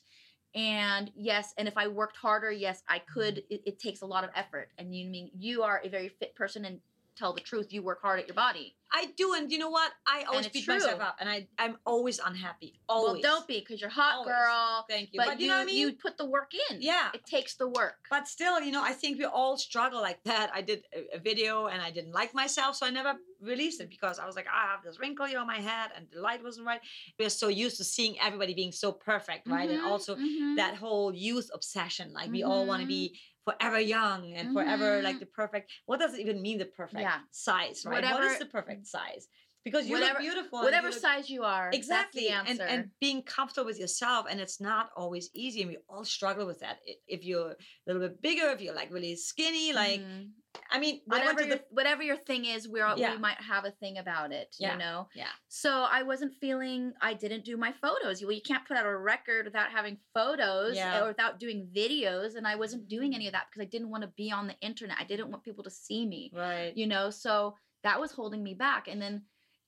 And 0.55 1.11
yes, 1.15 1.53
and 1.57 1.67
if 1.67 1.75
I 1.75 1.89
worked 1.89 2.15
harder, 2.15 2.49
yes, 2.49 2.81
I 2.87 2.99
could. 2.99 3.35
Mm-hmm. 3.35 3.55
It, 3.55 3.61
it 3.65 3.79
takes 3.79 4.03
a 4.03 4.05
lot 4.05 4.23
of 4.23 4.29
effort. 4.35 4.69
And 4.77 4.95
you 4.95 5.05
mean 5.09 5.31
you 5.37 5.63
are 5.63 5.81
a 5.83 5.89
very 5.89 6.07
fit 6.07 6.33
person 6.33 6.63
and 6.63 6.79
tell 7.17 7.33
the 7.33 7.41
truth. 7.41 7.73
You 7.73 7.81
work 7.81 8.01
hard 8.01 8.19
at 8.19 8.27
your 8.27 8.35
body. 8.35 8.75
I 8.91 9.07
do, 9.17 9.33
and 9.33 9.51
you 9.51 9.57
know 9.57 9.69
what? 9.69 9.91
I 10.05 10.23
always 10.23 10.47
beat 10.47 10.63
true. 10.63 10.75
myself 10.75 11.01
up, 11.01 11.17
and 11.19 11.29
I 11.29 11.47
I'm 11.59 11.77
always 11.85 12.19
unhappy. 12.19 12.79
Always. 12.87 13.13
Well, 13.13 13.21
don't 13.21 13.47
be, 13.47 13.59
because 13.59 13.81
you're 13.81 13.89
hot, 13.89 14.15
always. 14.15 14.29
girl. 14.29 14.85
Thank 14.89 15.09
you. 15.11 15.19
But, 15.19 15.27
but 15.27 15.39
you, 15.39 15.45
you, 15.45 15.51
know 15.51 15.57
what 15.57 15.63
I 15.63 15.65
mean? 15.65 15.77
You 15.77 15.93
put 15.93 16.17
the 16.17 16.25
work 16.25 16.53
in. 16.69 16.81
Yeah, 16.81 17.09
it 17.13 17.25
takes 17.25 17.55
the 17.55 17.67
work. 17.67 17.95
But 18.09 18.27
still, 18.27 18.61
you 18.61 18.71
know, 18.71 18.83
I 18.83 18.93
think 18.93 19.17
we 19.17 19.25
all 19.25 19.57
struggle 19.57 20.01
like 20.01 20.23
that. 20.23 20.51
I 20.53 20.61
did 20.61 20.83
a, 20.95 21.17
a 21.17 21.19
video, 21.19 21.67
and 21.67 21.81
I 21.81 21.91
didn't 21.91 22.13
like 22.13 22.33
myself, 22.33 22.77
so 22.77 22.85
I 22.85 22.89
never 22.89 23.13
released 23.41 23.81
it 23.81 23.89
because 23.89 24.19
I 24.19 24.25
was 24.25 24.35
like, 24.35 24.47
I 24.47 24.71
have 24.71 24.83
this 24.83 24.99
wrinkle 24.99 25.25
on 25.37 25.47
my 25.47 25.59
head, 25.59 25.91
and 25.95 26.07
the 26.13 26.21
light 26.21 26.43
wasn't 26.43 26.67
right. 26.67 26.79
We're 27.19 27.29
so 27.29 27.49
used 27.49 27.77
to 27.77 27.83
seeing 27.83 28.15
everybody 28.21 28.53
being 28.53 28.71
so 28.71 28.91
perfect, 28.91 29.47
right? 29.47 29.69
Mm-hmm, 29.69 29.83
and 29.83 29.91
also 29.91 30.15
mm-hmm. 30.15 30.55
that 30.55 30.75
whole 30.75 31.13
youth 31.13 31.49
obsession, 31.53 32.13
like 32.13 32.25
mm-hmm. 32.25 32.33
we 32.33 32.43
all 32.43 32.65
want 32.65 32.81
to 32.81 32.87
be 32.87 33.09
mm-hmm 33.09 33.33
forever 33.47 33.79
young 33.79 34.33
and 34.33 34.53
forever 34.53 35.01
like 35.01 35.15
mm-hmm. 35.15 35.19
the 35.19 35.25
perfect 35.27 35.71
what 35.85 35.99
does 35.99 36.13
it 36.13 36.19
even 36.19 36.41
mean 36.41 36.57
the 36.57 36.65
perfect 36.65 37.01
yeah. 37.01 37.19
size 37.31 37.83
right 37.85 38.03
Whatever. 38.03 38.23
what 38.23 38.31
is 38.31 38.39
the 38.39 38.45
perfect 38.45 38.87
size 38.87 39.27
because 39.67 39.87
you 39.87 39.95
whatever, 39.95 40.13
look 40.13 40.21
beautiful. 40.21 40.59
Whatever 40.61 40.89
look, 40.91 40.97
size 40.97 41.29
you 41.29 41.43
are. 41.43 41.69
Exactly. 41.73 42.29
And, 42.29 42.61
and 42.61 42.89
being 43.01 43.21
comfortable 43.21 43.65
with 43.65 43.77
yourself. 43.77 44.25
And 44.29 44.39
it's 44.39 44.61
not 44.61 44.91
always 44.95 45.29
easy. 45.33 45.61
And 45.61 45.71
we 45.71 45.77
all 45.89 46.05
struggle 46.05 46.47
with 46.47 46.61
that. 46.61 46.77
If 47.05 47.25
you're 47.25 47.51
a 47.51 47.55
little 47.85 48.01
bit 48.01 48.21
bigger, 48.21 48.49
if 48.51 48.61
you're 48.61 48.73
like 48.73 48.93
really 48.93 49.17
skinny, 49.17 49.73
like 49.73 49.99
mm. 49.99 50.29
I 50.69 50.79
mean, 50.79 51.01
whatever 51.05 51.41
your, 51.41 51.57
the, 51.57 51.63
whatever 51.69 52.03
your 52.03 52.17
thing 52.17 52.45
is, 52.45 52.67
we're 52.67 52.93
yeah. 52.97 53.13
we 53.13 53.19
might 53.19 53.39
have 53.39 53.65
a 53.65 53.71
thing 53.71 53.97
about 53.97 54.31
it, 54.31 54.55
yeah. 54.59 54.73
you 54.73 54.79
know. 54.79 55.07
Yeah. 55.15 55.27
So 55.47 55.85
I 55.89 56.03
wasn't 56.03 56.33
feeling 56.35 56.93
I 57.01 57.13
didn't 57.13 57.45
do 57.45 57.57
my 57.57 57.71
photos. 57.71 58.21
Well, 58.21 58.31
you 58.31 58.41
can't 58.41 58.65
put 58.67 58.77
out 58.77 58.85
a 58.85 58.97
record 58.97 59.45
without 59.45 59.69
having 59.71 59.97
photos 60.13 60.75
yeah. 60.75 60.99
or 60.99 61.07
without 61.07 61.39
doing 61.39 61.67
videos, 61.75 62.35
and 62.35 62.47
I 62.47 62.55
wasn't 62.55 62.87
doing 62.87 63.15
any 63.15 63.27
of 63.27 63.33
that 63.33 63.45
because 63.49 63.65
I 63.65 63.69
didn't 63.69 63.89
want 63.89 64.03
to 64.03 64.09
be 64.17 64.31
on 64.31 64.47
the 64.47 64.55
internet. 64.61 64.97
I 64.99 65.03
didn't 65.03 65.29
want 65.29 65.43
people 65.43 65.63
to 65.63 65.71
see 65.71 66.05
me. 66.05 66.31
Right. 66.33 66.73
You 66.75 66.87
know, 66.87 67.09
so 67.09 67.55
that 67.83 67.99
was 67.99 68.11
holding 68.11 68.43
me 68.43 68.53
back, 68.53 68.87
and 68.87 69.01
then 69.01 69.23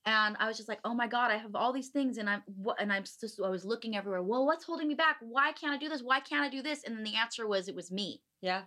and 0.05 0.37
I 0.39 0.47
was 0.47 0.57
just 0.57 0.69
like, 0.69 0.79
oh 0.85 0.93
my 0.93 1.07
god, 1.07 1.31
I 1.31 1.37
have 1.37 1.55
all 1.55 1.73
these 1.73 1.89
things, 1.89 2.17
and 2.17 2.29
I'm 2.29 2.41
what, 2.45 2.81
and 2.81 2.91
I'm 2.91 3.03
just 3.03 3.39
I 3.43 3.49
was 3.49 3.65
looking 3.65 3.95
everywhere. 3.95 4.23
Well, 4.23 4.45
what's 4.45 4.65
holding 4.65 4.87
me 4.87 4.95
back? 4.95 5.17
Why 5.21 5.51
can't 5.51 5.73
I 5.73 5.77
do 5.77 5.89
this? 5.89 6.01
Why 6.01 6.19
can't 6.19 6.43
I 6.43 6.49
do 6.49 6.61
this? 6.61 6.83
And 6.83 6.97
then 6.97 7.03
the 7.03 7.15
answer 7.15 7.47
was 7.47 7.67
it 7.67 7.75
was 7.75 7.91
me. 7.91 8.21
Yeah. 8.41 8.63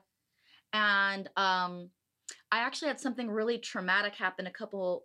And 0.73 1.29
um 1.37 1.91
I 2.53 2.59
actually 2.59 2.89
had 2.89 3.01
something 3.01 3.31
really 3.31 3.59
traumatic 3.59 4.15
happen 4.15 4.47
a 4.47 4.51
couple 4.51 5.05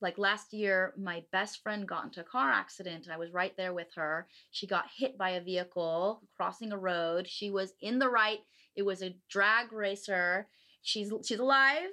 like 0.00 0.18
last 0.18 0.52
year 0.52 0.94
my 0.96 1.24
best 1.32 1.62
friend 1.62 1.86
got 1.86 2.04
into 2.04 2.20
a 2.20 2.24
car 2.24 2.50
accident 2.50 3.04
and 3.04 3.12
I 3.12 3.16
was 3.16 3.32
right 3.32 3.56
there 3.56 3.72
with 3.72 3.88
her. 3.94 4.26
She 4.50 4.66
got 4.66 4.86
hit 4.96 5.16
by 5.16 5.30
a 5.30 5.40
vehicle 5.40 6.22
crossing 6.36 6.72
a 6.72 6.78
road. 6.78 7.28
She 7.28 7.50
was 7.50 7.72
in 7.80 7.98
the 7.98 8.08
right. 8.08 8.40
It 8.76 8.82
was 8.82 9.02
a 9.02 9.16
drag 9.30 9.72
racer. 9.72 10.48
She's 10.82 11.12
she's 11.24 11.38
alive. 11.38 11.90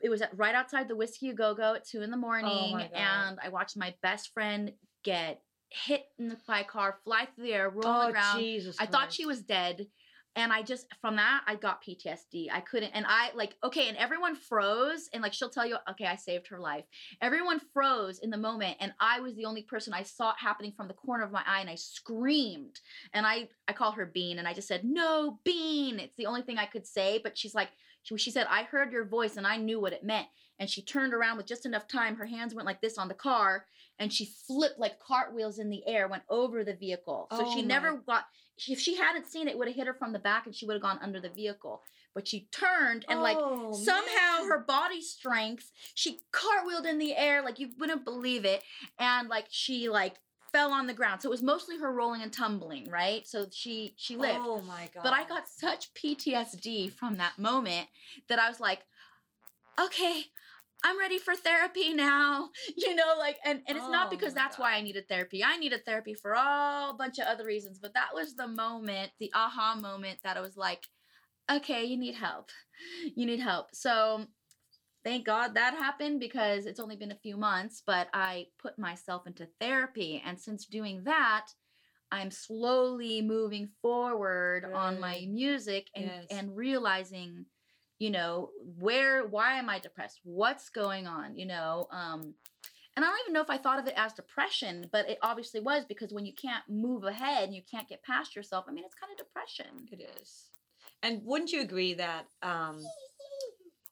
It 0.00 0.10
was 0.10 0.22
at, 0.22 0.36
right 0.36 0.54
outside 0.54 0.88
the 0.88 0.96
Whisky 0.96 1.32
Go 1.32 1.54
Go 1.54 1.74
at 1.74 1.86
two 1.86 2.02
in 2.02 2.10
the 2.10 2.16
oh 2.16 2.20
morning, 2.20 2.74
oh 2.74 2.96
and 2.96 3.38
I 3.42 3.48
watched 3.48 3.76
my 3.76 3.94
best 4.02 4.34
friend 4.34 4.72
get 5.02 5.40
hit 5.70 6.04
in 6.18 6.28
the, 6.28 6.36
by 6.46 6.60
a 6.60 6.64
car, 6.64 6.98
fly 7.04 7.26
through 7.34 7.44
the 7.44 7.54
air, 7.54 7.70
roll 7.70 7.86
oh, 7.86 8.10
ground. 8.10 8.40
Jesus 8.40 8.76
I 8.78 8.84
Christ. 8.84 8.92
thought 8.92 9.12
she 9.12 9.26
was 9.26 9.40
dead 9.40 9.86
and 10.36 10.52
I 10.52 10.62
just 10.62 10.86
from 11.00 11.16
that 11.16 11.42
I 11.46 11.54
got 11.54 11.82
PTSD. 11.82 12.48
I 12.52 12.60
couldn't 12.60 12.90
and 12.90 13.06
I 13.08 13.30
like 13.34 13.56
okay 13.62 13.88
and 13.88 13.96
everyone 13.96 14.34
froze 14.34 15.08
and 15.12 15.22
like 15.22 15.32
she'll 15.32 15.50
tell 15.50 15.66
you 15.66 15.76
okay 15.90 16.06
I 16.06 16.16
saved 16.16 16.48
her 16.48 16.58
life. 16.58 16.84
Everyone 17.20 17.60
froze 17.72 18.18
in 18.18 18.30
the 18.30 18.36
moment 18.36 18.76
and 18.80 18.92
I 19.00 19.20
was 19.20 19.34
the 19.36 19.44
only 19.44 19.62
person 19.62 19.92
I 19.92 20.02
saw 20.02 20.30
it 20.30 20.36
happening 20.38 20.72
from 20.76 20.88
the 20.88 20.94
corner 20.94 21.24
of 21.24 21.32
my 21.32 21.42
eye 21.46 21.60
and 21.60 21.70
I 21.70 21.76
screamed. 21.76 22.80
And 23.12 23.26
I 23.26 23.48
I 23.68 23.72
call 23.72 23.92
her 23.92 24.06
Bean 24.06 24.38
and 24.38 24.48
I 24.48 24.54
just 24.54 24.68
said 24.68 24.84
no 24.84 25.38
Bean. 25.44 26.00
It's 26.00 26.16
the 26.16 26.26
only 26.26 26.42
thing 26.42 26.58
I 26.58 26.66
could 26.66 26.86
say 26.86 27.20
but 27.22 27.38
she's 27.38 27.54
like 27.54 27.70
she, 28.02 28.16
she 28.18 28.30
said 28.30 28.46
I 28.50 28.64
heard 28.64 28.92
your 28.92 29.04
voice 29.04 29.36
and 29.36 29.46
I 29.46 29.56
knew 29.56 29.80
what 29.80 29.92
it 29.92 30.04
meant 30.04 30.26
and 30.58 30.68
she 30.68 30.82
turned 30.82 31.14
around 31.14 31.36
with 31.36 31.46
just 31.46 31.66
enough 31.66 31.86
time 31.88 32.16
her 32.16 32.26
hands 32.26 32.54
went 32.54 32.66
like 32.66 32.80
this 32.80 32.98
on 32.98 33.08
the 33.08 33.14
car 33.14 33.66
and 33.98 34.12
she 34.12 34.26
flipped 34.46 34.78
like 34.78 34.98
cartwheels 34.98 35.58
in 35.58 35.70
the 35.70 35.86
air 35.86 36.08
went 36.08 36.24
over 36.28 36.64
the 36.64 36.74
vehicle. 36.74 37.28
So 37.30 37.44
oh 37.46 37.54
she 37.54 37.62
never 37.62 37.96
got 37.96 38.24
if 38.68 38.80
she 38.80 38.96
hadn't 38.96 39.26
seen 39.26 39.48
it, 39.48 39.58
would 39.58 39.68
have 39.68 39.76
hit 39.76 39.86
her 39.86 39.94
from 39.94 40.12
the 40.12 40.18
back 40.18 40.46
and 40.46 40.54
she 40.54 40.66
would 40.66 40.74
have 40.74 40.82
gone 40.82 40.98
under 41.02 41.20
the 41.20 41.28
vehicle. 41.28 41.82
But 42.14 42.28
she 42.28 42.48
turned 42.52 43.04
and 43.08 43.20
like 43.20 43.36
oh, 43.40 43.72
somehow 43.72 44.40
man. 44.40 44.48
her 44.48 44.58
body 44.60 45.00
strength, 45.00 45.72
she 45.94 46.20
cartwheeled 46.32 46.86
in 46.86 46.98
the 46.98 47.16
air 47.16 47.42
like 47.42 47.58
you 47.58 47.70
wouldn't 47.78 48.04
believe 48.04 48.44
it, 48.44 48.62
and 49.00 49.28
like 49.28 49.46
she 49.50 49.88
like 49.88 50.14
fell 50.52 50.72
on 50.72 50.86
the 50.86 50.94
ground. 50.94 51.20
So 51.20 51.28
it 51.28 51.30
was 51.30 51.42
mostly 51.42 51.76
her 51.78 51.92
rolling 51.92 52.22
and 52.22 52.32
tumbling, 52.32 52.88
right? 52.88 53.26
So 53.26 53.46
she 53.50 53.94
she 53.96 54.16
lived. 54.16 54.38
Oh 54.40 54.60
my 54.60 54.88
god! 54.94 55.02
But 55.02 55.12
I 55.12 55.24
got 55.24 55.48
such 55.48 55.92
PTSD 55.94 56.92
from 56.92 57.16
that 57.16 57.36
moment 57.36 57.88
that 58.28 58.38
I 58.38 58.48
was 58.48 58.60
like, 58.60 58.84
okay, 59.80 60.26
I'm 60.84 60.98
ready 60.98 61.18
for 61.18 61.34
therapy 61.34 61.94
now. 61.94 62.50
You 62.76 62.94
know, 62.94 63.14
like, 63.18 63.38
and, 63.44 63.62
and 63.66 63.76
it's 63.76 63.86
oh 63.86 63.90
not 63.90 64.10
because 64.10 64.34
that's 64.34 64.56
God. 64.56 64.64
why 64.64 64.74
I 64.74 64.82
needed 64.82 65.08
therapy. 65.08 65.42
I 65.42 65.56
needed 65.56 65.84
therapy 65.84 66.12
for 66.14 66.34
all 66.36 66.90
a 66.90 66.94
bunch 66.94 67.18
of 67.18 67.26
other 67.26 67.44
reasons, 67.44 67.78
but 67.78 67.94
that 67.94 68.08
was 68.12 68.34
the 68.34 68.46
moment, 68.46 69.12
the 69.18 69.30
aha 69.34 69.76
moment 69.80 70.18
that 70.22 70.36
I 70.36 70.40
was 70.40 70.56
like, 70.56 70.84
okay, 71.50 71.84
you 71.84 71.96
need 71.96 72.14
help. 72.14 72.50
You 73.16 73.26
need 73.26 73.40
help. 73.40 73.68
So 73.72 74.26
thank 75.04 75.24
God 75.24 75.54
that 75.54 75.74
happened 75.74 76.20
because 76.20 76.66
it's 76.66 76.80
only 76.80 76.96
been 76.96 77.12
a 77.12 77.18
few 77.22 77.36
months, 77.36 77.82
but 77.86 78.08
I 78.12 78.46
put 78.60 78.78
myself 78.78 79.26
into 79.26 79.48
therapy. 79.60 80.22
And 80.24 80.38
since 80.38 80.66
doing 80.66 81.04
that, 81.04 81.46
I'm 82.10 82.30
slowly 82.30 83.22
moving 83.22 83.68
forward 83.82 84.64
right. 84.64 84.74
on 84.74 85.00
my 85.00 85.26
music 85.28 85.88
and, 85.94 86.06
yes. 86.06 86.26
and 86.30 86.56
realizing 86.56 87.46
you 87.98 88.10
know 88.10 88.50
where 88.78 89.26
why 89.26 89.54
am 89.54 89.68
i 89.68 89.78
depressed 89.78 90.20
what's 90.24 90.68
going 90.68 91.06
on 91.06 91.36
you 91.36 91.46
know 91.46 91.86
um 91.90 92.34
and 92.96 93.04
i 93.04 93.08
don't 93.08 93.20
even 93.24 93.32
know 93.32 93.40
if 93.40 93.50
i 93.50 93.56
thought 93.56 93.78
of 93.78 93.86
it 93.86 93.94
as 93.96 94.12
depression 94.12 94.88
but 94.92 95.08
it 95.08 95.18
obviously 95.22 95.60
was 95.60 95.84
because 95.84 96.12
when 96.12 96.26
you 96.26 96.32
can't 96.32 96.64
move 96.68 97.04
ahead 97.04 97.44
and 97.44 97.54
you 97.54 97.62
can't 97.70 97.88
get 97.88 98.02
past 98.02 98.34
yourself 98.34 98.64
i 98.68 98.72
mean 98.72 98.84
it's 98.84 98.94
kind 98.94 99.12
of 99.12 99.18
depression 99.18 99.88
it 99.92 100.10
is 100.20 100.46
and 101.02 101.20
wouldn't 101.24 101.52
you 101.52 101.60
agree 101.60 101.94
that 101.94 102.26
um 102.42 102.82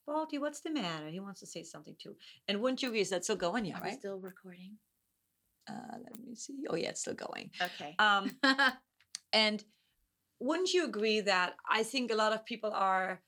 Baldy, 0.05 0.39
what's 0.39 0.61
the 0.61 0.71
matter? 0.71 1.09
He 1.09 1.21
wants 1.21 1.41
to 1.41 1.47
say 1.47 1.63
something 1.63 1.95
too. 1.97 2.17
And 2.49 2.61
wouldn't 2.61 2.83
you 2.83 2.89
agree? 2.89 3.01
Is 3.01 3.11
that 3.11 3.25
still 3.25 3.37
going? 3.37 3.65
Yeah, 3.65 3.81
right? 3.81 3.99
Still 3.99 4.19
recording. 4.19 4.73
Uh, 5.69 5.97
let 6.03 6.19
me 6.19 6.35
see. 6.35 6.65
Oh 6.69 6.75
yeah, 6.75 6.89
it's 6.89 7.03
still 7.03 7.15
going. 7.15 7.51
Okay. 7.61 7.95
Um, 7.99 8.31
and 9.33 9.63
wouldn't 10.41 10.73
you 10.73 10.85
agree 10.85 11.21
that 11.21 11.55
I 11.71 11.85
think 11.85 12.11
a 12.11 12.17
lot 12.17 12.33
of 12.33 12.45
people 12.45 12.73
are 12.73 13.23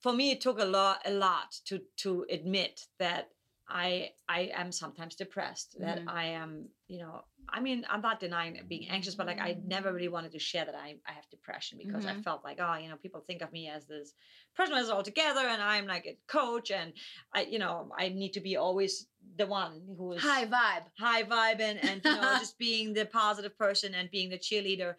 for 0.00 0.12
me 0.12 0.30
it 0.30 0.40
took 0.40 0.58
a 0.58 0.64
lot 0.64 1.00
a 1.04 1.12
lot 1.12 1.56
to 1.66 1.80
to 1.98 2.26
admit 2.30 2.86
that 2.98 3.30
I 3.70 4.10
I 4.28 4.50
am 4.54 4.72
sometimes 4.72 5.14
depressed. 5.14 5.76
That 5.78 6.00
mm-hmm. 6.00 6.08
I 6.08 6.24
am, 6.24 6.66
you 6.88 6.98
know, 6.98 7.24
I 7.48 7.60
mean, 7.60 7.84
I'm 7.88 8.00
not 8.00 8.20
denying 8.20 8.60
being 8.68 8.88
anxious, 8.88 9.14
but 9.14 9.26
like 9.26 9.40
I 9.40 9.58
never 9.64 9.92
really 9.92 10.08
wanted 10.08 10.32
to 10.32 10.38
share 10.38 10.64
that 10.64 10.74
I, 10.74 10.96
I 11.06 11.12
have 11.12 11.28
depression 11.30 11.78
because 11.78 12.04
mm-hmm. 12.04 12.20
I 12.20 12.22
felt 12.22 12.44
like, 12.44 12.58
oh, 12.60 12.76
you 12.76 12.88
know, 12.88 12.96
people 12.96 13.20
think 13.20 13.42
of 13.42 13.52
me 13.52 13.68
as 13.68 13.86
this 13.86 14.12
person 14.56 14.74
that's 14.74 14.88
all 14.88 15.02
together 15.02 15.40
and 15.40 15.62
I'm 15.62 15.86
like 15.86 16.06
a 16.06 16.18
coach 16.26 16.70
and 16.70 16.92
I, 17.34 17.42
you 17.42 17.58
know, 17.58 17.90
I 17.96 18.08
need 18.08 18.32
to 18.34 18.40
be 18.40 18.56
always 18.56 19.06
the 19.36 19.46
one 19.46 19.82
who 19.96 20.12
is 20.12 20.22
high 20.22 20.46
vibe. 20.46 20.84
High 20.98 21.24
vibe 21.24 21.60
and, 21.60 21.84
and 21.84 22.00
you 22.04 22.14
know, 22.14 22.36
just 22.38 22.58
being 22.58 22.92
the 22.92 23.06
positive 23.06 23.56
person 23.56 23.94
and 23.94 24.10
being 24.10 24.30
the 24.30 24.38
cheerleader. 24.38 24.94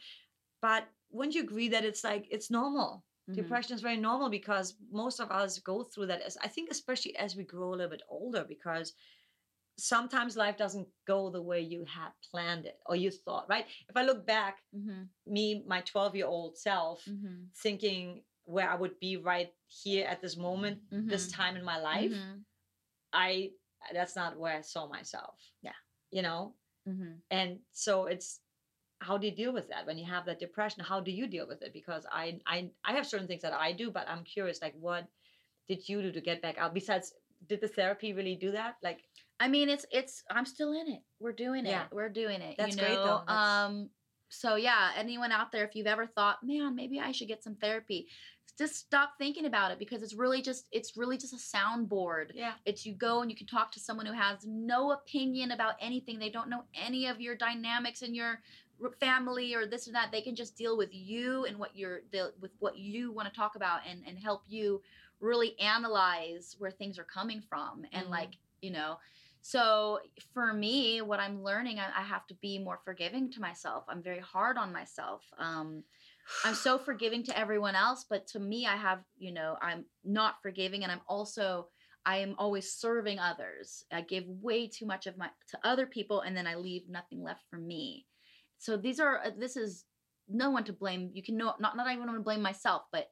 But 0.61 0.87
wouldn't 1.09 1.35
you 1.35 1.43
agree 1.43 1.69
that 1.69 1.85
it's 1.85 2.03
like 2.03 2.27
it's 2.31 2.49
normal? 2.49 3.03
Mm-hmm. 3.29 3.41
Depression 3.41 3.75
is 3.75 3.81
very 3.81 3.97
normal 3.97 4.29
because 4.29 4.75
most 4.91 5.19
of 5.19 5.29
us 5.31 5.59
go 5.59 5.83
through 5.83 6.07
that. 6.07 6.21
As 6.21 6.37
I 6.43 6.47
think, 6.47 6.69
especially 6.71 7.15
as 7.17 7.35
we 7.35 7.43
grow 7.43 7.69
a 7.69 7.75
little 7.75 7.89
bit 7.89 8.03
older, 8.09 8.45
because 8.47 8.93
sometimes 9.77 10.35
life 10.35 10.57
doesn't 10.57 10.87
go 11.07 11.29
the 11.29 11.41
way 11.41 11.61
you 11.61 11.85
had 11.85 12.09
planned 12.29 12.65
it 12.65 12.77
or 12.85 12.95
you 12.95 13.11
thought. 13.11 13.47
Right? 13.49 13.65
If 13.89 13.95
I 13.95 14.03
look 14.03 14.25
back, 14.25 14.57
mm-hmm. 14.75 15.03
me, 15.31 15.63
my 15.67 15.81
twelve-year-old 15.81 16.57
self, 16.57 17.05
mm-hmm. 17.05 17.45
thinking 17.63 18.23
where 18.45 18.69
I 18.69 18.75
would 18.75 18.99
be 18.99 19.17
right 19.17 19.49
here 19.67 20.07
at 20.07 20.21
this 20.21 20.35
moment, 20.35 20.79
this 20.91 21.27
mm-hmm. 21.27 21.41
time 21.41 21.55
in 21.55 21.63
my 21.63 21.79
life, 21.79 22.11
mm-hmm. 22.11 22.39
I 23.13 23.51
that's 23.93 24.15
not 24.15 24.37
where 24.37 24.57
I 24.57 24.61
saw 24.61 24.87
myself. 24.89 25.35
Yeah, 25.61 25.77
you 26.11 26.21
know. 26.21 26.55
Mm-hmm. 26.89 27.13
And 27.29 27.59
so 27.71 28.05
it's 28.05 28.39
how 29.01 29.17
do 29.17 29.27
you 29.27 29.35
deal 29.35 29.51
with 29.51 29.67
that 29.69 29.85
when 29.85 29.97
you 29.97 30.05
have 30.05 30.25
that 30.25 30.39
depression? 30.39 30.83
How 30.83 30.99
do 30.99 31.11
you 31.11 31.27
deal 31.27 31.47
with 31.47 31.61
it? 31.61 31.73
Because 31.73 32.05
i 32.11 32.39
i 32.45 32.69
i 32.85 32.93
have 32.93 33.05
certain 33.05 33.27
things 33.27 33.41
that 33.41 33.53
i 33.53 33.71
do 33.71 33.91
but 33.91 34.07
i'm 34.07 34.23
curious 34.23 34.61
like 34.61 34.75
what 34.79 35.07
did 35.67 35.87
you 35.87 36.01
do 36.01 36.11
to 36.11 36.21
get 36.21 36.41
back 36.41 36.57
out? 36.57 36.73
Besides 36.73 37.13
did 37.47 37.61
the 37.61 37.67
therapy 37.67 38.13
really 38.13 38.35
do 38.35 38.51
that? 38.51 38.75
Like 38.83 38.99
i 39.39 39.47
mean 39.47 39.69
it's 39.69 39.85
it's 39.91 40.23
i'm 40.29 40.45
still 40.45 40.71
in 40.73 40.87
it. 40.87 41.01
We're 41.19 41.33
doing 41.33 41.65
it. 41.65 41.81
We're 41.91 42.09
doing 42.09 42.41
it 42.41 42.55
that's 42.57 42.75
you 42.75 42.81
know? 42.81 42.87
great 42.87 42.95
though. 42.95 43.23
that's... 43.27 43.49
um 43.49 43.89
so 44.29 44.55
yeah 44.55 44.91
anyone 44.95 45.31
out 45.31 45.51
there 45.51 45.65
if 45.65 45.75
you've 45.75 45.87
ever 45.87 46.07
thought 46.07 46.37
man 46.41 46.73
maybe 46.73 47.01
i 47.01 47.11
should 47.11 47.27
get 47.27 47.43
some 47.43 47.55
therapy 47.55 48.07
just 48.57 48.75
stop 48.75 49.13
thinking 49.17 49.45
about 49.45 49.71
it 49.71 49.79
because 49.79 50.03
it's 50.03 50.13
really 50.13 50.41
just 50.41 50.67
it's 50.71 50.97
really 50.97 51.17
just 51.17 51.33
a 51.33 51.37
soundboard. 51.37 52.31
Yeah. 52.33 52.53
It's 52.65 52.85
you 52.85 52.93
go 52.93 53.21
and 53.21 53.31
you 53.31 53.37
can 53.37 53.47
talk 53.47 53.71
to 53.71 53.79
someone 53.79 54.05
who 54.05 54.13
has 54.13 54.45
no 54.45 54.91
opinion 54.91 55.51
about 55.51 55.75
anything. 55.79 56.19
They 56.19 56.29
don't 56.29 56.49
know 56.49 56.63
any 56.79 57.07
of 57.07 57.19
your 57.19 57.35
dynamics 57.35 58.01
and 58.01 58.15
your 58.15 58.39
family 58.99 59.53
or 59.53 59.65
this 59.65 59.87
or 59.87 59.91
that 59.91 60.11
they 60.11 60.21
can 60.21 60.35
just 60.35 60.57
deal 60.57 60.77
with 60.77 60.89
you 60.91 61.45
and 61.45 61.57
what 61.57 61.75
you're 61.75 62.01
with 62.39 62.51
what 62.59 62.77
you 62.77 63.11
want 63.11 63.27
to 63.27 63.33
talk 63.33 63.55
about 63.55 63.81
and 63.89 64.01
and 64.07 64.17
help 64.17 64.43
you 64.47 64.81
really 65.19 65.59
analyze 65.59 66.55
where 66.57 66.71
things 66.71 66.97
are 66.97 67.03
coming 67.03 67.41
from 67.41 67.83
and 67.93 68.03
mm-hmm. 68.03 68.13
like 68.13 68.31
you 68.61 68.71
know 68.71 68.97
so 69.41 69.99
for 70.33 70.53
me 70.53 71.01
what 71.01 71.19
i'm 71.19 71.43
learning 71.43 71.79
I, 71.79 72.01
I, 72.01 72.03
have 72.03 72.27
to 72.27 72.35
be 72.35 72.59
more 72.59 72.79
forgiving 72.83 73.31
to 73.31 73.41
myself 73.41 73.85
i'm 73.87 74.01
very 74.01 74.19
hard 74.19 74.57
on 74.57 74.73
myself 74.73 75.23
um 75.37 75.83
i'm 76.43 76.55
so 76.55 76.77
forgiving 76.89 77.23
to 77.23 77.37
everyone 77.37 77.75
else 77.75 78.05
but 78.09 78.27
to 78.27 78.39
me 78.39 78.65
i 78.67 78.75
have 78.75 78.99
you 79.17 79.31
know 79.31 79.57
i'm 79.61 79.85
not 80.03 80.41
forgiving 80.41 80.83
and 80.83 80.91
i'm 80.91 81.01
also 81.07 81.67
I 82.05 82.17
am 82.17 82.35
always 82.39 82.73
serving 82.73 83.19
others. 83.19 83.85
I 83.91 84.01
give 84.01 84.25
way 84.27 84.67
too 84.67 84.85
much 84.85 85.05
of 85.05 85.17
my 85.17 85.29
to 85.49 85.59
other 85.63 85.85
people 85.85 86.21
and 86.21 86.35
then 86.35 86.47
I 86.47 86.55
leave 86.55 86.89
nothing 86.89 87.21
left 87.21 87.43
for 87.49 87.57
me. 87.57 88.05
So 88.61 88.77
these 88.77 88.99
are 88.99 89.17
uh, 89.25 89.31
this 89.37 89.57
is 89.57 89.85
no 90.29 90.51
one 90.51 90.63
to 90.65 90.73
blame. 90.73 91.09
You 91.13 91.23
can 91.23 91.35
no, 91.35 91.55
not 91.59 91.75
not 91.75 91.87
even 91.87 92.05
want 92.05 92.15
to 92.15 92.23
blame 92.23 92.43
myself, 92.43 92.83
but 92.91 93.09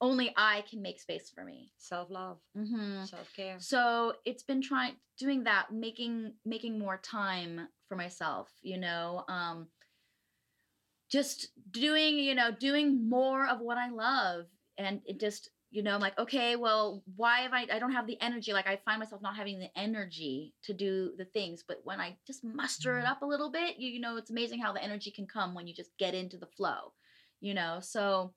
only 0.00 0.32
I 0.34 0.64
can 0.68 0.80
make 0.80 0.98
space 0.98 1.30
for 1.30 1.44
me. 1.44 1.70
Self 1.76 2.10
love, 2.10 2.38
mm-hmm. 2.56 3.04
self 3.04 3.30
care. 3.36 3.56
So 3.58 4.14
it's 4.24 4.42
been 4.42 4.62
trying 4.62 4.94
doing 5.18 5.44
that, 5.44 5.66
making 5.72 6.32
making 6.46 6.78
more 6.78 6.96
time 6.96 7.68
for 7.86 7.96
myself. 7.96 8.48
You 8.62 8.78
know, 8.78 9.24
um, 9.28 9.66
just 11.10 11.48
doing 11.70 12.18
you 12.18 12.34
know 12.34 12.50
doing 12.50 13.10
more 13.10 13.46
of 13.46 13.60
what 13.60 13.76
I 13.76 13.90
love, 13.90 14.46
and 14.78 15.02
it 15.04 15.20
just 15.20 15.50
you 15.72 15.82
know 15.82 15.94
I'm 15.94 16.00
like 16.00 16.18
okay, 16.18 16.54
well, 16.54 17.02
why 17.16 17.40
have 17.40 17.52
I? 17.52 17.66
I 17.72 17.78
don't 17.78 17.92
have 17.92 18.06
the 18.06 18.20
energy. 18.20 18.52
Like 18.52 18.68
I 18.68 18.78
find 18.84 19.00
myself 19.00 19.22
not 19.22 19.36
having 19.36 19.58
the 19.58 19.70
energy 19.74 20.54
to 20.64 20.74
do 20.74 21.12
the 21.16 21.24
things, 21.24 21.64
but 21.66 21.80
when 21.82 21.98
I 21.98 22.16
just 22.26 22.44
muster 22.44 22.98
it 22.98 23.02
mm-hmm. 23.02 23.12
up 23.12 23.22
a 23.22 23.26
little 23.26 23.50
bit, 23.50 23.78
you, 23.78 23.88
you 23.88 24.00
know, 24.00 24.18
it's 24.18 24.30
amazing 24.30 24.60
how 24.60 24.72
the 24.72 24.84
energy 24.84 25.10
can 25.10 25.26
come 25.26 25.54
when 25.54 25.66
you 25.66 25.74
just 25.74 25.96
get 25.98 26.14
into 26.14 26.36
the 26.36 26.46
flow. 26.46 26.92
You 27.40 27.54
know, 27.54 27.78
so 27.80 28.34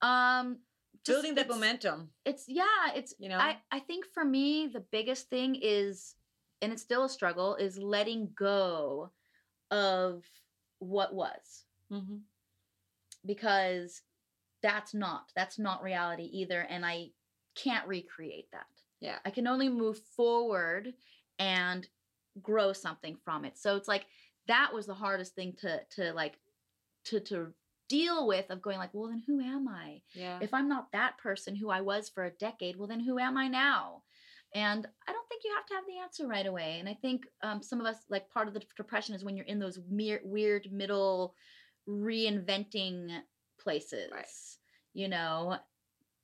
um, 0.00 0.58
just, 1.04 1.16
building 1.16 1.34
that 1.34 1.48
momentum. 1.48 2.10
It's 2.24 2.44
yeah, 2.46 2.92
it's 2.94 3.14
you 3.18 3.28
know. 3.28 3.38
I 3.38 3.56
I 3.70 3.80
think 3.80 4.06
for 4.14 4.24
me 4.24 4.68
the 4.72 4.84
biggest 4.92 5.28
thing 5.28 5.58
is, 5.60 6.14
and 6.62 6.72
it's 6.72 6.82
still 6.82 7.04
a 7.04 7.08
struggle, 7.08 7.56
is 7.56 7.78
letting 7.78 8.30
go 8.36 9.10
of 9.70 10.24
what 10.78 11.14
was. 11.14 11.64
Mm-hmm. 11.92 12.18
Because 13.26 14.02
that's 14.62 14.94
not 14.94 15.30
that's 15.36 15.58
not 15.58 15.82
reality 15.82 16.24
either, 16.32 16.60
and 16.62 16.84
I 16.84 17.08
can't 17.54 17.86
recreate 17.86 18.46
that. 18.52 18.66
Yeah, 19.00 19.18
I 19.24 19.30
can 19.30 19.46
only 19.46 19.68
move 19.68 19.98
forward 20.16 20.92
and 21.38 21.86
grow 22.42 22.72
something 22.72 23.16
from 23.24 23.44
it. 23.44 23.58
So 23.58 23.76
it's 23.76 23.88
like 23.88 24.06
that 24.46 24.72
was 24.72 24.86
the 24.86 24.94
hardest 24.94 25.34
thing 25.34 25.54
to 25.60 25.80
to 25.96 26.12
like 26.12 26.38
to 27.06 27.20
to 27.20 27.52
deal 27.88 28.26
with 28.26 28.50
of 28.50 28.62
going 28.62 28.78
like, 28.78 28.92
well, 28.92 29.08
then 29.08 29.22
who 29.26 29.40
am 29.40 29.66
I? 29.66 30.02
Yeah. 30.14 30.38
If 30.42 30.52
I'm 30.52 30.68
not 30.68 30.92
that 30.92 31.18
person 31.18 31.56
who 31.56 31.70
I 31.70 31.80
was 31.80 32.08
for 32.08 32.24
a 32.24 32.30
decade, 32.30 32.76
well, 32.76 32.88
then 32.88 33.00
who 33.00 33.18
am 33.18 33.36
I 33.36 33.48
now? 33.48 34.02
And 34.54 34.86
I 35.06 35.12
don't 35.12 35.28
think 35.28 35.42
you 35.44 35.54
have 35.54 35.66
to 35.66 35.74
have 35.74 35.84
the 35.86 35.98
answer 36.02 36.26
right 36.26 36.46
away. 36.46 36.76
And 36.80 36.88
I 36.88 36.94
think 36.94 37.26
um, 37.42 37.62
some 37.62 37.80
of 37.80 37.86
us, 37.86 37.96
like 38.08 38.30
part 38.30 38.48
of 38.48 38.54
the 38.54 38.62
depression 38.76 39.14
is 39.14 39.24
when 39.24 39.36
you're 39.36 39.46
in 39.46 39.58
those 39.58 39.78
mere, 39.90 40.20
weird 40.24 40.68
middle 40.72 41.34
reinventing 41.88 43.08
places, 43.58 44.10
right. 44.12 44.26
you 44.94 45.08
know? 45.08 45.56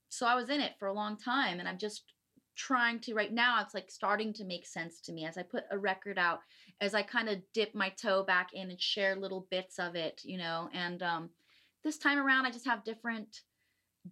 So 0.08 0.26
I 0.26 0.34
was 0.34 0.48
in 0.48 0.60
it 0.60 0.72
for 0.78 0.88
a 0.88 0.92
long 0.92 1.16
time 1.16 1.58
and 1.60 1.68
I'm 1.68 1.78
just 1.78 2.04
trying 2.56 3.00
to 3.00 3.14
right 3.14 3.32
now 3.32 3.60
it's 3.60 3.74
like 3.74 3.90
starting 3.90 4.32
to 4.32 4.44
make 4.44 4.66
sense 4.66 5.00
to 5.00 5.12
me 5.12 5.24
as 5.24 5.36
i 5.36 5.42
put 5.42 5.64
a 5.70 5.78
record 5.78 6.18
out 6.18 6.40
as 6.80 6.94
i 6.94 7.02
kind 7.02 7.28
of 7.28 7.38
dip 7.52 7.74
my 7.74 7.88
toe 7.90 8.22
back 8.22 8.50
in 8.52 8.70
and 8.70 8.80
share 8.80 9.16
little 9.16 9.46
bits 9.50 9.78
of 9.78 9.96
it 9.96 10.20
you 10.24 10.38
know 10.38 10.68
and 10.72 11.02
um 11.02 11.28
this 11.82 11.98
time 11.98 12.18
around 12.18 12.46
i 12.46 12.50
just 12.50 12.66
have 12.66 12.84
different 12.84 13.40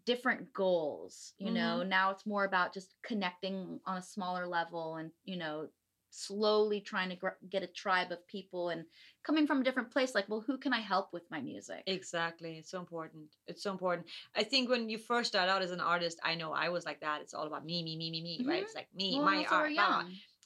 different 0.06 0.52
goals 0.52 1.34
you 1.38 1.46
mm-hmm. 1.46 1.54
know 1.54 1.82
now 1.82 2.10
it's 2.10 2.26
more 2.26 2.44
about 2.44 2.74
just 2.74 2.94
connecting 3.04 3.78
on 3.86 3.98
a 3.98 4.02
smaller 4.02 4.46
level 4.46 4.96
and 4.96 5.10
you 5.24 5.36
know 5.36 5.68
slowly 6.14 6.80
trying 6.80 7.08
to 7.08 7.16
gr- 7.16 7.40
get 7.48 7.62
a 7.62 7.66
tribe 7.66 8.12
of 8.12 8.26
people 8.26 8.68
and 8.68 8.84
coming 9.24 9.46
from 9.46 9.60
a 9.60 9.64
different 9.64 9.90
place 9.90 10.14
like 10.14 10.28
well 10.28 10.44
who 10.46 10.58
can 10.58 10.72
i 10.72 10.80
help 10.80 11.12
with 11.12 11.30
my 11.30 11.40
music? 11.40 11.82
Exactly 11.86 12.58
it's 12.58 12.70
so 12.70 12.78
important 12.78 13.24
it's 13.46 13.62
so 13.62 13.72
important. 13.72 14.06
I 14.36 14.42
think 14.42 14.68
when 14.68 14.88
you 14.88 14.98
first 14.98 15.28
start 15.28 15.48
out 15.48 15.62
as 15.62 15.70
an 15.70 15.80
artist 15.80 16.20
i 16.22 16.34
know 16.34 16.52
i 16.52 16.68
was 16.68 16.84
like 16.84 17.00
that 17.00 17.22
it's 17.22 17.34
all 17.34 17.46
about 17.46 17.64
me 17.64 17.82
me 17.82 17.96
me 17.96 18.10
me 18.10 18.22
me 18.22 18.38
mm-hmm. 18.40 18.50
right 18.50 18.62
it's 18.62 18.74
like 18.74 18.88
me 18.94 19.14
well, 19.16 19.24
my 19.24 19.46
art 19.50 19.72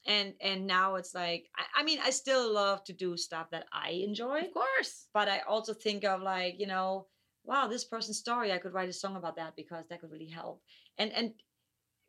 and 0.06 0.34
and 0.40 0.66
now 0.66 0.94
it's 0.94 1.14
like 1.14 1.48
I, 1.56 1.80
I, 1.80 1.82
mean 1.82 1.98
i 2.04 2.10
still 2.10 2.52
love 2.52 2.84
to 2.84 2.92
do 2.92 3.16
stuff 3.16 3.50
that 3.50 3.66
i 3.72 3.90
enjoy 3.90 4.40
of 4.40 4.54
course. 4.54 5.06
but 5.12 5.28
i 5.28 5.40
also 5.40 5.74
think 5.74 6.04
of 6.04 6.22
like 6.22 6.60
you 6.60 6.68
know 6.68 7.06
wow 7.44 7.66
this 7.66 7.84
person's 7.84 8.18
story 8.18 8.52
i 8.52 8.58
could 8.58 8.72
write 8.72 8.88
a 8.88 8.92
song 8.92 9.16
about 9.16 9.36
that 9.36 9.56
because 9.56 9.84
that 9.88 10.00
could 10.00 10.12
really 10.12 10.28
help. 10.28 10.62
And 10.98 11.12
and 11.12 11.32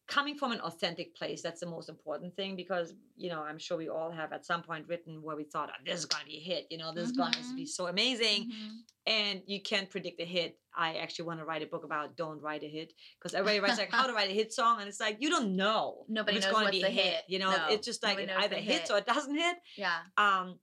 coming 0.08 0.38
from 0.38 0.54
an 0.54 0.60
authentic 0.62 1.14
place 1.16 1.42
that's 1.42 1.60
the 1.60 1.66
most 1.66 1.90
important 1.90 2.34
thing 2.36 2.56
because 2.56 2.94
you 3.18 3.30
know 3.30 3.42
i'm 3.42 3.58
sure 3.58 3.78
we 3.78 3.90
all 3.90 4.10
have 4.12 4.32
at 4.32 4.46
some 4.46 4.62
point 4.62 4.86
written 4.88 5.22
where 5.22 5.36
we 5.36 5.44
thought 5.44 5.70
oh, 5.72 5.84
this 5.86 6.00
is 6.00 6.06
going 6.06 6.24
to 6.24 6.28
be 6.30 6.38
a 6.38 6.40
hit 6.40 6.66
you 6.70 6.78
know 6.78 6.94
this 6.94 7.12
mm-hmm. 7.12 7.12
is 7.12 7.18
going 7.18 7.32
to 7.34 7.56
be 7.56 7.66
so 7.66 7.88
amazing 7.88 8.46
mm-hmm. 8.46 8.76
and 9.06 9.42
you 9.46 9.62
can't 9.62 9.90
predict 9.90 10.22
a 10.22 10.26
hit 10.26 10.58
i 10.76 10.96
actually 10.96 11.26
want 11.26 11.40
to 11.40 11.46
write 11.46 11.62
a 11.62 11.66
book 11.66 11.84
about 11.84 12.16
don't 12.16 12.42
write 12.42 12.64
a 12.64 12.68
hit 12.68 12.94
because 13.20 13.34
everybody 13.34 13.60
writes 13.60 13.78
like 13.78 13.92
how 13.92 14.08
to 14.08 14.14
write 14.14 14.30
a 14.30 14.34
hit 14.34 14.54
song 14.54 14.80
and 14.80 14.88
it's 14.88 15.00
like 15.00 15.18
you 15.20 15.30
don't 15.30 15.56
know 15.56 16.06
nobody 16.08 16.40
knows 16.40 16.52
going 16.52 16.66
to 16.66 16.72
be 16.72 16.84
a 16.84 16.90
hit. 16.90 17.06
hit. 17.06 17.24
you 17.28 17.40
know 17.40 17.52
no. 17.52 17.66
it's 17.70 17.86
just 17.86 18.02
like 18.02 18.18
it 18.18 18.32
either 18.38 18.56
hits 18.56 18.90
or 18.90 18.98
it 18.98 19.06
doesn't 19.06 19.36
hit 19.36 19.58
yeah 19.76 19.98
um 20.18 20.58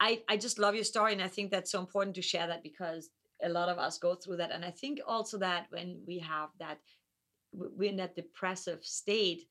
I, 0.00 0.22
I 0.28 0.36
just 0.36 0.60
love 0.60 0.76
your 0.76 0.84
story 0.84 1.12
and 1.12 1.20
i 1.22 1.28
think 1.28 1.50
that's 1.50 1.72
so 1.72 1.80
important 1.80 2.14
to 2.16 2.22
share 2.22 2.46
that 2.46 2.62
because 2.62 3.10
a 3.42 3.48
lot 3.48 3.68
of 3.68 3.78
us 3.78 3.98
go 3.98 4.14
through 4.14 4.36
that 4.36 4.52
and 4.52 4.64
i 4.64 4.70
think 4.70 5.00
also 5.06 5.38
that 5.38 5.66
when 5.70 6.00
we 6.06 6.20
have 6.20 6.50
that 6.60 6.78
we're 7.76 7.90
in 7.90 7.96
that 7.96 8.16
depressive 8.16 8.84
state 8.84 9.44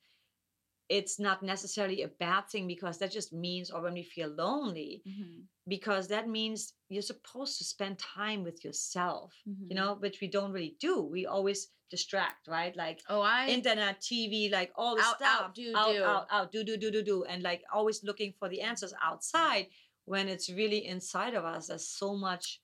it's 0.89 1.19
not 1.19 1.43
necessarily 1.43 2.03
a 2.03 2.07
bad 2.07 2.47
thing 2.47 2.65
because 2.65 2.97
that 2.97 3.11
just 3.11 3.33
means 3.33 3.69
or 3.69 3.81
when 3.81 3.93
we 3.93 4.03
feel 4.03 4.29
lonely 4.29 5.01
mm-hmm. 5.07 5.41
because 5.67 6.07
that 6.07 6.29
means 6.29 6.73
you're 6.89 7.01
supposed 7.01 7.57
to 7.57 7.63
spend 7.63 7.99
time 7.99 8.43
with 8.43 8.63
yourself 8.63 9.33
mm-hmm. 9.47 9.65
you 9.69 9.75
know 9.75 9.95
which 9.99 10.21
we 10.21 10.27
don't 10.27 10.51
really 10.51 10.75
do. 10.79 11.03
We 11.03 11.25
always 11.25 11.67
distract 11.89 12.47
right? 12.47 12.75
Like 12.75 13.01
oh 13.09 13.21
i 13.21 13.47
internet 13.47 14.01
tv 14.01 14.51
like 14.51 14.71
all 14.75 14.95
the 14.95 15.01
out, 15.01 15.15
stuff. 15.17 15.41
out 15.41 15.55
do 15.55 15.73
out, 15.75 15.93
do. 15.93 16.03
out 16.03 16.27
out 16.31 16.51
do 16.51 16.63
do 16.63 16.77
do 16.77 16.91
do 16.91 17.03
do 17.03 17.23
and 17.25 17.43
like 17.43 17.63
always 17.73 18.03
looking 18.03 18.33
for 18.39 18.49
the 18.49 18.61
answers 18.61 18.93
outside 19.03 19.67
when 20.07 20.29
it's 20.29 20.49
really 20.49 20.85
inside 20.85 21.33
of 21.33 21.43
us. 21.43 21.67
There's 21.67 21.85
so 21.87 22.15
much 22.15 22.61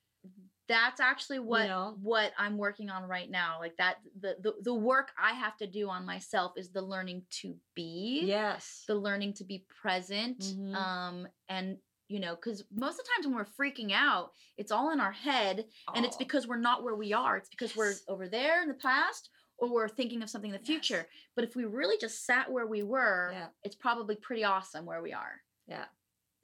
that's 0.67 1.01
actually 1.01 1.39
what 1.39 1.63
you 1.63 1.67
know? 1.67 1.97
what 2.01 2.31
I'm 2.37 2.57
working 2.57 2.89
on 2.89 3.03
right 3.03 3.29
now. 3.29 3.57
Like 3.59 3.75
that 3.77 3.97
the, 4.19 4.37
the 4.41 4.53
the 4.63 4.73
work 4.73 5.11
I 5.21 5.33
have 5.33 5.57
to 5.57 5.67
do 5.67 5.89
on 5.89 6.05
myself 6.05 6.53
is 6.57 6.69
the 6.69 6.81
learning 6.81 7.23
to 7.41 7.55
be. 7.75 8.21
Yes. 8.23 8.83
The 8.87 8.95
learning 8.95 9.33
to 9.35 9.43
be 9.43 9.65
present. 9.81 10.39
Mm-hmm. 10.39 10.75
Um 10.75 11.27
and 11.49 11.77
you 12.07 12.19
know, 12.19 12.35
because 12.35 12.63
most 12.73 12.99
of 12.99 13.05
the 13.05 13.09
times 13.15 13.27
when 13.27 13.35
we're 13.35 13.71
freaking 13.71 13.91
out, 13.93 14.31
it's 14.57 14.71
all 14.71 14.91
in 14.91 14.99
our 14.99 15.11
head, 15.11 15.65
oh. 15.87 15.93
and 15.95 16.05
it's 16.05 16.17
because 16.17 16.47
we're 16.47 16.57
not 16.57 16.83
where 16.83 16.95
we 16.95 17.11
are. 17.11 17.37
It's 17.37 17.49
because 17.49 17.71
yes. 17.71 17.77
we're 17.77 18.13
over 18.13 18.27
there 18.27 18.61
in 18.61 18.67
the 18.67 18.75
past, 18.75 19.29
or 19.57 19.73
we're 19.73 19.87
thinking 19.87 20.21
of 20.21 20.29
something 20.29 20.51
in 20.51 20.53
the 20.53 20.59
yes. 20.59 20.67
future. 20.67 21.07
But 21.35 21.45
if 21.45 21.55
we 21.55 21.65
really 21.65 21.97
just 21.97 22.25
sat 22.25 22.51
where 22.51 22.67
we 22.67 22.83
were, 22.83 23.31
yeah. 23.33 23.47
it's 23.63 23.75
probably 23.75 24.15
pretty 24.15 24.43
awesome 24.43 24.85
where 24.85 25.01
we 25.01 25.13
are. 25.13 25.41
Yeah 25.67 25.85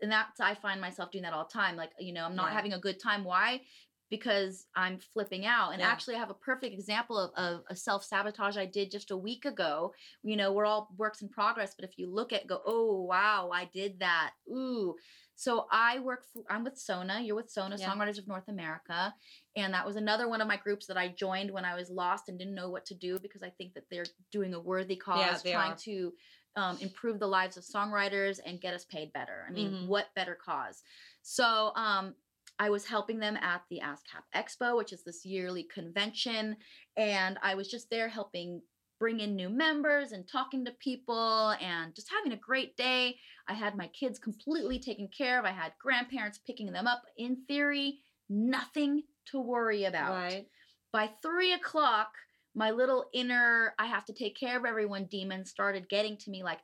and 0.02 0.12
that's 0.12 0.40
I 0.40 0.56
find 0.56 0.80
myself 0.80 1.12
doing 1.12 1.24
that 1.24 1.34
all 1.34 1.46
the 1.46 1.54
time. 1.54 1.76
Like, 1.76 1.92
you 2.00 2.14
know, 2.14 2.26
I'm 2.26 2.36
not 2.36 2.50
yeah. 2.50 2.56
having 2.56 2.74
a 2.74 2.80
good 2.80 3.02
time. 3.02 3.24
Why? 3.24 3.62
Because 4.10 4.66
I'm 4.76 4.98
flipping 4.98 5.46
out. 5.46 5.72
And 5.72 5.82
yeah. 5.82 5.88
actually, 5.88 6.16
I 6.16 6.20
have 6.20 6.30
a 6.30 6.36
perfect 6.36 6.74
example 6.74 7.18
of, 7.18 7.32
of 7.36 7.62
a 7.70 7.76
self 7.76 8.04
sabotage 8.04 8.58
I 8.58 8.66
did 8.66 8.92
just 8.92 9.12
a 9.12 9.18
week 9.18 9.46
ago. 9.46 9.94
You 10.24 10.36
know, 10.36 10.52
we're 10.52 10.66
all 10.66 10.90
works 10.98 11.22
in 11.22 11.30
progress, 11.30 11.76
but 11.76 11.88
if 11.88 11.98
you 11.98 12.10
look 12.10 12.34
at, 12.34 12.48
go, 12.48 12.62
oh 12.66 13.02
wow, 13.02 13.52
I 13.54 13.66
did 13.66 14.00
that. 14.00 14.32
Ooh. 14.50 14.96
So 15.36 15.68
I 15.72 16.00
work. 16.00 16.26
For, 16.34 16.44
I'm 16.50 16.66
with 16.66 16.78
Sona. 16.78 17.22
You're 17.22 17.36
with 17.36 17.50
Sona, 17.50 17.78
yeah. 17.78 17.90
Songwriters 17.90 18.18
of 18.18 18.28
North 18.28 18.50
America, 18.50 19.14
and 19.56 19.74
that 19.74 19.86
was 19.86 19.96
another 19.96 20.28
one 20.28 20.42
of 20.42 20.50
my 20.50 20.58
groups 20.58 20.86
that 20.88 20.98
I 20.98 21.08
joined 21.08 21.50
when 21.50 21.64
I 21.64 21.76
was 21.76 21.90
lost 21.90 22.28
and 22.28 22.38
didn't 22.38 22.56
know 22.56 22.70
what 22.70 22.86
to 22.88 22.94
do 22.94 23.20
because 23.20 23.42
I 23.42 23.50
think 23.52 23.74
that 23.76 23.84
they're 23.90 24.06
doing 24.34 24.54
a 24.54 24.60
worthy 24.60 24.98
cause, 24.98 25.46
yeah, 25.46 25.54
trying 25.54 25.72
are. 25.72 25.78
to 25.78 26.14
um, 26.58 26.78
improve 26.82 27.20
the 27.20 27.28
lives 27.28 27.56
of 27.56 27.64
songwriters 27.64 28.40
and 28.46 28.60
get 28.60 28.74
us 28.74 28.84
paid 28.84 29.14
better. 29.14 29.46
I 29.48 29.52
mean, 29.52 29.72
mm-hmm. 29.72 29.88
what 29.88 30.08
better 30.14 30.36
cause? 30.36 30.84
So 31.22 31.72
um, 31.76 32.16
I 32.60 32.70
was 32.70 32.86
helping 32.86 33.20
them 33.20 33.38
at 33.38 33.62
the 33.70 33.82
ASCAP 33.84 34.24
Expo, 34.36 34.76
which 34.78 34.92
is 34.92 35.04
this 35.04 35.26
yearly 35.26 35.64
convention. 35.64 36.58
And 36.98 37.40
I 37.42 37.56
was 37.56 37.70
just 37.70 37.90
there 37.90 38.10
helping 38.10 38.62
bring 39.00 39.22
in 39.22 39.34
new 39.34 39.50
members 39.50 40.12
and 40.12 40.28
talking 40.28 40.66
to 40.66 40.72
people 40.84 41.56
and 41.62 41.96
just 41.96 42.10
having 42.14 42.34
a 42.34 42.42
great 42.42 42.76
day. 42.76 43.16
I 43.48 43.54
had 43.54 43.78
my 43.78 43.88
kids 43.88 44.20
completely 44.20 44.78
taken 44.78 45.08
care 45.18 45.40
of. 45.40 45.46
I 45.46 45.52
had 45.52 45.72
grandparents 45.82 46.40
picking 46.46 46.72
them 46.74 46.86
up. 46.86 47.02
In 47.18 47.38
theory, 47.48 48.00
nothing 48.30 49.04
to 49.32 49.40
worry 49.40 49.86
about. 49.86 50.12
Right. 50.12 50.48
By 50.92 51.12
three 51.22 51.54
o'clock, 51.54 52.10
my 52.56 52.72
little 52.72 53.06
inner 53.14 53.74
I 53.80 53.86
have 53.86 54.04
to 54.06 54.14
take 54.14 54.38
care 54.38 54.58
of 54.58 54.66
everyone 54.66 55.06
demon 55.06 55.46
started 55.46 55.88
getting 55.88 56.18
to 56.18 56.30
me 56.30 56.44
like, 56.44 56.60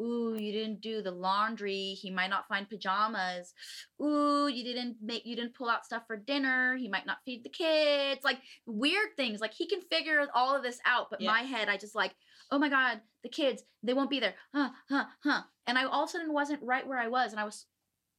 ooh, 0.00 0.36
you 0.38 0.52
didn't 0.52 0.80
do 0.80 1.02
the 1.02 1.10
laundry. 1.10 1.96
He 2.00 2.10
might 2.10 2.30
not 2.30 2.48
find 2.48 2.68
pajamas. 2.68 3.54
Ooh, 4.00 4.48
you 4.48 4.64
didn't 4.64 4.96
make 5.02 5.24
you 5.24 5.36
didn't 5.36 5.54
pull 5.54 5.68
out 5.68 5.84
stuff 5.84 6.02
for 6.06 6.16
dinner. 6.16 6.76
He 6.76 6.88
might 6.88 7.06
not 7.06 7.18
feed 7.24 7.44
the 7.44 7.50
kids. 7.50 8.22
Like 8.24 8.38
weird 8.66 9.16
things. 9.16 9.40
Like 9.40 9.54
he 9.54 9.66
can 9.66 9.80
figure 9.82 10.26
all 10.34 10.56
of 10.56 10.62
this 10.62 10.80
out, 10.86 11.08
but 11.10 11.20
yeah. 11.20 11.30
my 11.30 11.40
head 11.40 11.68
I 11.68 11.76
just 11.76 11.94
like, 11.94 12.14
oh 12.50 12.58
my 12.58 12.68
god, 12.68 13.00
the 13.22 13.28
kids, 13.28 13.62
they 13.82 13.94
won't 13.94 14.10
be 14.10 14.20
there. 14.20 14.34
Huh, 14.54 14.70
huh, 14.88 15.04
huh. 15.22 15.42
And 15.66 15.78
I 15.78 15.84
all 15.84 16.04
of 16.04 16.08
a 16.08 16.12
sudden 16.12 16.32
wasn't 16.32 16.62
right 16.62 16.86
where 16.86 16.98
I 16.98 17.08
was 17.08 17.32
and 17.32 17.40
I 17.40 17.44
was 17.44 17.66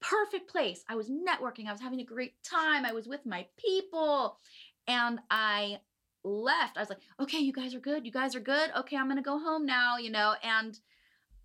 perfect 0.01 0.49
place. 0.51 0.83
I 0.89 0.95
was 0.95 1.09
networking. 1.09 1.67
I 1.67 1.71
was 1.71 1.81
having 1.81 2.01
a 2.01 2.05
great 2.05 2.33
time. 2.43 2.85
I 2.85 2.91
was 2.91 3.07
with 3.07 3.25
my 3.25 3.47
people. 3.57 4.37
And 4.85 5.19
I 5.31 5.77
left. 6.23 6.77
I 6.77 6.81
was 6.81 6.89
like, 6.89 6.99
okay, 7.19 7.39
you 7.39 7.53
guys 7.53 7.73
are 7.73 7.79
good. 7.79 8.05
You 8.05 8.11
guys 8.11 8.35
are 8.35 8.41
good. 8.41 8.69
Okay, 8.77 8.97
I'm 8.97 9.07
going 9.07 9.17
to 9.17 9.23
go 9.23 9.39
home 9.39 9.65
now, 9.65 9.97
you 9.97 10.11
know, 10.11 10.35
and 10.43 10.77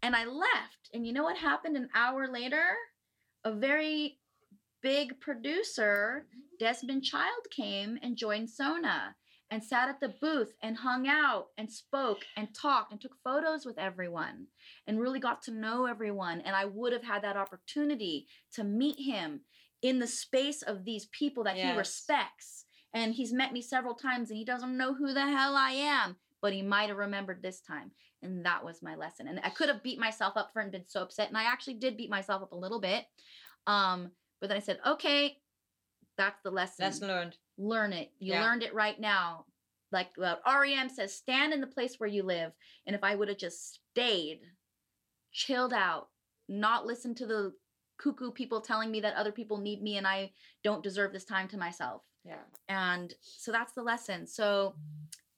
and 0.03 0.15
I 0.17 0.25
left. 0.25 0.91
And 0.95 1.07
you 1.07 1.13
know 1.13 1.23
what 1.25 1.37
happened 1.37 1.77
an 1.77 1.89
hour 1.95 2.29
later? 2.29 2.65
A 3.45 3.53
very 3.53 4.19
big 4.83 5.21
producer, 5.21 6.27
mm-hmm. 6.29 6.41
Desmond 6.59 7.05
Child, 7.05 7.47
came 7.51 7.99
and 8.03 8.17
joined 8.17 8.51
Sona. 8.51 9.15
and 9.51 9.65
sat 9.65 9.89
at 9.89 10.01
the 10.01 10.15
booth 10.21 10.55
and 10.63 10.77
hung 10.77 11.09
out 11.09 11.47
and 11.57 11.71
spoke 11.73 12.25
and 12.37 12.55
talked 12.55 12.93
and 12.93 13.01
took 13.01 13.17
photos 13.25 13.65
with 13.65 13.79
everyone 13.79 14.47
and 14.87 15.01
really 15.01 15.21
got 15.21 15.43
to 15.43 15.51
know 15.51 15.87
everyone. 15.87 16.41
And 16.43 16.55
I 16.55 16.67
would 16.67 16.93
have 16.93 17.05
had 17.05 17.23
that 17.23 17.37
opportunity 17.37 18.27
to 18.55 18.65
meet 18.65 18.99
him 18.99 19.41
in 19.81 20.01
the 20.01 20.07
space 20.07 20.63
of 20.63 20.85
these 20.85 21.07
people 21.07 21.45
that 21.45 21.57
yes. 21.57 21.73
he 21.73 21.79
respects. 21.79 22.65
And 22.93 23.15
he's 23.15 23.33
met 23.33 23.53
me 23.53 23.63
several 23.63 23.95
times 23.95 24.31
and 24.31 24.39
he 24.39 24.45
doesn't 24.45 24.77
know 24.77 24.95
who 24.95 25.15
the 25.15 25.27
hell 25.27 25.57
I 25.57 25.71
am, 25.71 26.17
but 26.43 26.53
he 26.53 26.63
might 26.63 26.89
have 26.89 26.99
remembered 26.99 27.43
this 27.43 27.61
time. 27.61 27.93
And 28.23 28.45
that 28.45 28.65
was 28.65 28.83
my 28.83 28.97
lesson. 28.97 29.29
And 29.29 29.41
I 29.45 29.51
could 29.51 29.69
have 29.69 29.83
beat 29.83 29.99
myself 29.99 30.37
up 30.37 30.53
for 30.53 30.61
it 30.61 30.65
and 30.65 30.73
been 30.73 30.89
so 30.89 31.03
upset. 31.03 31.29
And 31.29 31.37
I 31.37 31.45
actually 31.45 31.75
did 31.75 31.97
beat 31.97 32.11
myself 32.11 32.43
up 32.43 32.53
a 32.53 32.57
little 32.57 32.81
bit. 32.81 33.05
Um, 33.67 34.11
but 34.41 34.49
then 34.49 34.57
I 34.57 34.61
said, 34.61 34.79
okay, 34.87 35.37
that's 36.17 36.41
the 36.43 36.51
lesson. 36.51 36.85
Lesson 36.85 37.09
learned. 37.09 37.37
Learn 37.59 37.93
it. 37.93 38.11
You 38.19 38.33
yeah. 38.33 38.43
learned 38.43 38.63
it 38.63 38.75
right 38.75 38.99
now. 38.99 39.45
Like 39.91 40.11
well, 40.19 40.41
REM 40.47 40.89
says, 40.89 41.15
stand 41.15 41.53
in 41.53 41.61
the 41.61 41.67
place 41.67 41.95
where 41.99 42.09
you 42.09 42.23
live. 42.23 42.53
And 42.87 42.95
if 42.95 43.03
I 43.03 43.15
would 43.15 43.29
have 43.29 43.39
just 43.39 43.81
stayed, 43.93 44.41
chilled 45.33 45.73
out, 45.73 46.09
not 46.49 46.87
listened 46.87 47.17
to 47.19 47.27
the 47.27 47.53
cuckoo 47.99 48.31
people 48.31 48.61
telling 48.61 48.91
me 48.91 49.01
that 49.01 49.15
other 49.15 49.33
people 49.33 49.59
need 49.59 49.83
me 49.83 49.97
and 49.97 50.07
I 50.07 50.33
don't 50.63 50.83
deserve 50.83 51.13
this 51.13 51.25
time 51.25 51.49
to 51.49 51.57
myself. 51.57 52.03
Yeah. 52.25 52.37
And 52.69 53.15
so 53.21 53.51
that's 53.53 53.73
the 53.73 53.83
lesson. 53.83 54.27
So 54.27 54.75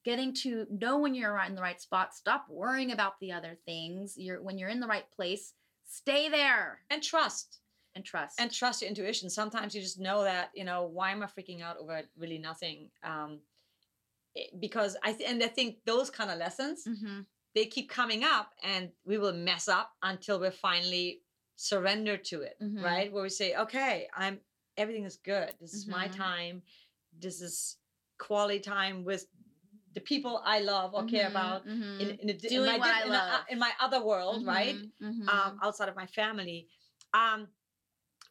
getting 0.05 0.35
to 0.35 0.67
know 0.71 0.99
when 0.99 1.15
you're 1.15 1.39
in 1.47 1.55
the 1.55 1.63
right 1.63 1.81
spot, 1.81 2.15
stop 2.15 2.47
worrying 2.49 2.93
about 2.93 3.21
the 3.21 3.33
other 3.33 3.59
things. 3.67 4.15
You're 4.17 4.43
when 4.43 4.59
you're 4.59 4.69
in 4.69 4.81
the 4.81 4.87
right 4.87 5.11
place, 5.15 5.53
stay 5.91 6.29
there 6.29 6.81
and 6.91 7.03
trust 7.03 7.59
and 7.95 8.05
trust 8.05 8.41
and 8.41 8.53
trust 8.53 8.83
your 8.83 8.89
intuition 8.89 9.29
sometimes 9.29 9.75
you 9.75 9.81
just 9.81 9.99
know 9.99 10.23
that 10.23 10.51
you 10.55 10.65
know 10.65 10.85
why 10.85 11.11
am 11.11 11.23
i 11.23 11.27
freaking 11.27 11.63
out 11.63 11.77
over 11.79 12.03
really 12.17 12.39
nothing 12.39 12.89
um 13.03 13.41
eh, 14.37 14.45
because 14.61 14.97
i 15.03 15.13
th- 15.13 15.29
and 15.29 15.43
i 15.43 15.49
think 15.49 15.79
those 15.85 16.09
kind 16.09 16.31
of 16.31 16.39
lessons 16.39 16.85
mm-hmm. 16.87 17.21
they 17.55 17.67
keep 17.67 17.91
coming 17.91 18.23
up 18.23 18.53
and 18.63 18.91
we 19.05 19.19
will 19.19 19.33
mess 19.33 19.69
up 19.69 19.91
until 20.03 20.39
we're 20.39 20.51
finally 20.51 21.21
surrender 21.57 22.17
to 22.17 22.43
it 22.43 22.57
mm-hmm. 22.63 22.85
right 22.85 23.13
where 23.13 23.25
we 23.25 23.29
say 23.29 23.57
okay 23.57 24.07
i'm 24.17 24.39
everything 24.77 25.05
is 25.05 25.17
good 25.17 25.53
this 25.61 25.75
is 25.75 25.85
mm-hmm. 25.85 25.99
my 25.99 26.09
time 26.09 26.63
this 27.19 27.41
is 27.41 27.77
quality 28.19 28.61
time 28.61 29.05
with 29.05 29.27
the 29.95 30.01
people 30.01 30.41
I 30.45 30.61
love 30.61 30.95
or 30.95 31.05
care 31.05 31.25
mm-hmm, 31.25 31.37
about 31.37 31.67
mm-hmm. 31.67 32.01
in, 32.01 32.09
in, 32.21 32.31
a, 32.31 32.55
in, 32.55 32.67
my, 32.81 33.03
in, 33.05 33.13
a, 33.13 33.45
in, 33.51 33.59
my, 33.59 33.73
other 33.81 34.05
world, 34.05 34.47
right? 34.47 34.77
Mm-hmm, 35.03 35.29
um, 35.29 35.59
outside 35.63 35.89
of 35.89 35.97
my 35.97 36.07
family. 36.07 36.69
Um, 37.13 37.49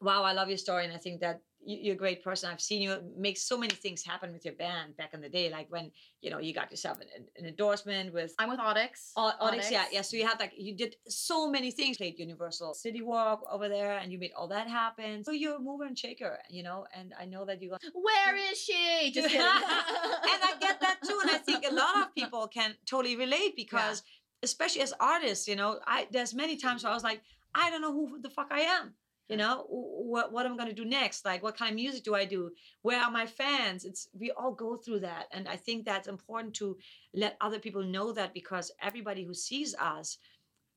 wow, 0.00 0.22
I 0.22 0.32
love 0.32 0.48
your 0.48 0.58
story. 0.58 0.84
And 0.84 0.92
I 0.92 0.96
think 0.96 1.20
that 1.20 1.42
you're 1.64 1.94
a 1.94 1.98
great 1.98 2.24
person. 2.24 2.50
I've 2.50 2.60
seen 2.60 2.80
you 2.80 2.98
make 3.16 3.36
so 3.36 3.56
many 3.58 3.74
things 3.74 4.02
happen 4.04 4.32
with 4.32 4.44
your 4.44 4.54
band 4.54 4.96
back 4.96 5.12
in 5.14 5.20
the 5.20 5.28
day, 5.28 5.50
like 5.50 5.70
when 5.70 5.90
you 6.22 6.30
know 6.30 6.38
you 6.38 6.54
got 6.54 6.70
yourself 6.70 6.98
an, 7.00 7.26
an 7.36 7.46
endorsement 7.46 8.12
with. 8.12 8.34
I'm 8.38 8.48
with 8.48 8.60
Audix. 8.60 9.12
Audix, 9.16 9.38
Audix, 9.38 9.70
yeah, 9.70 9.84
yeah. 9.92 10.00
So 10.02 10.16
you 10.16 10.26
had 10.26 10.40
like 10.40 10.52
you 10.56 10.74
did 10.74 10.96
so 11.08 11.50
many 11.50 11.70
things. 11.70 11.98
Played 11.98 12.18
Universal 12.18 12.74
City 12.74 13.02
Walk 13.02 13.44
over 13.50 13.68
there, 13.68 13.98
and 13.98 14.10
you 14.10 14.18
made 14.18 14.32
all 14.36 14.48
that 14.48 14.68
happen. 14.68 15.24
So 15.24 15.32
you're 15.32 15.56
a 15.56 15.58
mover 15.58 15.84
and 15.84 15.98
shaker, 15.98 16.38
you 16.48 16.62
know. 16.62 16.86
And 16.94 17.12
I 17.18 17.26
know 17.26 17.44
that 17.44 17.60
you. 17.60 17.70
Where 17.70 18.32
hmm. 18.32 18.52
is 18.52 18.58
she? 18.58 19.10
Just 19.14 19.28
kidding. 19.28 19.40
and 19.40 19.50
I 19.52 20.54
get 20.60 20.80
that 20.80 20.98
too, 21.06 21.18
and 21.22 21.30
I 21.30 21.38
think 21.38 21.64
a 21.70 21.74
lot 21.74 21.96
of 21.96 22.14
people 22.14 22.48
can 22.48 22.74
totally 22.86 23.16
relate 23.16 23.54
because, 23.54 24.02
yeah. 24.04 24.44
especially 24.44 24.82
as 24.82 24.94
artists, 24.98 25.46
you 25.46 25.56
know, 25.56 25.78
I 25.86 26.08
there's 26.10 26.34
many 26.34 26.56
times 26.56 26.84
where 26.84 26.90
I 26.90 26.94
was 26.94 27.04
like, 27.04 27.20
I 27.54 27.70
don't 27.70 27.82
know 27.82 27.92
who 27.92 28.20
the 28.20 28.30
fuck 28.30 28.48
I 28.50 28.60
am 28.60 28.94
you 29.30 29.36
know 29.36 29.64
what 29.68 30.32
what 30.32 30.44
am 30.44 30.54
i 30.54 30.56
going 30.56 30.68
to 30.68 30.74
do 30.74 30.84
next? 30.84 31.24
Like 31.24 31.42
what 31.42 31.56
kind 31.56 31.70
of 31.70 31.76
music 31.76 32.02
do 32.04 32.14
i 32.14 32.24
do? 32.24 32.50
Where 32.82 33.00
are 33.00 33.10
my 33.10 33.26
fans? 33.26 33.84
It's 33.84 34.08
we 34.12 34.30
all 34.32 34.52
go 34.52 34.76
through 34.76 35.00
that 35.00 35.26
and 35.32 35.48
i 35.48 35.56
think 35.56 35.84
that's 35.84 36.08
important 36.08 36.54
to 36.54 36.76
let 37.14 37.36
other 37.40 37.58
people 37.58 37.82
know 37.82 38.12
that 38.12 38.34
because 38.34 38.72
everybody 38.82 39.24
who 39.24 39.34
sees 39.34 39.74
us 39.76 40.18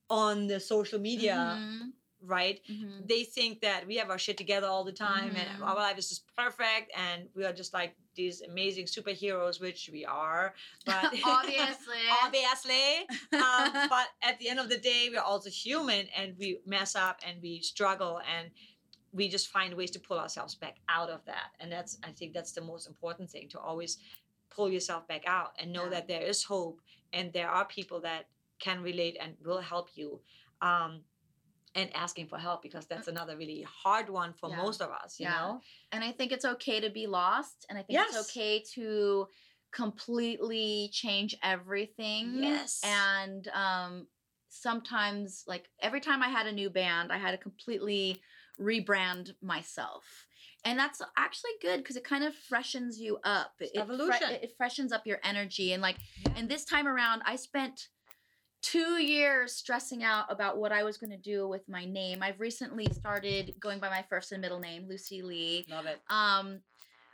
on 0.09 0.47
the 0.47 0.59
social 0.59 0.99
media 0.99 1.57
mm-hmm 1.59 1.89
right? 2.25 2.59
Mm-hmm. 2.69 3.05
They 3.07 3.23
think 3.23 3.61
that 3.61 3.85
we 3.85 3.97
have 3.97 4.09
our 4.09 4.17
shit 4.17 4.37
together 4.37 4.67
all 4.67 4.83
the 4.83 4.91
time 4.91 5.29
mm-hmm. 5.29 5.37
and 5.37 5.63
our 5.63 5.75
life 5.75 5.97
is 5.97 6.09
just 6.09 6.23
perfect 6.35 6.91
and 6.97 7.27
we 7.35 7.45
are 7.45 7.53
just 7.53 7.73
like 7.73 7.95
these 8.15 8.41
amazing 8.41 8.85
superheroes, 8.85 9.59
which 9.59 9.89
we 9.91 10.05
are. 10.05 10.53
But 10.85 11.05
obviously, 11.25 12.03
obviously, 12.23 13.07
um, 13.33 13.87
but 13.89 14.07
at 14.21 14.39
the 14.39 14.49
end 14.49 14.59
of 14.59 14.69
the 14.69 14.77
day, 14.77 15.09
we're 15.11 15.21
also 15.21 15.49
human 15.49 16.07
and 16.17 16.35
we 16.39 16.59
mess 16.65 16.95
up 16.95 17.19
and 17.27 17.41
we 17.41 17.59
struggle 17.61 18.21
and 18.37 18.49
we 19.11 19.29
just 19.29 19.49
find 19.49 19.73
ways 19.75 19.91
to 19.91 19.99
pull 19.99 20.19
ourselves 20.19 20.55
back 20.55 20.77
out 20.89 21.09
of 21.09 21.23
that. 21.25 21.51
And 21.59 21.71
that's, 21.71 21.97
I 22.03 22.11
think, 22.11 22.33
that's 22.33 22.51
the 22.51 22.61
most 22.61 22.87
important 22.87 23.29
thing 23.29 23.47
to 23.49 23.59
always 23.59 23.97
pull 24.49 24.69
yourself 24.69 25.07
back 25.07 25.23
out 25.27 25.53
and 25.59 25.71
know 25.71 25.85
yeah. 25.85 25.91
that 25.91 26.07
there 26.07 26.21
is 26.21 26.43
hope 26.43 26.79
and 27.11 27.31
there 27.33 27.49
are 27.49 27.65
people 27.65 27.99
that 28.01 28.27
can 28.59 28.81
relate 28.81 29.17
and 29.19 29.33
will 29.43 29.61
help 29.61 29.89
you. 29.95 30.19
Um, 30.61 31.01
and 31.75 31.89
asking 31.95 32.27
for 32.27 32.37
help 32.37 32.61
because 32.61 32.85
that's 32.85 33.07
another 33.07 33.35
really 33.35 33.65
hard 33.67 34.09
one 34.09 34.33
for 34.33 34.49
yeah. 34.49 34.57
most 34.57 34.81
of 34.81 34.89
us, 34.91 35.19
you 35.19 35.25
yeah. 35.25 35.33
know? 35.33 35.61
And 35.91 36.03
I 36.03 36.11
think 36.11 36.31
it's 36.31 36.45
okay 36.45 36.79
to 36.79 36.89
be 36.89 37.07
lost. 37.07 37.65
And 37.69 37.77
I 37.77 37.81
think 37.81 37.97
yes. 37.97 38.15
it's 38.15 38.29
okay 38.29 38.63
to 38.75 39.27
completely 39.71 40.89
change 40.93 41.35
everything. 41.41 42.43
Yes. 42.43 42.81
And 42.83 43.47
um, 43.49 44.07
sometimes, 44.49 45.43
like 45.47 45.67
every 45.81 45.99
time 45.99 46.21
I 46.21 46.29
had 46.29 46.47
a 46.47 46.51
new 46.51 46.69
band, 46.69 47.11
I 47.11 47.17
had 47.17 47.31
to 47.31 47.37
completely 47.37 48.21
rebrand 48.59 49.31
myself. 49.41 50.27
And 50.65 50.79
that's 50.79 51.01
actually 51.17 51.51
good 51.61 51.77
because 51.77 51.97
it 51.97 52.05
kind 52.05 52.23
of 52.23 52.33
freshens 52.33 52.99
you 52.99 53.17
up. 53.23 53.51
It, 53.59 53.71
Evolution. 53.75 54.29
It, 54.29 54.39
fre- 54.39 54.43
it, 54.45 54.53
freshens 54.57 54.93
up 54.93 55.05
your 55.05 55.19
energy. 55.23 55.73
And 55.73 55.81
like, 55.81 55.97
yeah. 56.25 56.33
and 56.37 56.47
this 56.47 56.63
time 56.63 56.87
around, 56.87 57.21
I 57.25 57.35
spent 57.35 57.89
two 58.63 59.01
years 59.01 59.53
stressing 59.53 60.03
out 60.03 60.25
about 60.31 60.57
what 60.57 60.71
I 60.71 60.83
was 60.83 60.97
going 60.97 61.11
to 61.11 61.17
do 61.17 61.47
with 61.47 61.67
my 61.67 61.85
name. 61.85 62.23
I've 62.23 62.39
recently 62.39 62.87
started 62.93 63.53
going 63.59 63.79
by 63.79 63.89
my 63.89 64.03
first 64.09 64.31
and 64.31 64.41
middle 64.41 64.59
name, 64.59 64.87
Lucy 64.89 65.21
Lee. 65.21 65.65
Love 65.69 65.85
it. 65.85 65.99
Um, 66.09 66.61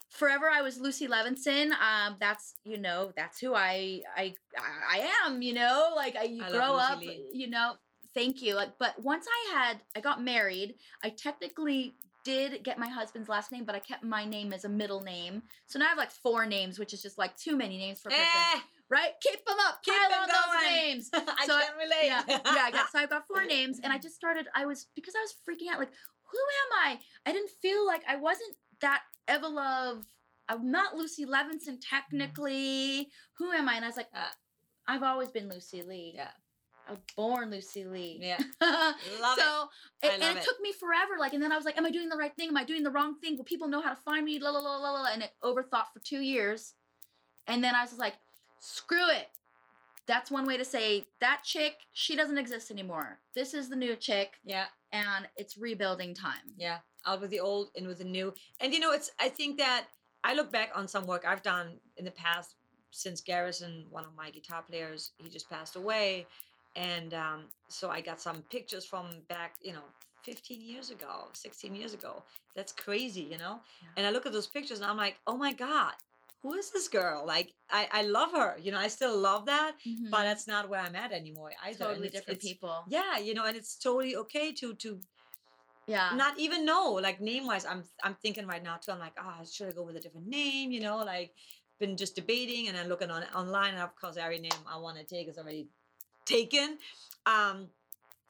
forever 0.09 0.49
I 0.49 0.61
was 0.61 0.79
Lucy 0.79 1.07
Levinson. 1.07 1.71
Um, 1.71 2.15
that's 2.19 2.53
you 2.63 2.77
know 2.77 3.11
that's 3.17 3.39
who 3.39 3.55
I 3.55 4.01
I 4.15 4.35
I 4.57 5.09
am. 5.25 5.41
You 5.41 5.55
know, 5.55 5.91
like 5.95 6.15
I, 6.15 6.39
I 6.41 6.51
grow 6.51 6.75
up. 6.75 6.99
Lee. 6.99 7.29
You 7.33 7.49
know, 7.49 7.73
thank 8.13 8.41
you. 8.41 8.53
Like, 8.53 8.77
but 8.79 9.03
once 9.03 9.25
I 9.27 9.57
had 9.57 9.81
I 9.97 10.01
got 10.01 10.23
married, 10.23 10.75
I 11.03 11.09
technically 11.09 11.95
did 12.23 12.63
get 12.63 12.77
my 12.77 12.87
husband's 12.87 13.27
last 13.27 13.51
name, 13.51 13.65
but 13.65 13.73
I 13.73 13.79
kept 13.79 14.03
my 14.03 14.23
name 14.23 14.53
as 14.53 14.65
a 14.65 14.69
middle 14.69 15.01
name. 15.01 15.41
So 15.65 15.79
now 15.79 15.85
I 15.85 15.89
have 15.89 15.97
like 15.97 16.11
four 16.11 16.45
names, 16.45 16.77
which 16.77 16.93
is 16.93 17.01
just 17.01 17.17
like 17.17 17.35
too 17.37 17.57
many 17.57 17.77
names 17.77 17.99
for 17.99 18.09
a 18.09 18.11
person. 18.11 18.27
Eh 18.53 18.59
right? 18.89 19.11
Keep 19.21 19.45
them 19.45 19.57
up. 19.67 19.79
Keep 19.83 19.93
Pile 19.95 20.09
them 20.09 20.21
on 20.21 20.27
those 20.27 20.71
names. 20.71 21.09
I 21.13 21.45
so 21.45 21.59
can't 21.59 21.75
relate. 21.77 22.05
Yeah, 22.05 22.23
yeah. 22.27 22.41
I 22.45 22.71
got, 22.71 22.91
so 22.91 22.99
I 22.99 23.05
got 23.05 23.27
four 23.27 23.45
names, 23.47 23.79
and 23.83 23.93
I 23.93 23.97
just 23.97 24.15
started. 24.15 24.47
I 24.55 24.65
was 24.65 24.87
because 24.95 25.13
I 25.15 25.21
was 25.21 25.35
freaking 25.47 25.71
out. 25.71 25.79
Like, 25.79 25.91
who 26.31 26.37
am 26.37 26.89
I? 26.89 26.99
I 27.25 27.33
didn't 27.33 27.51
feel 27.61 27.85
like 27.85 28.01
I 28.07 28.15
wasn't 28.15 28.55
that 28.81 29.01
Everlove. 29.29 30.03
I'm 30.47 30.71
not 30.71 30.95
Lucy 30.95 31.25
Levinson 31.25 31.77
technically. 31.87 33.09
Who 33.37 33.51
am 33.51 33.69
I? 33.69 33.75
And 33.75 33.85
I 33.85 33.87
was 33.87 33.97
like, 33.97 34.09
uh, 34.15 34.31
I've 34.87 35.03
always 35.03 35.29
been 35.29 35.47
Lucy 35.47 35.83
Lee. 35.83 36.13
Yeah. 36.15 36.29
I 36.87 36.93
was 36.93 37.01
born 37.15 37.51
Lucy 37.51 37.85
Lee. 37.85 38.17
Yeah. 38.19 38.39
love 38.61 39.37
so, 39.37 39.67
it. 40.01 40.11
and 40.11 40.23
it, 40.23 40.37
it, 40.37 40.43
took 40.43 40.59
me 40.59 40.73
forever. 40.73 41.19
Like, 41.19 41.33
and 41.33 41.43
then 41.43 41.51
I 41.51 41.55
was 41.55 41.65
like, 41.65 41.77
Am 41.77 41.85
I 41.85 41.91
doing 41.91 42.09
the 42.09 42.17
right 42.17 42.35
thing? 42.35 42.49
Am 42.49 42.57
I 42.57 42.63
doing 42.63 42.81
the 42.81 42.89
wrong 42.89 43.19
thing? 43.19 43.37
Will 43.37 43.43
people 43.43 43.67
know 43.67 43.81
how 43.81 43.91
to 43.91 44.01
find 44.01 44.25
me? 44.25 44.39
La 44.39 44.49
la 44.49 44.59
la 44.59 44.77
la 44.77 44.91
la. 44.91 45.09
And 45.13 45.21
it 45.21 45.29
overthought 45.43 45.85
for 45.93 45.99
two 46.03 46.21
years. 46.21 46.73
And 47.45 47.63
then 47.63 47.75
I 47.75 47.83
was 47.83 47.97
like, 47.97 48.15
screw 48.59 49.09
it. 49.09 49.29
That's 50.07 50.31
one 50.31 50.47
way 50.47 50.57
to 50.57 50.65
say 50.65 51.05
that 51.21 51.41
chick, 51.43 51.75
she 51.93 52.15
doesn't 52.15 52.37
exist 52.37 52.71
anymore. 52.71 53.19
This 53.35 53.53
is 53.53 53.69
the 53.69 53.75
new 53.75 53.95
chick. 53.95 54.33
Yeah. 54.43 54.65
And 54.91 55.27
it's 55.37 55.57
rebuilding 55.57 56.15
time. 56.15 56.55
Yeah. 56.57 56.79
Out 57.05 57.21
with 57.21 57.29
the 57.29 57.39
old, 57.39 57.69
in 57.75 57.87
with 57.87 57.99
the 57.99 58.05
new. 58.05 58.33
And 58.59 58.73
you 58.73 58.79
know, 58.79 58.91
it's 58.91 59.11
I 59.19 59.29
think 59.29 59.57
that 59.57 59.85
I 60.23 60.33
look 60.33 60.51
back 60.51 60.71
on 60.73 60.87
some 60.87 61.05
work 61.05 61.25
I've 61.27 61.43
done 61.43 61.79
in 61.97 62.05
the 62.05 62.11
past 62.11 62.55
since 62.91 63.21
Garrison, 63.21 63.85
one 63.89 64.03
of 64.03 64.15
my 64.15 64.29
guitar 64.31 64.63
players, 64.67 65.11
he 65.17 65.29
just 65.29 65.49
passed 65.49 65.75
away. 65.75 66.25
And 66.75 67.13
um, 67.13 67.43
so 67.67 67.89
I 67.89 68.01
got 68.01 68.19
some 68.19 68.43
pictures 68.49 68.85
from 68.85 69.09
back, 69.27 69.55
you 69.61 69.73
know, 69.73 69.83
15 70.23 70.61
years 70.61 70.89
ago, 70.89 71.27
16 71.33 71.75
years 71.75 71.93
ago. 71.93 72.23
That's 72.55 72.71
crazy, 72.71 73.21
you 73.21 73.37
know? 73.37 73.59
Yeah. 73.81 73.89
And 73.97 74.07
I 74.07 74.11
look 74.11 74.25
at 74.25 74.33
those 74.33 74.47
pictures 74.47 74.79
and 74.79 74.89
I'm 74.89 74.97
like, 74.97 75.17
oh 75.27 75.37
my 75.37 75.53
God, 75.53 75.93
who 76.41 76.53
is 76.53 76.71
this 76.71 76.87
girl? 76.87 77.25
Like, 77.25 77.53
I, 77.69 77.87
I 77.91 78.01
love 78.03 78.31
her. 78.31 78.57
You 78.61 78.71
know, 78.71 78.79
I 78.79 78.87
still 78.87 79.17
love 79.17 79.45
that, 79.47 79.73
mm-hmm. 79.85 80.09
but 80.09 80.23
that's 80.23 80.47
not 80.47 80.69
where 80.69 80.79
I'm 80.79 80.95
at 80.95 81.11
anymore 81.11 81.51
either. 81.65 81.85
Totally 81.85 82.07
it's, 82.07 82.15
different 82.15 82.39
it's, 82.39 82.47
people. 82.47 82.83
Yeah, 82.87 83.17
you 83.17 83.33
know, 83.33 83.45
and 83.45 83.57
it's 83.57 83.77
totally 83.77 84.15
okay 84.15 84.53
to 84.53 84.73
to 84.75 84.99
yeah 85.87 86.11
not 86.15 86.37
even 86.39 86.65
know 86.65 86.93
like 87.01 87.19
name 87.19 87.45
wise. 87.45 87.65
I'm 87.65 87.83
I'm 88.03 88.15
thinking 88.21 88.47
right 88.47 88.63
now 88.63 88.77
too. 88.77 88.91
I'm 88.91 88.99
like, 88.99 89.17
oh, 89.19 89.43
should 89.51 89.67
I 89.67 89.71
go 89.71 89.83
with 89.83 89.97
a 89.97 89.99
different 89.99 90.27
name? 90.27 90.71
You 90.71 90.81
know, 90.81 90.97
like 90.97 91.31
been 91.79 91.97
just 91.97 92.15
debating 92.15 92.67
and 92.67 92.77
then 92.77 92.87
looking 92.87 93.11
on 93.11 93.23
online, 93.35 93.73
and 93.73 93.83
of 93.83 93.95
course, 93.99 94.17
every 94.17 94.39
name 94.39 94.51
I 94.71 94.77
want 94.77 94.97
to 94.97 95.03
take 95.03 95.27
is 95.27 95.37
already 95.37 95.67
taken. 96.25 96.77
Um, 97.25 97.67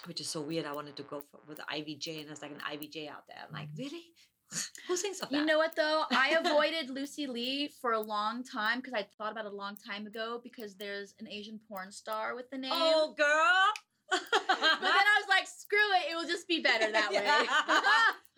which 0.06 0.22
is 0.22 0.30
so 0.30 0.42
weird. 0.42 0.66
I 0.66 0.74
wanted 0.74 0.96
to 0.96 1.04
go 1.04 1.22
for, 1.30 1.42
with 1.48 1.60
IVJ, 1.60 2.22
and 2.22 2.30
there's 2.30 2.42
like 2.42 2.52
an 2.52 2.62
IVJ 2.72 3.10
out 3.10 3.24
there. 3.28 3.38
I'm 3.46 3.54
like, 3.54 3.68
really? 3.78 4.06
Who 4.88 4.96
thinks 4.96 5.20
of 5.20 5.30
that? 5.30 5.38
You 5.38 5.46
know 5.46 5.58
what 5.58 5.76
though? 5.76 6.04
I 6.12 6.30
avoided 6.44 6.90
Lucy 6.90 7.28
Lee 7.28 7.72
for 7.82 7.94
a 7.94 8.00
long 8.00 8.44
time 8.44 8.80
because 8.80 8.94
I 8.94 9.06
thought 9.18 9.32
about 9.32 9.46
it 9.46 9.54
a 9.54 9.56
long 9.56 9.76
time 9.76 10.08
ago 10.08 10.40
because 10.44 10.76
there's 10.76 11.14
an 11.20 11.28
Asian 11.28 11.60
porn 11.68 11.92
star 11.92 12.36
with 12.36 12.50
the 12.50 12.58
name. 12.58 12.72
Oh, 12.74 13.14
girl. 13.18 13.74
but 14.12 14.20
then 14.42 14.92
I 14.92 15.22
was 15.22 15.30
like, 15.30 15.48
screw 15.48 15.78
it, 15.78 16.12
it 16.12 16.16
will 16.16 16.28
just 16.28 16.48
be 16.48 16.62
better 16.62 16.92
that 16.92 17.12
way. 17.12 17.24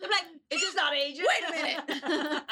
I'm 0.02 0.10
like, 0.10 0.24
it's 0.50 0.60
just 0.60 0.76
not 0.76 0.94
Asian. 0.94 1.24
Wait 1.26 1.48
a 1.48 1.52
minute. 1.52 2.42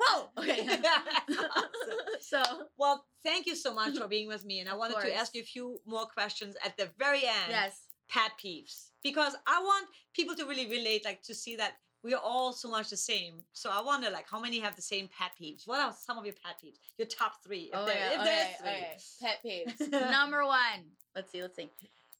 Whoa. 0.00 0.28
Okay. 0.38 0.66
awesome. 0.66 1.98
So, 2.20 2.42
well, 2.78 3.04
thank 3.22 3.44
you 3.44 3.56
so 3.56 3.74
much 3.74 3.98
for 3.98 4.08
being 4.08 4.26
with 4.26 4.46
me. 4.46 4.60
And 4.60 4.70
I 4.70 4.74
wanted 4.74 5.00
to 5.02 5.14
ask 5.14 5.34
you 5.34 5.42
a 5.42 5.44
few 5.44 5.80
more 5.86 6.06
questions 6.06 6.56
at 6.64 6.78
the 6.78 6.88
very 6.98 7.26
end. 7.26 7.50
Yes. 7.50 7.78
Pet 8.08 8.32
peeves. 8.42 8.88
Because 9.02 9.34
I 9.46 9.60
want 9.60 9.88
people 10.14 10.34
to 10.36 10.46
really 10.46 10.70
relate, 10.70 11.04
like 11.04 11.22
to 11.24 11.34
see 11.34 11.56
that 11.56 11.74
we 12.02 12.14
are 12.14 12.20
all 12.22 12.52
so 12.52 12.68
much 12.68 12.90
the 12.90 12.96
same. 12.96 13.34
So 13.52 13.70
I 13.70 13.80
wonder, 13.80 14.10
like, 14.10 14.28
how 14.28 14.40
many 14.40 14.58
have 14.60 14.74
the 14.74 14.82
same 14.82 15.08
pet 15.16 15.32
peeves? 15.40 15.66
What 15.66 15.80
are 15.80 15.94
some 15.96 16.18
of 16.18 16.24
your 16.24 16.34
pet 16.34 16.56
peeves? 16.62 16.78
Your 16.98 17.06
top 17.06 17.42
three. 17.44 17.70
If 17.72 17.78
oh, 17.78 17.86
there, 17.86 17.96
yeah. 17.96 18.14
if 18.14 18.20
okay, 18.20 18.50
three. 18.60 18.70
okay. 18.70 19.76
Pet 19.76 19.90
peeves. 19.90 20.10
Number 20.10 20.44
one. 20.44 20.84
Let's 21.14 21.30
see. 21.30 21.42
Let's 21.42 21.56
see. 21.56 21.70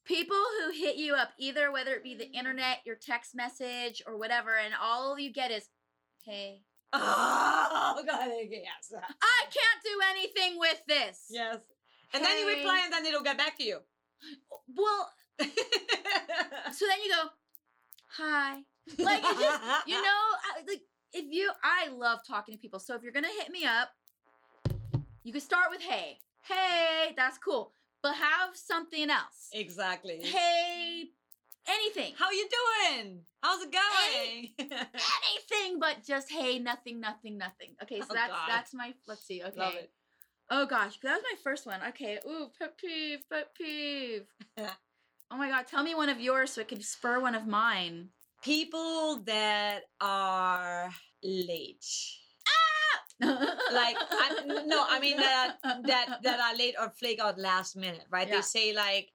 People 0.05 0.37
who 0.37 0.71
hit 0.71 0.95
you 0.95 1.15
up, 1.15 1.29
either 1.37 1.71
whether 1.71 1.93
it 1.93 2.03
be 2.03 2.15
the 2.15 2.29
internet, 2.31 2.79
your 2.85 2.95
text 2.95 3.35
message, 3.35 4.01
or 4.05 4.17
whatever, 4.17 4.55
and 4.57 4.73
all 4.81 5.17
you 5.17 5.31
get 5.31 5.51
is, 5.51 5.69
"Hey." 6.25 6.61
Oh 7.95 8.03
God! 8.05 8.29
Yes. 8.49 8.93
I 8.93 9.43
can't 9.45 9.83
do 9.83 9.99
anything 10.11 10.59
with 10.59 10.81
this. 10.87 11.25
Yes. 11.29 11.57
And 12.13 12.23
hey. 12.23 12.29
then 12.29 12.39
you 12.39 12.57
reply, 12.57 12.81
and 12.83 12.93
then 12.93 13.05
it'll 13.05 13.21
get 13.21 13.37
back 13.37 13.57
to 13.57 13.63
you. 13.63 13.79
Well. 14.75 15.09
so 15.39 15.47
then 16.87 16.99
you 17.03 17.11
go, 17.11 17.29
"Hi." 18.17 18.63
Like 18.99 19.21
just, 19.21 19.61
you 19.87 20.01
know 20.01 20.21
like 20.67 20.81
if 21.13 21.25
you 21.29 21.51
i 21.63 21.89
love 21.89 22.19
talking 22.27 22.53
to 22.53 22.59
people. 22.59 22.79
So 22.79 22.95
if 22.95 23.03
you're 23.03 23.11
gonna 23.11 23.27
hit 23.39 23.51
me 23.51 23.65
up 23.65 23.89
you 25.23 25.31
can 25.31 25.41
start 25.41 25.67
with 25.69 25.81
hey 25.81 26.17
hey 26.41 27.13
that's 27.15 27.37
cool 27.37 27.73
but 28.01 28.15
have 28.15 28.49
something 28.53 29.09
else. 29.09 29.49
Exactly. 29.53 30.19
Hey 30.21 31.05
anything. 31.67 32.13
How 32.17 32.29
you 32.31 32.47
doing? 32.49 33.21
How's 33.41 33.63
it 33.63 33.71
going? 33.71 34.49
Any, 34.59 34.69
anything 34.69 35.79
but 35.79 36.03
just 36.05 36.29
hey 36.29 36.59
nothing 36.59 36.99
nothing 36.99 37.37
nothing. 37.37 37.75
Okay 37.81 38.01
so 38.01 38.07
oh, 38.11 38.13
that's 38.13 38.31
God. 38.31 38.49
that's 38.49 38.73
my 38.73 38.93
let's 39.07 39.25
see 39.25 39.41
okay. 39.43 39.87
oh 40.49 40.65
gosh 40.65 40.99
that 41.01 41.13
was 41.15 41.23
my 41.23 41.37
first 41.43 41.65
one. 41.65 41.79
Okay 41.89 42.19
ooh 42.27 42.49
pet 42.59 42.77
peeve 42.77 43.19
pet 43.31 43.49
peeve. 43.55 44.25
Oh 45.31 45.37
my 45.37 45.49
god 45.49 45.65
tell 45.65 45.81
me 45.81 45.95
one 45.95 46.09
of 46.09 46.19
yours 46.19 46.51
so 46.51 46.61
it 46.61 46.67
can 46.67 46.79
spur 46.79 47.19
one 47.19 47.33
of 47.33 47.47
mine 47.47 48.09
people 48.43 49.21
that 49.25 49.83
are 50.01 50.89
late. 51.23 51.85
Ah! 52.47 53.55
like 53.73 53.95
I, 53.99 54.63
no, 54.65 54.85
I 54.87 54.99
mean 54.99 55.17
that 55.17 55.55
that 55.63 56.19
that 56.23 56.39
are 56.39 56.55
late 56.57 56.75
or 56.79 56.89
flake 56.89 57.19
out 57.19 57.39
last 57.39 57.75
minute, 57.75 58.05
right? 58.11 58.27
Yeah. 58.27 58.37
They 58.37 58.41
say 58.41 58.73
like, 58.73 59.09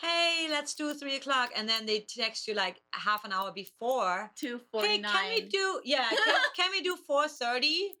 "Hey, 0.00 0.46
let's 0.48 0.74
do 0.74 0.94
three 0.94 1.16
o'clock," 1.16 1.50
and 1.56 1.68
then 1.68 1.86
they 1.86 2.06
text 2.08 2.46
you 2.46 2.54
like 2.54 2.80
half 2.92 3.24
an 3.24 3.32
hour 3.32 3.52
before. 3.52 4.30
Two 4.36 4.60
forty. 4.70 4.88
Hey, 4.88 4.98
can 5.00 5.28
we 5.34 5.40
do? 5.42 5.80
Yeah, 5.84 6.08
can, 6.08 6.34
can 6.56 6.70
we 6.70 6.82
do 6.82 6.96
four 6.96 7.28
thirty? 7.28 7.94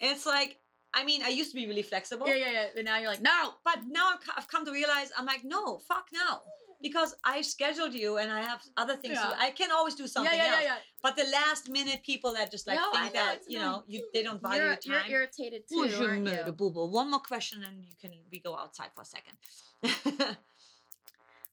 It's 0.00 0.26
like 0.26 0.58
I 0.94 1.04
mean, 1.04 1.22
I 1.22 1.28
used 1.28 1.50
to 1.50 1.56
be 1.56 1.66
really 1.66 1.82
flexible. 1.82 2.26
Yeah, 2.26 2.34
yeah, 2.34 2.52
yeah. 2.52 2.66
But 2.74 2.84
now 2.84 2.98
you're 2.98 3.10
like, 3.10 3.22
no. 3.22 3.54
But 3.64 3.80
now 3.88 4.14
I've 4.36 4.48
come 4.48 4.64
to 4.66 4.72
realize 4.72 5.10
I'm 5.16 5.26
like, 5.26 5.42
no, 5.44 5.78
fuck 5.78 6.06
no 6.12 6.40
because 6.82 7.14
I 7.24 7.42
scheduled 7.42 7.94
you 7.94 8.18
and 8.18 8.30
I 8.30 8.42
have 8.42 8.60
other 8.76 8.96
things. 8.96 9.14
Yeah. 9.14 9.34
I 9.38 9.50
can 9.50 9.70
always 9.70 9.94
do 9.94 10.06
something 10.06 10.36
yeah, 10.36 10.44
yeah, 10.44 10.52
else. 10.52 10.64
Yeah, 10.64 10.76
but 11.02 11.16
the 11.16 11.24
last 11.30 11.70
minute 11.70 12.02
people 12.04 12.34
that 12.34 12.50
just 12.50 12.66
like 12.66 12.78
no, 12.78 12.90
think 12.92 13.12
that 13.14 13.38
you 13.48 13.58
know 13.58 13.84
you 13.86 14.06
they 14.12 14.22
don't 14.22 14.42
value 14.42 14.62
your 14.62 14.76
time. 14.76 15.04
You're 15.08 15.20
irritated 15.20 15.62
too. 15.68 15.88
aren't 16.00 16.28
you? 16.28 16.52
Boo 16.52 16.70
boo. 16.70 16.86
One 16.86 17.10
more 17.10 17.20
question 17.20 17.62
and 17.64 17.84
you 17.84 17.94
can 18.00 18.10
we 18.30 18.40
go 18.40 18.56
outside 18.56 18.90
for 18.94 19.02
a 19.02 19.04
second. 19.04 20.36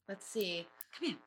Let's 0.10 0.28
see. 0.28 0.66
Come 0.98 1.10
here. 1.10 1.18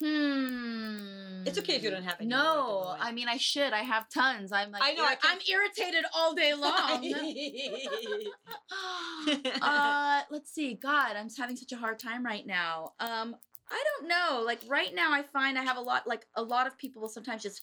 Hmm. 0.00 1.44
It's 1.46 1.58
okay 1.58 1.76
if 1.76 1.82
you 1.82 1.90
don't 1.90 2.02
have 2.02 2.16
any. 2.20 2.28
No, 2.28 2.94
I 2.98 3.12
mean 3.12 3.28
I 3.28 3.36
should. 3.36 3.72
I 3.72 3.82
have 3.82 4.08
tons. 4.10 4.52
I'm 4.52 4.70
like 4.70 4.82
I 4.84 4.92
know. 4.92 5.04
Ir- 5.04 5.16
I 5.22 5.32
am 5.32 5.38
irritated 5.48 6.04
all 6.14 6.34
day 6.34 6.52
long. 6.58 7.14
uh, 9.62 10.22
let's 10.30 10.52
see. 10.52 10.74
God, 10.74 11.16
I'm 11.16 11.28
having 11.36 11.56
such 11.56 11.72
a 11.72 11.76
hard 11.76 11.98
time 11.98 12.24
right 12.24 12.46
now. 12.46 12.92
Um, 13.00 13.36
I 13.70 13.82
don't 13.98 14.08
know. 14.08 14.42
Like 14.44 14.60
right 14.68 14.94
now, 14.94 15.12
I 15.12 15.22
find 15.22 15.58
I 15.58 15.62
have 15.62 15.76
a 15.76 15.80
lot. 15.80 16.06
Like 16.06 16.26
a 16.34 16.42
lot 16.42 16.66
of 16.66 16.76
people 16.78 17.00
will 17.02 17.08
sometimes 17.08 17.42
just 17.42 17.62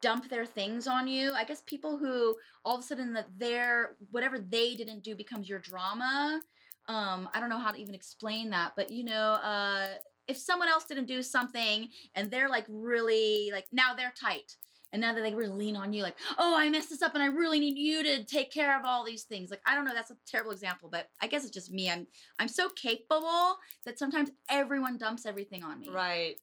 dump 0.00 0.28
their 0.28 0.46
things 0.46 0.86
on 0.86 1.08
you. 1.08 1.32
I 1.32 1.44
guess 1.44 1.62
people 1.66 1.98
who 1.98 2.36
all 2.64 2.76
of 2.76 2.80
a 2.80 2.86
sudden 2.86 3.12
that 3.14 3.26
their 3.38 3.96
whatever 4.10 4.38
they 4.38 4.74
didn't 4.74 5.02
do 5.02 5.14
becomes 5.16 5.48
your 5.48 5.58
drama. 5.58 6.40
Um, 6.88 7.28
I 7.32 7.40
don't 7.40 7.48
know 7.48 7.58
how 7.58 7.70
to 7.70 7.78
even 7.78 7.94
explain 7.94 8.50
that, 8.50 8.72
but 8.76 8.90
you 8.90 9.04
know, 9.04 9.32
uh 9.42 9.88
if 10.28 10.36
someone 10.36 10.68
else 10.68 10.84
didn't 10.84 11.06
do 11.06 11.22
something 11.22 11.88
and 12.14 12.30
they're 12.30 12.48
like 12.48 12.66
really 12.68 13.50
like 13.52 13.66
now 13.72 13.94
they're 13.94 14.12
tight 14.20 14.56
and 14.92 15.00
now 15.00 15.14
that 15.14 15.22
they 15.22 15.34
really 15.34 15.50
lean 15.52 15.76
on 15.76 15.92
you 15.92 16.02
like 16.02 16.16
oh 16.38 16.54
i 16.56 16.68
messed 16.68 16.90
this 16.90 17.02
up 17.02 17.14
and 17.14 17.22
i 17.22 17.26
really 17.26 17.58
need 17.58 17.78
you 17.78 18.02
to 18.02 18.24
take 18.24 18.52
care 18.52 18.78
of 18.78 18.84
all 18.84 19.04
these 19.04 19.24
things 19.24 19.50
like 19.50 19.60
i 19.66 19.74
don't 19.74 19.84
know 19.84 19.94
that's 19.94 20.10
a 20.10 20.16
terrible 20.26 20.52
example 20.52 20.88
but 20.90 21.08
i 21.20 21.26
guess 21.26 21.44
it's 21.44 21.52
just 21.52 21.72
me 21.72 21.90
i'm 21.90 22.06
i'm 22.38 22.48
so 22.48 22.68
capable 22.70 23.56
that 23.84 23.98
sometimes 23.98 24.30
everyone 24.48 24.96
dumps 24.96 25.26
everything 25.26 25.62
on 25.62 25.80
me 25.80 25.90
right 25.90 26.36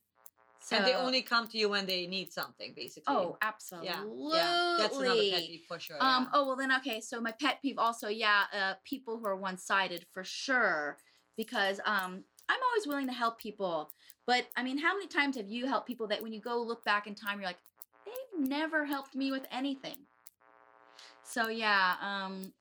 so, 0.61 0.75
and 0.75 0.85
they 0.85 0.93
only 0.93 1.21
come 1.21 1.47
to 1.47 1.57
you 1.57 1.69
when 1.69 1.85
they 1.85 2.05
need 2.05 2.31
something, 2.31 2.73
basically. 2.75 3.15
Oh, 3.15 3.37
absolutely. 3.41 3.89
Yeah, 3.89 4.03
yeah. 4.33 4.75
that's 4.77 4.97
another 4.97 5.23
pet 5.31 5.41
peeve 5.47 5.61
for 5.67 5.79
sure. 5.79 5.97
Um. 5.99 6.23
Yeah. 6.23 6.29
Oh 6.33 6.47
well, 6.47 6.55
then 6.55 6.71
okay. 6.75 7.01
So 7.01 7.19
my 7.21 7.33
pet 7.39 7.59
peeve 7.61 7.77
also, 7.77 8.07
yeah, 8.07 8.43
uh, 8.53 8.73
people 8.83 9.17
who 9.17 9.25
are 9.25 9.35
one-sided 9.35 10.05
for 10.11 10.23
sure, 10.23 10.97
because 11.37 11.79
um, 11.85 12.23
I'm 12.49 12.59
always 12.71 12.87
willing 12.87 13.07
to 13.07 13.13
help 13.13 13.39
people. 13.39 13.91
But 14.25 14.45
I 14.57 14.63
mean, 14.63 14.77
how 14.77 14.95
many 14.95 15.07
times 15.07 15.37
have 15.37 15.47
you 15.47 15.67
helped 15.67 15.87
people 15.87 16.07
that 16.07 16.21
when 16.21 16.33
you 16.33 16.41
go 16.41 16.61
look 16.61 16.83
back 16.83 17.07
in 17.07 17.15
time, 17.15 17.39
you're 17.39 17.47
like, 17.47 17.57
they've 18.05 18.47
never 18.47 18.85
helped 18.85 19.15
me 19.15 19.31
with 19.31 19.45
anything? 19.51 19.95
So 21.23 21.47
yeah, 21.49 21.93
um, 22.01 22.51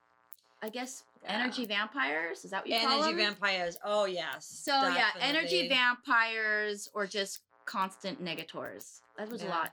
I 0.63 0.69
guess 0.69 1.05
yeah. 1.25 1.41
energy 1.41 1.65
vampires 1.65 2.45
is 2.45 2.51
that 2.51 2.63
what 2.63 2.69
you 2.69 2.75
energy 2.75 2.87
call 2.87 3.01
them? 3.01 3.09
Energy 3.09 3.25
vampires. 3.25 3.79
Oh 3.85 4.05
yes. 4.05 4.47
So 4.47 4.73
definitely. 4.73 5.01
yeah, 5.01 5.27
energy 5.27 5.69
vampires 5.69 6.89
or 6.95 7.07
just 7.07 7.41
constant 7.65 8.23
negators. 8.23 9.01
That 9.17 9.31
was 9.31 9.43
yeah. 9.43 9.49
a 9.49 9.51
lot. 9.51 9.73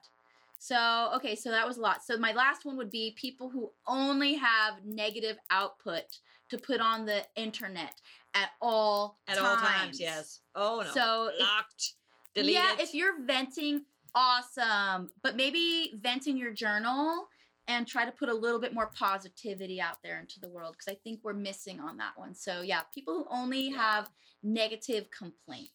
So 0.60 1.12
okay, 1.16 1.36
so 1.36 1.52
that 1.52 1.68
was 1.68 1.78
a 1.78 1.82
lot. 1.82 2.04
So 2.04 2.18
my 2.18 2.32
last 2.32 2.66
one 2.66 2.78
would 2.78 2.90
be 2.90 3.16
people 3.18 3.50
who 3.50 3.72
only 3.88 4.36
have 4.36 4.76
negative 4.86 5.38
output 5.52 6.06
to 6.50 6.58
put 6.58 6.80
on 6.80 7.06
the 7.06 7.24
internet 7.36 7.94
at 8.34 8.50
all 8.62 9.20
at 9.28 9.38
times. 9.38 9.48
all 9.48 9.56
times. 9.58 10.00
Yes. 10.00 10.42
Oh 10.56 10.84
no. 10.86 10.92
So 10.92 11.32
locked. 11.40 11.94
If, 12.36 12.46
yeah, 12.46 12.76
if 12.80 12.94
you're 12.94 13.24
venting, 13.24 13.86
awesome. 14.14 15.10
But 15.24 15.36
maybe 15.36 15.94
vent 16.02 16.28
in 16.28 16.38
your 16.38 16.52
journal 16.52 17.28
and 17.68 17.88
try 17.88 18.06
to 18.06 18.12
put 18.12 18.30
a 18.30 18.34
little 18.34 18.60
bit 18.60 18.74
more 18.74 18.92
positivity 18.94 19.82
out 19.82 19.98
there 20.04 20.20
into 20.20 20.40
the 20.40 20.50
world 20.50 20.76
because 20.78 20.92
I 20.92 20.98
think 21.04 21.22
we're 21.24 21.34
missing 21.34 21.80
on 21.80 21.98
that 21.98 22.12
one. 22.16 22.36
So 22.36 22.62
yeah, 22.62 22.82
people 22.94 23.14
who 23.14 23.26
only 23.30 23.70
yeah. 23.70 23.78
have 23.78 24.10
negative 24.44 25.10
complaints. 25.18 25.72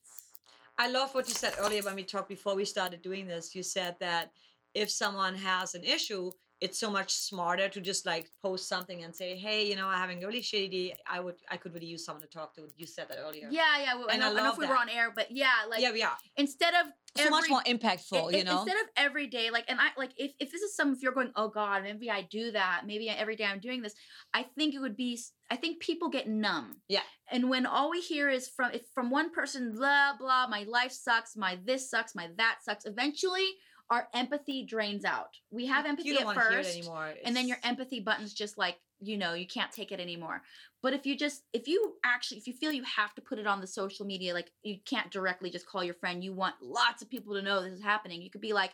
I 0.79 0.89
love 0.89 1.15
what 1.15 1.29
you 1.29 1.35
said 1.35 1.55
earlier 1.59 1.83
when 1.83 1.95
we 1.95 2.05
talked 2.05 2.29
before 2.29 2.55
we 2.55 2.65
started 2.65 3.03
doing 3.03 3.27
this. 3.27 3.55
You 3.55 3.63
said 3.63 3.97
that 4.01 4.31
if 4.75 4.91
someone 4.91 5.35
has 5.35 5.75
an 5.75 5.85
issue, 5.85 6.31
it's 6.61 6.79
so 6.79 6.91
much 6.91 7.13
smarter 7.13 7.69
to 7.69 7.81
just 7.81 8.05
like 8.05 8.31
post 8.43 8.69
something 8.69 9.03
and 9.03 9.15
say, 9.15 9.37
"Hey, 9.37 9.69
you 9.69 9.77
know, 9.77 9.89
I'm 9.89 9.99
having 9.99 10.23
a 10.23 10.27
really 10.27 10.43
shitty 10.43 10.71
day. 10.71 10.97
I 11.07 11.21
would, 11.21 11.37
I 11.51 11.57
could 11.57 11.73
really 11.73 11.87
use 11.87 12.05
someone 12.05 12.23
to 12.23 12.29
talk 12.29 12.55
to." 12.57 12.69
You 12.77 12.87
said 12.87 13.09
that 13.09 13.19
earlier. 13.19 13.49
Yeah, 13.51 13.81
yeah. 13.81 13.95
Well, 13.95 14.09
and 14.09 14.23
I, 14.23 14.29
I, 14.29 14.31
I 14.31 14.35
know 14.35 14.53
if 14.53 14.59
we 14.59 14.67
that. 14.67 14.71
were 14.71 14.79
on 14.79 14.89
air, 14.89 15.11
but 15.15 15.31
yeah, 15.31 15.49
like 15.69 15.81
yeah, 15.81 15.93
yeah. 15.95 16.11
Instead 16.37 16.75
of 16.75 16.87
so 17.17 17.25
every, 17.25 17.31
much 17.31 17.49
more 17.49 17.63
impactful, 17.63 18.37
you 18.37 18.45
know. 18.45 18.61
Instead 18.63 18.77
of 18.77 18.89
every 18.97 19.27
day, 19.27 19.51
like, 19.51 19.65
and 19.69 19.81
I 19.81 19.89
like 19.97 20.13
if 20.17 20.33
if 20.39 20.53
this 20.53 20.61
is 20.61 20.77
some, 20.77 20.93
if 20.93 21.03
you're 21.03 21.13
going, 21.13 21.33
oh 21.35 21.49
God, 21.49 21.83
maybe 21.83 22.11
I 22.11 22.23
do 22.23 22.51
that. 22.53 22.83
Maybe 22.87 23.09
every 23.09 23.37
day 23.37 23.45
I'm 23.45 23.61
doing 23.61 23.81
this. 23.81 23.95
I 24.35 24.43
think 24.43 24.75
it 24.75 24.81
would 24.81 24.97
be. 24.97 25.19
I 25.51 25.57
think 25.57 25.81
people 25.81 26.11
get 26.11 26.29
numb. 26.29 26.83
Yeah. 26.89 27.01
And 27.33 27.49
when 27.49 27.65
all 27.65 27.91
we 27.91 28.01
hear 28.01 28.29
is 28.29 28.49
from 28.49 28.73
if 28.73 28.83
from 28.95 29.11
one 29.11 29.31
person, 29.31 29.73
blah 29.75 30.13
blah, 30.19 30.47
my 30.47 30.65
life 30.69 30.93
sucks, 30.93 31.37
my 31.37 31.59
this 31.65 31.89
sucks, 31.89 32.15
my 32.15 32.29
that 32.37 32.59
sucks. 32.63 32.85
Eventually 32.85 33.55
our 33.91 34.09
empathy 34.15 34.65
drains 34.65 35.05
out. 35.05 35.37
We 35.51 35.67
have 35.67 35.85
empathy 35.85 36.17
at 36.17 36.33
first, 36.35 36.91
and 37.25 37.37
then 37.37 37.49
your 37.49 37.59
empathy 37.65 38.01
button's 38.01 38.33
just 38.33 38.57
like 38.57 38.77
you 39.01 39.17
know 39.17 39.35
you 39.35 39.47
can't 39.47 39.73
take 39.73 39.93
it 39.93 40.01
anymore. 40.01 40.43
But 40.83 40.95
if 40.95 41.07
you 41.07 41.17
just 41.17 41.43
if 41.53 41.67
you 41.67 41.95
actually 42.05 42.39
if 42.39 42.47
you 42.47 42.55
feel 42.55 42.73
you 42.73 42.85
have 42.85 43.15
to 43.15 43.21
put 43.21 43.39
it 43.39 43.47
on 43.47 43.61
the 43.61 43.67
social 43.67 44.07
media, 44.07 44.33
like 44.33 44.53
you 44.63 44.79
can't 44.85 45.11
directly 45.11 45.51
just 45.51 45.67
call 45.67 45.83
your 45.83 45.95
friend. 45.95 46.23
You 46.23 46.33
want 46.33 46.55
lots 46.63 47.03
of 47.03 47.11
people 47.11 47.35
to 47.35 47.43
know 47.43 47.63
this 47.63 47.75
is 47.75 47.83
happening. 47.83 48.23
You 48.23 48.31
could 48.31 48.41
be 48.41 48.53
like, 48.53 48.73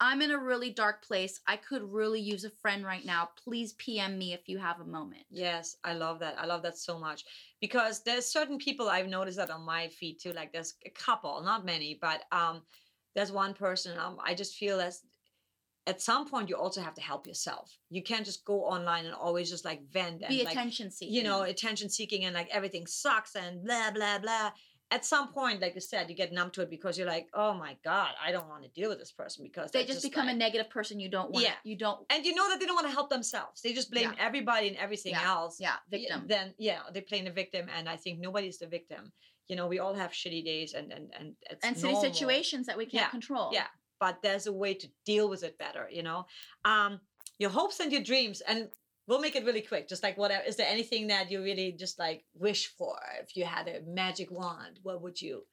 I'm 0.00 0.22
in 0.22 0.30
a 0.30 0.38
really 0.38 0.70
dark 0.70 1.04
place. 1.04 1.40
I 1.46 1.56
could 1.56 1.82
really 1.82 2.20
use 2.20 2.44
a 2.44 2.50
friend 2.50 2.84
right 2.84 3.04
now. 3.04 3.30
Please 3.44 3.74
PM 3.74 4.18
me 4.18 4.32
if 4.32 4.48
you 4.48 4.58
have 4.58 4.80
a 4.80 4.84
moment. 4.84 5.24
Yes, 5.30 5.76
I 5.84 5.94
love 5.94 6.18
that. 6.20 6.38
I 6.38 6.46
love 6.46 6.62
that 6.62 6.78
so 6.78 6.98
much 6.98 7.24
because 7.60 8.02
there's 8.02 8.26
certain 8.26 8.58
people 8.58 8.88
I've 8.88 9.08
noticed 9.08 9.36
that 9.36 9.50
on 9.50 9.62
my 9.62 9.88
feed 9.88 10.18
too. 10.20 10.32
Like 10.32 10.52
there's 10.52 10.74
a 10.86 10.90
couple, 10.90 11.42
not 11.42 11.64
many, 11.66 11.98
but 12.00 12.24
um 12.32 12.62
there's 13.16 13.32
one 13.32 13.54
person 13.54 13.98
um, 13.98 14.18
i 14.24 14.32
just 14.34 14.54
feel 14.54 14.80
as 14.80 15.02
at 15.86 16.02
some 16.02 16.28
point 16.28 16.48
you 16.48 16.56
also 16.56 16.80
have 16.80 16.94
to 16.94 17.00
help 17.00 17.26
yourself. 17.26 17.78
You 17.90 18.02
can't 18.02 18.24
just 18.24 18.44
go 18.44 18.64
online 18.64 19.06
and 19.06 19.14
always 19.14 19.48
just 19.48 19.64
like 19.64 19.88
vent 19.90 20.22
and 20.22 20.28
be 20.28 20.44
like, 20.44 20.52
attention 20.52 20.90
seeking. 20.90 21.14
You 21.14 21.22
know, 21.22 21.42
attention 21.42 21.88
seeking 21.88 22.24
and 22.24 22.34
like 22.34 22.48
everything 22.50 22.86
sucks 22.86 23.36
and 23.36 23.64
blah 23.64 23.90
blah 23.92 24.18
blah. 24.18 24.50
At 24.92 25.04
some 25.04 25.32
point, 25.32 25.60
like 25.60 25.74
you 25.74 25.80
said, 25.80 26.08
you 26.08 26.14
get 26.14 26.32
numb 26.32 26.50
to 26.50 26.62
it 26.62 26.70
because 26.70 26.96
you're 26.96 27.08
like, 27.08 27.26
oh 27.34 27.54
my 27.54 27.76
god, 27.84 28.10
I 28.24 28.30
don't 28.30 28.48
want 28.48 28.62
to 28.62 28.68
deal 28.68 28.88
with 28.88 29.00
this 29.00 29.10
person 29.10 29.42
because 29.42 29.72
they 29.72 29.80
just, 29.80 30.02
just 30.02 30.04
become 30.04 30.26
like, 30.26 30.36
a 30.36 30.38
negative 30.38 30.70
person. 30.70 31.00
You 31.00 31.08
don't 31.08 31.32
want. 31.32 31.44
Yeah. 31.44 31.54
You 31.64 31.76
don't. 31.76 32.00
And 32.10 32.24
you 32.24 32.34
know 32.34 32.48
that 32.48 32.60
they 32.60 32.66
don't 32.66 32.76
want 32.76 32.86
to 32.86 32.92
help 32.92 33.10
themselves. 33.10 33.62
They 33.62 33.72
just 33.72 33.90
blame 33.90 34.12
yeah. 34.16 34.24
everybody 34.24 34.68
and 34.68 34.76
everything 34.76 35.12
yeah. 35.12 35.26
else. 35.26 35.58
Yeah, 35.60 35.74
victim. 35.90 36.24
Then 36.26 36.54
yeah, 36.58 36.80
they 36.92 37.00
play 37.00 37.22
the 37.22 37.30
victim, 37.30 37.66
and 37.76 37.88
I 37.88 37.96
think 37.96 38.20
nobody's 38.20 38.58
the 38.58 38.68
victim. 38.68 39.12
You 39.48 39.56
know, 39.56 39.66
we 39.66 39.78
all 39.78 39.94
have 39.94 40.10
shitty 40.12 40.44
days 40.44 40.74
and 40.74 40.92
and 40.92 41.12
and 41.18 41.34
and 41.62 41.76
city 41.76 41.94
situations 42.00 42.66
that 42.66 42.76
we 42.76 42.84
can't 42.84 43.06
yeah. 43.06 43.08
control. 43.08 43.50
Yeah, 43.52 43.66
but 44.00 44.18
there's 44.22 44.46
a 44.46 44.52
way 44.52 44.74
to 44.74 44.88
deal 45.04 45.28
with 45.28 45.42
it 45.42 45.58
better. 45.58 45.88
You 45.90 46.02
know, 46.02 46.26
um, 46.64 47.00
your 47.38 47.50
hopes 47.50 47.80
and 47.80 47.92
your 47.92 48.02
dreams, 48.02 48.40
and 48.40 48.68
we'll 49.06 49.20
make 49.20 49.36
it 49.36 49.44
really 49.44 49.62
quick. 49.62 49.88
Just 49.88 50.02
like 50.02 50.18
whatever. 50.18 50.44
Is 50.44 50.56
there 50.56 50.68
anything 50.68 51.08
that 51.08 51.30
you 51.30 51.42
really 51.42 51.72
just 51.72 51.98
like 51.98 52.24
wish 52.34 52.68
for? 52.76 52.96
If 53.22 53.36
you 53.36 53.44
had 53.44 53.68
a 53.68 53.82
magic 53.86 54.30
wand, 54.30 54.80
what 54.82 55.02
would 55.02 55.20
you? 55.20 55.44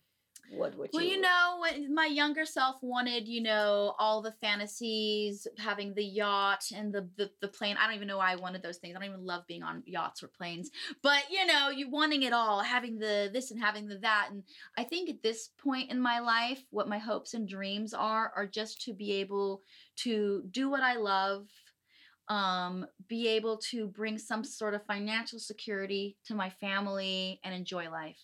What 0.52 0.78
would 0.78 0.90
you? 0.94 1.00
Well, 1.00 1.06
you 1.06 1.22
know, 1.22 1.94
my 1.94 2.06
younger 2.06 2.46
self 2.46 2.78
wanted, 2.82 3.28
you 3.28 3.42
know, 3.42 3.96
all 3.98 4.22
the 4.22 4.34
fantasies, 4.34 5.48
having 5.58 5.94
the 5.94 6.04
yacht 6.04 6.66
and 6.76 6.94
the, 6.94 7.10
the 7.18 7.32
the 7.42 7.48
plane. 7.48 7.78
I 7.80 7.86
don't 7.86 7.96
even 7.96 8.08
know 8.08 8.18
why 8.18 8.32
I 8.32 8.36
wanted 8.36 8.62
those 8.62 8.78
things. 8.78 8.96
I 8.96 9.00
don't 9.00 9.10
even 9.10 9.26
love 9.26 9.48
being 9.48 9.64
on 9.64 9.84
yachts 9.86 10.22
or 10.22 10.28
planes. 10.28 10.70
But 11.02 11.24
you 11.32 11.46
know, 11.46 11.70
you 11.70 11.90
wanting 11.90 12.24
it 12.24 12.34
all, 12.34 12.62
having 12.62 13.00
the 13.00 13.30
this 13.32 13.52
and 13.52 13.62
having 13.62 13.88
the 13.88 13.98
that. 14.00 14.30
And 14.32 14.44
I 14.78 14.84
think 14.84 15.10
at 15.10 15.24
this 15.24 15.50
point 15.58 15.92
in 15.92 16.00
my 16.00 16.20
life, 16.20 16.64
what 16.70 16.90
my 16.90 16.98
hopes 16.98 17.34
and 17.34 17.48
dreams 17.48 17.94
are 17.94 18.32
are 18.36 18.48
just 18.48 18.82
to 18.84 18.94
be 18.94 19.14
able 19.14 19.62
to 19.98 20.44
do 20.52 20.70
what 20.70 20.84
I 20.84 20.96
love 20.96 21.48
um, 22.30 22.86
be 23.08 23.28
able 23.28 23.58
to 23.58 23.88
bring 23.88 24.18
some 24.18 24.44
sort 24.44 24.74
of 24.74 24.86
financial 24.86 25.40
security 25.40 26.18
to 26.26 26.34
my 26.34 26.50
family 26.50 27.40
and 27.44 27.54
enjoy 27.54 27.90
life. 27.90 28.18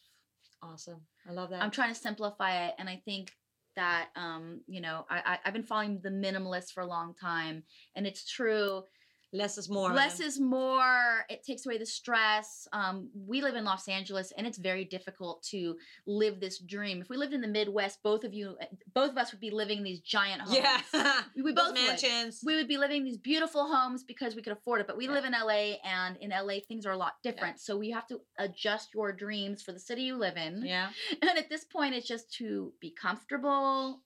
Awesome. 0.62 1.01
I 1.28 1.32
love 1.32 1.49
that. 1.51 1.62
I'm 1.62 1.72
trying 1.72 1.93
to 1.93 1.99
simplify 1.99 2.68
it. 2.68 2.76
And 2.78 2.89
I 2.89 3.01
think 3.05 3.32
that, 3.76 4.10
um, 4.16 4.62
you 4.68 4.82
know, 4.82 5.05
I, 5.10 5.22
I, 5.26 5.39
I've 5.45 5.53
been 5.53 5.64
following 5.64 5.99
the 6.01 6.10
minimalist 6.10 6.72
for 6.72 6.82
a 6.82 6.88
long 6.88 7.14
time. 7.14 7.64
And 7.95 8.05
it's 8.05 8.30
true 8.30 8.84
less 9.32 9.57
is 9.57 9.69
more. 9.69 9.93
Less 9.93 10.19
is 10.19 10.39
more. 10.39 11.25
It 11.30 11.43
takes 11.43 11.65
away 11.65 11.77
the 11.77 11.86
stress. 11.86 12.67
Um, 12.73 13.09
we 13.13 13.41
live 13.41 13.55
in 13.55 13.63
los 13.63 13.88
angeles 13.88 14.34
and 14.38 14.47
it's 14.47 14.57
very 14.57 14.86
difficult 14.86 15.43
to 15.51 15.75
live 16.07 16.39
this 16.39 16.59
dream. 16.59 17.01
If 17.01 17.09
we 17.09 17.17
lived 17.17 17.34
in 17.34 17.41
the 17.41 17.47
midwest 17.47 18.01
both 18.03 18.23
of 18.23 18.34
you 18.34 18.57
both 18.93 19.11
of 19.11 19.17
us 19.17 19.32
would 19.32 19.41
be 19.41 19.51
living 19.51 19.84
these 19.84 19.99
giant 19.99 20.41
homes. 20.41 20.57
Yeah. 20.57 21.21
We, 21.36 21.41
we 21.43 21.53
both 21.53 21.73
mansions. 21.73 22.41
Would. 22.43 22.51
we 22.51 22.55
would 22.57 22.67
be 22.67 22.77
living 22.77 23.03
these 23.03 23.17
beautiful 23.17 23.67
homes 23.73 24.03
because 24.03 24.36
we 24.36 24.41
could 24.41 24.53
afford 24.53 24.82
it 24.82 24.88
but 24.88 24.97
we 24.97 25.05
yeah. 25.05 25.11
live 25.11 25.25
in 25.25 25.34
la 25.34 25.49
and 25.49 26.17
in 26.17 26.32
la 26.32 26.53
things 26.67 26.86
are 26.86 26.91
a 26.91 26.97
lot 26.97 27.13
different. 27.23 27.55
Yeah. 27.55 27.61
so 27.61 27.77
we 27.77 27.91
have 27.91 28.07
to 28.07 28.19
adjust 28.39 28.89
your 28.93 29.11
dreams 29.11 29.61
for 29.61 29.71
the 29.71 29.80
city 29.80 30.03
you 30.03 30.17
live 30.17 30.38
in. 30.38 30.65
Yeah. 30.65 30.89
And 31.21 31.38
at 31.38 31.49
this 31.49 31.65
point 31.65 31.93
it's 31.93 32.07
just 32.07 32.34
to 32.38 32.73
be 32.82 32.91
comfortable 32.99 34.01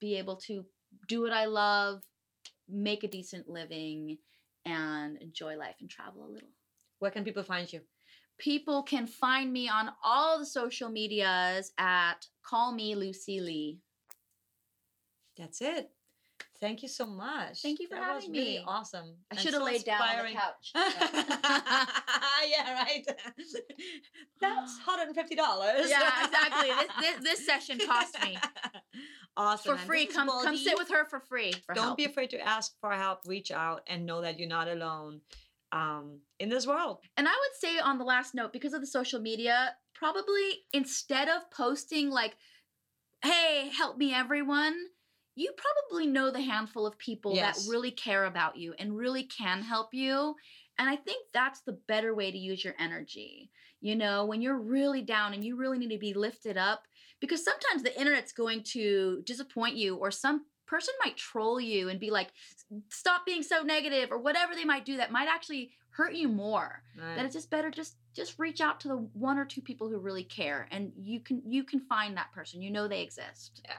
be 0.00 0.16
able 0.16 0.36
to 0.36 0.64
do 1.08 1.22
what 1.22 1.32
i 1.32 1.46
love 1.46 2.02
make 2.68 3.04
a 3.04 3.08
decent 3.08 3.48
living 3.48 4.18
and 4.66 5.16
enjoy 5.22 5.56
life 5.56 5.76
and 5.80 5.88
travel 5.88 6.26
a 6.26 6.30
little. 6.30 6.50
Where 6.98 7.10
can 7.10 7.24
people 7.24 7.42
find 7.42 7.72
you? 7.72 7.80
People 8.38 8.82
can 8.82 9.06
find 9.06 9.50
me 9.50 9.68
on 9.68 9.90
all 10.04 10.38
the 10.38 10.44
social 10.46 10.90
medias 10.90 11.72
at 11.78 12.26
Call 12.44 12.72
Me 12.72 12.94
Lucy 12.94 13.40
Lee. 13.40 13.78
That's 15.38 15.62
it. 15.62 15.90
Thank 16.60 16.82
you 16.82 16.88
so 16.88 17.06
much. 17.06 17.62
Thank 17.62 17.80
you 17.80 17.88
for 17.88 17.96
that 17.96 18.04
having 18.04 18.30
was 18.30 18.38
really 18.38 18.62
awesome. 18.66 19.14
I 19.30 19.36
should 19.36 19.52
have 19.52 19.60
so 19.60 19.64
laid 19.64 19.76
inspiring. 19.76 20.34
down 20.34 20.42
on 20.42 20.74
the 20.74 20.84
couch. 20.84 21.92
yeah, 22.48 22.82
right. 22.82 23.06
That's 24.40 24.78
hundred 24.84 25.08
and 25.08 25.14
fifty 25.14 25.34
dollars. 25.34 25.88
Yeah, 25.88 26.10
exactly. 26.24 26.68
This, 26.68 26.88
this, 27.00 27.16
this 27.22 27.46
session 27.46 27.78
cost 27.86 28.16
me 28.22 28.38
awesome 29.36 29.76
for 29.76 29.84
free. 29.84 30.06
Come 30.06 30.28
come 30.28 30.56
sit 30.56 30.78
with 30.78 30.90
her 30.90 31.04
for 31.04 31.20
free. 31.20 31.52
For 31.66 31.74
Don't 31.74 31.84
help. 31.84 31.96
be 31.96 32.04
afraid 32.04 32.30
to 32.30 32.40
ask 32.40 32.72
for 32.80 32.92
help. 32.92 33.20
Reach 33.26 33.50
out 33.50 33.82
and 33.86 34.06
know 34.06 34.20
that 34.22 34.38
you're 34.38 34.48
not 34.48 34.68
alone 34.68 35.20
um, 35.72 36.20
in 36.38 36.48
this 36.48 36.66
world. 36.66 36.98
And 37.16 37.28
I 37.28 37.32
would 37.32 37.60
say 37.60 37.78
on 37.78 37.98
the 37.98 38.04
last 38.04 38.34
note, 38.34 38.52
because 38.52 38.72
of 38.72 38.80
the 38.80 38.86
social 38.86 39.20
media, 39.20 39.76
probably 39.94 40.64
instead 40.72 41.28
of 41.28 41.50
posting 41.50 42.10
like, 42.10 42.36
"Hey, 43.22 43.70
help 43.76 43.98
me, 43.98 44.14
everyone." 44.14 44.74
You 45.36 45.52
probably 45.56 46.06
know 46.06 46.30
the 46.30 46.40
handful 46.40 46.86
of 46.86 46.98
people 46.98 47.34
yes. 47.34 47.64
that 47.64 47.70
really 47.70 47.90
care 47.90 48.24
about 48.24 48.56
you 48.56 48.74
and 48.78 48.96
really 48.96 49.24
can 49.24 49.62
help 49.62 49.94
you. 49.94 50.34
And 50.78 50.88
I 50.88 50.96
think 50.96 51.26
that's 51.32 51.60
the 51.60 51.78
better 51.86 52.14
way 52.14 52.30
to 52.30 52.38
use 52.38 52.64
your 52.64 52.74
energy. 52.78 53.50
You 53.80 53.96
know, 53.96 54.24
when 54.24 54.42
you're 54.42 54.58
really 54.58 55.02
down 55.02 55.34
and 55.34 55.44
you 55.44 55.56
really 55.56 55.78
need 55.78 55.90
to 55.90 55.98
be 55.98 56.14
lifted 56.14 56.56
up, 56.56 56.82
because 57.20 57.44
sometimes 57.44 57.82
the 57.82 57.98
internet's 57.98 58.32
going 58.32 58.62
to 58.62 59.22
disappoint 59.24 59.76
you 59.76 59.96
or 59.96 60.10
some 60.10 60.46
person 60.66 60.94
might 61.04 61.16
troll 61.16 61.60
you 61.60 61.88
and 61.88 62.00
be 62.00 62.10
like 62.10 62.28
stop 62.88 63.24
being 63.24 63.42
so 63.42 63.62
negative 63.62 64.10
or 64.10 64.18
whatever 64.18 64.54
they 64.54 64.64
might 64.64 64.84
do 64.84 64.96
that 64.96 65.12
might 65.12 65.28
actually 65.28 65.70
hurt 65.90 66.12
you 66.12 66.28
more 66.28 66.82
right. 67.00 67.16
that 67.16 67.24
it's 67.24 67.34
just 67.34 67.50
better 67.50 67.70
just 67.70 67.96
just 68.14 68.38
reach 68.38 68.60
out 68.60 68.80
to 68.80 68.88
the 68.88 68.96
one 68.96 69.38
or 69.38 69.44
two 69.44 69.62
people 69.62 69.88
who 69.88 69.98
really 69.98 70.24
care 70.24 70.68
and 70.70 70.92
you 70.96 71.20
can 71.20 71.40
you 71.46 71.62
can 71.62 71.80
find 71.80 72.16
that 72.16 72.32
person 72.32 72.60
you 72.60 72.70
know 72.70 72.88
they 72.88 73.00
exist 73.00 73.62
yeah 73.64 73.76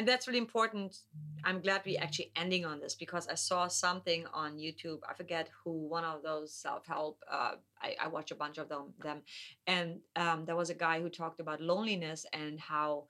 and 0.00 0.08
that's 0.08 0.26
really 0.26 0.38
important. 0.38 0.96
I'm 1.44 1.60
glad 1.60 1.82
we 1.84 1.98
actually 1.98 2.32
ending 2.34 2.64
on 2.64 2.80
this 2.80 2.94
because 2.94 3.28
i 3.28 3.34
saw 3.34 3.68
something 3.68 4.24
on 4.32 4.56
youtube. 4.56 5.00
I 5.06 5.12
forget 5.12 5.50
who 5.58 5.72
one 5.96 6.04
of 6.04 6.22
those 6.22 6.54
self-help 6.54 7.18
uh, 7.30 7.56
I, 7.82 7.96
I 8.04 8.08
watch 8.08 8.30
a 8.30 8.34
bunch 8.34 8.56
of 8.56 8.70
them 8.70 8.94
them. 9.04 9.20
And 9.66 10.00
um, 10.16 10.46
there 10.46 10.56
was 10.56 10.70
a 10.70 10.80
guy 10.86 11.02
who 11.02 11.10
talked 11.10 11.38
about 11.38 11.60
loneliness 11.60 12.24
and 12.32 12.58
how 12.58 13.08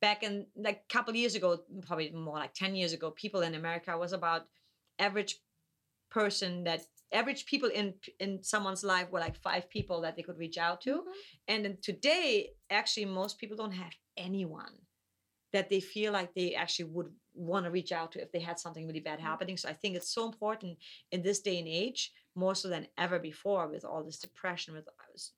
back 0.00 0.22
in 0.22 0.46
like 0.54 0.84
a 0.88 0.92
couple 0.92 1.12
years 1.16 1.34
ago 1.34 1.58
probably 1.88 2.12
more 2.12 2.38
like 2.38 2.54
10 2.54 2.76
years 2.76 2.92
ago 2.92 3.10
people 3.10 3.42
in 3.42 3.54
america 3.54 3.96
was 3.96 4.12
about 4.12 4.42
average 4.98 5.40
person 6.10 6.62
that 6.64 6.82
average 7.12 7.46
people 7.46 7.68
in 7.68 7.94
in 8.20 8.42
someone's 8.42 8.84
life 8.84 9.10
were 9.10 9.24
like 9.26 9.36
five 9.48 9.68
people 9.70 10.00
that 10.02 10.14
they 10.14 10.22
could 10.22 10.38
reach 10.38 10.58
out 10.58 10.80
to. 10.82 10.94
Mm-hmm. 10.94 11.66
and 11.66 11.82
today 11.82 12.50
actually 12.70 13.06
most 13.06 13.38
people 13.40 13.56
don't 13.56 13.78
have 13.84 13.94
anyone 14.16 14.74
that 15.52 15.68
they 15.68 15.80
feel 15.80 16.12
like 16.12 16.34
they 16.34 16.54
actually 16.54 16.86
would 16.86 17.10
want 17.34 17.64
to 17.64 17.70
reach 17.70 17.92
out 17.92 18.12
to 18.12 18.22
if 18.22 18.30
they 18.32 18.40
had 18.40 18.58
something 18.58 18.86
really 18.86 19.00
bad 19.00 19.18
mm-hmm. 19.18 19.26
happening 19.26 19.56
so 19.56 19.68
i 19.68 19.72
think 19.72 19.96
it's 19.96 20.14
so 20.14 20.26
important 20.26 20.76
in 21.12 21.22
this 21.22 21.40
day 21.40 21.58
and 21.58 21.68
age 21.68 22.12
more 22.34 22.54
so 22.54 22.68
than 22.68 22.86
ever 22.98 23.18
before 23.18 23.68
with 23.68 23.84
all 23.84 24.02
this 24.02 24.18
depression 24.18 24.74
with 24.74 24.88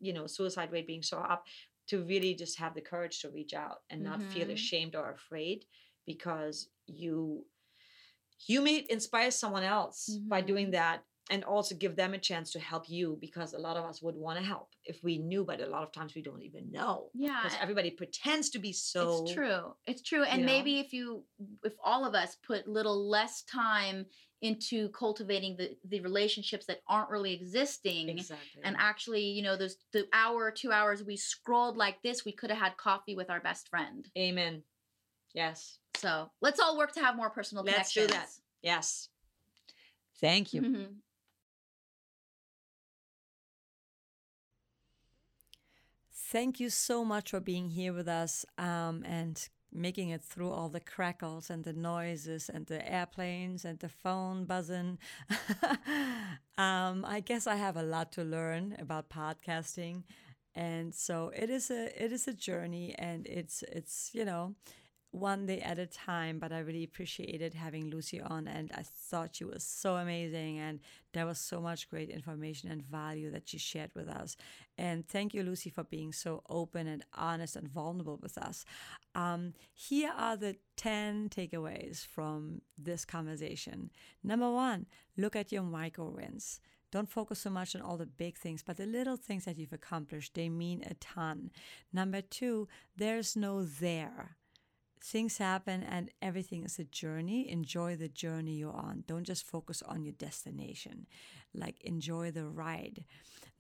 you 0.01 0.13
know 0.13 0.27
suicide 0.27 0.71
rate 0.73 0.87
being 0.87 1.03
so 1.03 1.19
up 1.19 1.45
to 1.87 2.03
really 2.05 2.35
just 2.35 2.59
have 2.59 2.75
the 2.75 2.81
courage 2.81 3.21
to 3.21 3.31
reach 3.31 3.53
out 3.55 3.79
and 3.91 4.03
not 4.03 4.19
mm-hmm. 4.19 4.31
feel 4.31 4.51
ashamed 4.51 4.95
or 4.95 5.11
afraid 5.11 5.65
because 6.07 6.69
you 6.87 7.45
you 8.47 8.61
may 8.61 8.85
inspire 8.91 9.31
someone 9.31 9.63
else 9.63 10.11
mm-hmm. 10.13 10.29
by 10.29 10.41
doing 10.41 10.71
that 10.73 11.03
and 11.31 11.43
also 11.45 11.75
give 11.75 11.97
them 11.97 12.13
a 12.13 12.19
chance 12.19 12.53
to 12.53 12.61
help 12.61 12.89
you 12.89 13.17
because 13.21 13.55
a 13.55 13.59
lot 13.59 13.77
of 13.77 13.85
us 13.85 14.03
would 14.03 14.15
want 14.15 14.39
to 14.39 14.45
help 14.45 14.69
if 14.85 15.03
we 15.03 15.19
knew 15.19 15.45
but 15.45 15.61
a 15.61 15.67
lot 15.67 15.83
of 15.83 15.93
times 15.93 16.15
we 16.15 16.23
don't 16.23 16.43
even 16.43 16.71
know 16.71 17.09
yeah 17.15 17.41
because 17.43 17.59
everybody 17.61 17.91
pretends 17.91 18.51
to 18.51 18.59
be 18.59 18.73
so 18.73 19.23
it's 19.23 19.33
true 19.33 19.75
it's 19.87 20.03
true 20.03 20.23
and 20.25 20.41
you 20.41 20.47
know? 20.47 20.53
maybe 20.53 20.79
if 20.81 20.93
you 20.93 21.23
if 21.65 21.73
all 21.83 22.05
of 22.05 22.15
us 22.15 22.37
put 22.47 22.69
little 22.69 23.09
less 23.09 23.43
time 23.43 24.07
into 24.43 24.91
cultivating 24.91 25.57
the 25.57 25.75
the 25.89 26.01
relationships 26.01 26.67
that 26.67 26.83
aren't 26.87 27.09
really 27.09 27.33
existing 27.33 28.11
exactly. 28.11 28.63
and 28.63 28.77
actually 28.79 29.23
you 29.23 29.43
know 29.43 29.57
those 29.57 29.77
the 29.93 30.07
hour 30.13 30.45
or 30.45 30.51
two 30.51 30.71
hours 30.71 31.03
we 31.03 31.17
scrolled 31.17 31.79
like 31.79 32.03
this 32.03 32.27
we 32.27 32.33
could 32.33 32.51
have 32.51 32.59
had 32.59 32.77
coffee 32.77 33.15
with 33.15 33.31
our 33.31 33.41
best 33.41 33.69
friend 33.69 34.11
amen 34.19 34.63
yes 35.33 35.79
so 35.97 36.31
let's 36.43 36.61
all 36.61 36.77
work 36.77 36.93
to 36.93 37.01
have 37.01 37.17
more 37.17 37.31
personal 37.31 37.65
let's 37.65 37.95
connections. 37.95 38.07
do 38.09 38.13
that 38.13 38.29
yes 38.61 39.09
thank 40.21 40.53
you 40.53 40.61
mm-hmm. 40.61 40.93
Thank 46.35 46.59
you 46.59 46.69
so 46.69 47.05
much 47.05 47.31
for 47.31 47.39
being 47.39 47.71
here 47.71 47.93
with 47.93 48.09
us 48.09 48.45
um, 48.59 49.05
and 49.07 49.41
making 49.73 50.09
it 50.09 50.21
through 50.21 50.51
all 50.51 50.69
the 50.69 50.81
crackles 50.81 51.49
and 51.49 51.63
the 51.63 51.73
noises 51.73 52.51
and 52.53 52.67
the 52.67 52.85
airplanes 52.93 53.65
and 53.65 53.79
the 53.79 53.89
phone 53.89 54.45
buzzing. 54.45 54.99
um, 56.59 57.05
I 57.07 57.23
guess 57.25 57.47
I 57.47 57.55
have 57.55 57.77
a 57.77 57.85
lot 57.85 58.11
to 58.15 58.25
learn 58.25 58.75
about 58.81 59.11
podcasting, 59.11 60.03
and 60.57 60.93
so 60.93 61.31
it 61.37 61.51
is 61.51 61.71
a 61.71 62.05
it 62.05 62.11
is 62.11 62.27
a 62.27 62.33
journey, 62.33 62.97
and 62.99 63.29
it's 63.29 63.63
it's 63.71 64.11
you 64.13 64.25
know 64.25 64.57
one 65.15 65.47
day 65.47 65.61
at 65.61 65.79
a 65.79 65.87
time, 65.87 66.41
but 66.41 66.53
I 66.53 66.59
really 66.59 66.83
appreciated 66.83 67.55
having 67.55 67.89
Lucy 67.89 68.21
on, 68.21 68.49
and 68.49 68.73
I 68.75 68.83
thought 68.83 69.37
she 69.37 69.45
was 69.45 69.63
so 69.63 69.95
amazing, 69.95 70.59
and 70.59 70.81
there 71.13 71.25
was 71.25 71.39
so 71.39 71.61
much 71.61 71.89
great 71.89 72.11
information 72.11 72.69
and 72.69 72.83
value 72.83 73.31
that 73.31 73.49
she 73.49 73.59
shared 73.59 73.93
with 73.95 74.09
us. 74.09 74.37
And 74.77 75.07
thank 75.07 75.33
you, 75.33 75.45
Lucy, 75.45 75.71
for 75.71 75.85
being 75.85 76.13
so 76.13 76.43
open 76.49 76.89
and 76.89 77.05
honest 77.15 77.55
and 77.55 77.69
vulnerable 77.69 78.19
with 78.21 78.37
us. 78.37 78.65
Um, 79.15 79.55
here 79.73 80.13
are 80.17 80.37
the 80.37 80.57
10 80.77 81.29
takeaways 81.29 82.05
from 82.05 82.63
this 82.77 83.05
conversation. 83.05 83.91
Number 84.25 84.51
one, 84.51 84.87
look 85.17 85.37
at 85.37 85.53
your 85.53 85.63
micro 85.63 86.11
wins. 86.11 86.61
Don't 86.91 87.11
focus 87.11 87.41
so 87.41 87.51
much 87.51 87.77
on 87.77 87.83
all 87.83 87.97
the 87.97 88.07
big 88.07 88.37
things, 88.37 88.65
but 88.65 88.77
the 88.77 88.87
little 88.87 89.17
things 89.17 89.45
that 89.45 89.59
you've 89.59 89.73
accomplished, 89.73 90.35
they 90.35 90.49
mean 90.49 90.83
a 90.89 90.95
ton. 90.95 91.53
Number 91.93 92.21
two, 92.21 92.67
there's 92.97 93.37
no 93.37 93.65
there. 93.65 94.37
Things 95.05 95.37
happen 95.37 95.83
and 95.83 96.11
everything 96.23 96.65
is 96.65 96.79
a 96.79 96.85
journey. 96.85 97.51
Enjoy 97.51 97.95
the 97.95 98.09
journey 98.09 98.55
you're 98.55 98.73
on. 98.73 99.05
Don't 99.07 99.25
just 99.25 99.47
focus 99.47 99.83
on 99.83 100.03
your 100.03 100.15
destination. 100.15 101.07
Like, 101.53 101.79
enjoy 101.83 102.31
the 102.31 102.47
ride. 102.47 103.05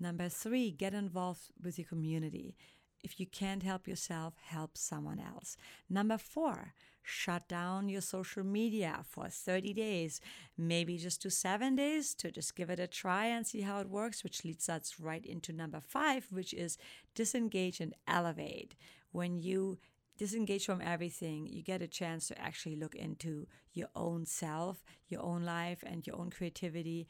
Number 0.01 0.31
three, 0.31 0.71
get 0.71 0.95
involved 0.95 1.51
with 1.63 1.79
your 1.79 1.87
community. 1.87 2.57
If 3.03 3.21
you 3.21 3.27
can't 3.27 3.63
help 3.63 3.87
yourself, 3.87 4.33
help 4.43 4.79
someone 4.79 5.21
else. 5.21 5.59
Number 5.91 6.17
four, 6.17 6.73
shut 7.03 7.47
down 7.47 7.91
your 7.91 8.01
social 8.01 8.43
media 8.43 9.05
for 9.07 9.29
30 9.29 9.75
days, 9.75 10.23
maybe 10.57 10.97
just 10.97 11.21
do 11.21 11.29
seven 11.29 11.77
days 11.77 12.15
to 12.15 12.31
just 12.31 12.57
give 12.57 12.71
it 12.71 12.81
a 12.81 12.87
try 12.87 13.27
and 13.27 13.47
see 13.47 13.61
how 13.61 13.81
it 13.81 13.91
works, 13.91 14.25
which 14.25 14.47
leads 14.47 14.71
us 14.71 14.95
right 14.99 15.27
into 15.27 15.53
number 15.53 15.81
five, 15.81 16.27
which 16.31 16.55
is 16.55 16.79
disengage 17.15 17.81
and 17.81 17.93
elevate. 18.09 18.75
When 19.13 19.37
you 19.37 19.79
disengage 20.17 20.67
from 20.67 20.81
everything, 20.81 21.47
you 21.47 21.63
get 21.63 21.83
a 21.83 21.89
chance 21.89 22.29
to 22.29 22.41
actually 22.41 22.77
look 22.77 22.95
into 22.95 23.47
your 23.73 23.89
own 23.95 24.27
self, 24.27 24.85
your 25.09 25.23
own 25.23 25.45
life, 25.45 25.83
and 25.87 26.07
your 26.07 26.17
own 26.17 26.31
creativity, 26.31 27.09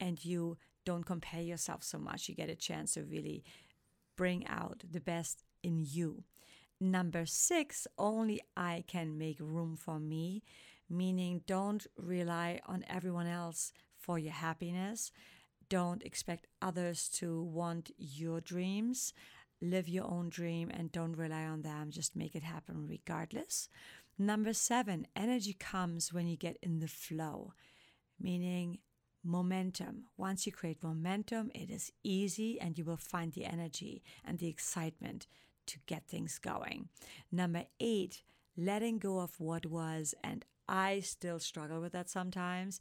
and 0.00 0.24
you 0.24 0.56
don't 0.84 1.04
compare 1.04 1.42
yourself 1.42 1.82
so 1.82 1.98
much. 1.98 2.28
You 2.28 2.34
get 2.34 2.50
a 2.50 2.54
chance 2.54 2.94
to 2.94 3.02
really 3.02 3.44
bring 4.16 4.46
out 4.46 4.84
the 4.88 5.00
best 5.00 5.42
in 5.62 5.84
you. 5.88 6.24
Number 6.80 7.24
six, 7.26 7.86
only 7.98 8.40
I 8.56 8.84
can 8.86 9.16
make 9.16 9.38
room 9.40 9.76
for 9.76 9.98
me, 9.98 10.42
meaning 10.90 11.42
don't 11.46 11.86
rely 11.96 12.60
on 12.66 12.84
everyone 12.88 13.26
else 13.26 13.72
for 13.96 14.18
your 14.18 14.32
happiness. 14.32 15.10
Don't 15.70 16.02
expect 16.02 16.46
others 16.60 17.08
to 17.14 17.42
want 17.42 17.90
your 17.96 18.40
dreams. 18.40 19.14
Live 19.64 19.88
your 19.88 20.04
own 20.04 20.28
dream 20.28 20.68
and 20.68 20.92
don't 20.92 21.16
rely 21.16 21.44
on 21.44 21.62
them. 21.62 21.90
Just 21.90 22.14
make 22.14 22.34
it 22.34 22.42
happen 22.42 22.86
regardless. 22.86 23.70
Number 24.18 24.52
seven, 24.52 25.06
energy 25.16 25.54
comes 25.54 26.12
when 26.12 26.26
you 26.26 26.36
get 26.36 26.58
in 26.62 26.80
the 26.80 26.86
flow, 26.86 27.54
meaning 28.20 28.78
momentum. 29.24 30.04
Once 30.18 30.44
you 30.44 30.52
create 30.52 30.82
momentum, 30.82 31.50
it 31.54 31.70
is 31.70 31.90
easy 32.02 32.60
and 32.60 32.76
you 32.76 32.84
will 32.84 32.98
find 32.98 33.32
the 33.32 33.46
energy 33.46 34.02
and 34.22 34.38
the 34.38 34.48
excitement 34.48 35.26
to 35.66 35.78
get 35.86 36.06
things 36.06 36.38
going. 36.38 36.90
Number 37.32 37.64
eight, 37.80 38.22
letting 38.58 38.98
go 38.98 39.18
of 39.20 39.40
what 39.40 39.64
was. 39.64 40.14
And 40.22 40.44
I 40.68 41.00
still 41.00 41.38
struggle 41.38 41.80
with 41.80 41.92
that 41.92 42.10
sometimes. 42.10 42.80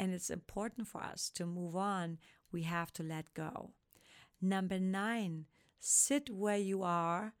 And 0.00 0.12
it's 0.12 0.30
important 0.30 0.88
for 0.88 1.00
us 1.00 1.30
to 1.36 1.46
move 1.46 1.76
on. 1.76 2.18
We 2.50 2.62
have 2.62 2.92
to 2.94 3.04
let 3.04 3.32
go. 3.34 3.70
Number 4.40 4.80
nine, 4.80 5.46
sit 5.84 6.30
where 6.30 6.56
you 6.56 6.82
are, 6.82 7.34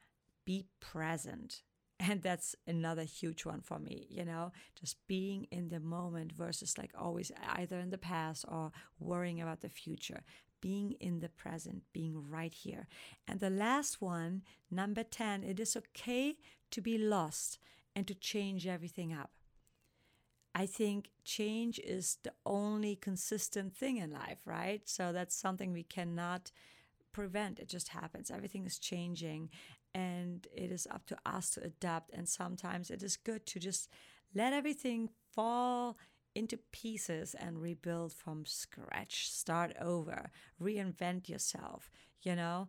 be 0.44 0.66
present. 0.80 1.62
And 2.04 2.20
that's 2.20 2.56
another 2.66 3.04
huge 3.04 3.44
one 3.44 3.60
for 3.60 3.78
me, 3.78 4.08
you 4.10 4.24
know, 4.24 4.50
just 4.74 4.96
being 5.06 5.46
in 5.52 5.68
the 5.68 5.78
moment 5.78 6.32
versus 6.32 6.76
like 6.76 6.90
always 6.98 7.30
either 7.54 7.78
in 7.78 7.90
the 7.90 7.98
past 7.98 8.44
or 8.48 8.72
worrying 8.98 9.40
about 9.40 9.60
the 9.60 9.68
future 9.68 10.24
being 10.62 10.92
in 11.00 11.20
the 11.20 11.28
present, 11.28 11.82
being 11.92 12.30
right 12.30 12.54
here. 12.54 12.86
And 13.28 13.40
the 13.40 13.50
last 13.50 14.00
one, 14.00 14.42
number 14.70 15.02
10, 15.02 15.44
it 15.44 15.60
is 15.60 15.76
okay 15.76 16.38
to 16.70 16.80
be 16.80 16.96
lost 16.96 17.58
and 17.94 18.06
to 18.06 18.14
change 18.14 18.66
everything 18.66 19.12
up. 19.12 19.30
I 20.54 20.66
think 20.66 21.10
change 21.24 21.78
is 21.80 22.18
the 22.22 22.32
only 22.46 22.96
consistent 22.96 23.74
thing 23.74 23.96
in 23.98 24.12
life, 24.12 24.38
right? 24.44 24.82
So 24.86 25.12
that's 25.12 25.34
something 25.34 25.72
we 25.72 25.82
cannot 25.82 26.52
prevent. 27.12 27.58
It 27.58 27.68
just 27.68 27.88
happens. 27.88 28.30
Everything 28.30 28.66
is 28.66 28.78
changing 28.78 29.50
and 29.94 30.46
it 30.54 30.70
is 30.72 30.86
up 30.90 31.06
to 31.06 31.16
us 31.26 31.50
to 31.50 31.64
adapt. 31.64 32.10
And 32.12 32.28
sometimes 32.28 32.90
it 32.90 33.02
is 33.02 33.16
good 33.16 33.46
to 33.46 33.60
just 33.60 33.88
let 34.34 34.52
everything 34.52 35.10
fall 35.34 35.98
into 36.34 36.56
pieces 36.72 37.34
and 37.38 37.60
rebuild 37.60 38.12
from 38.12 38.46
scratch, 38.46 39.30
start 39.30 39.74
over, 39.80 40.30
reinvent 40.60 41.28
yourself, 41.28 41.90
you 42.22 42.34
know, 42.34 42.68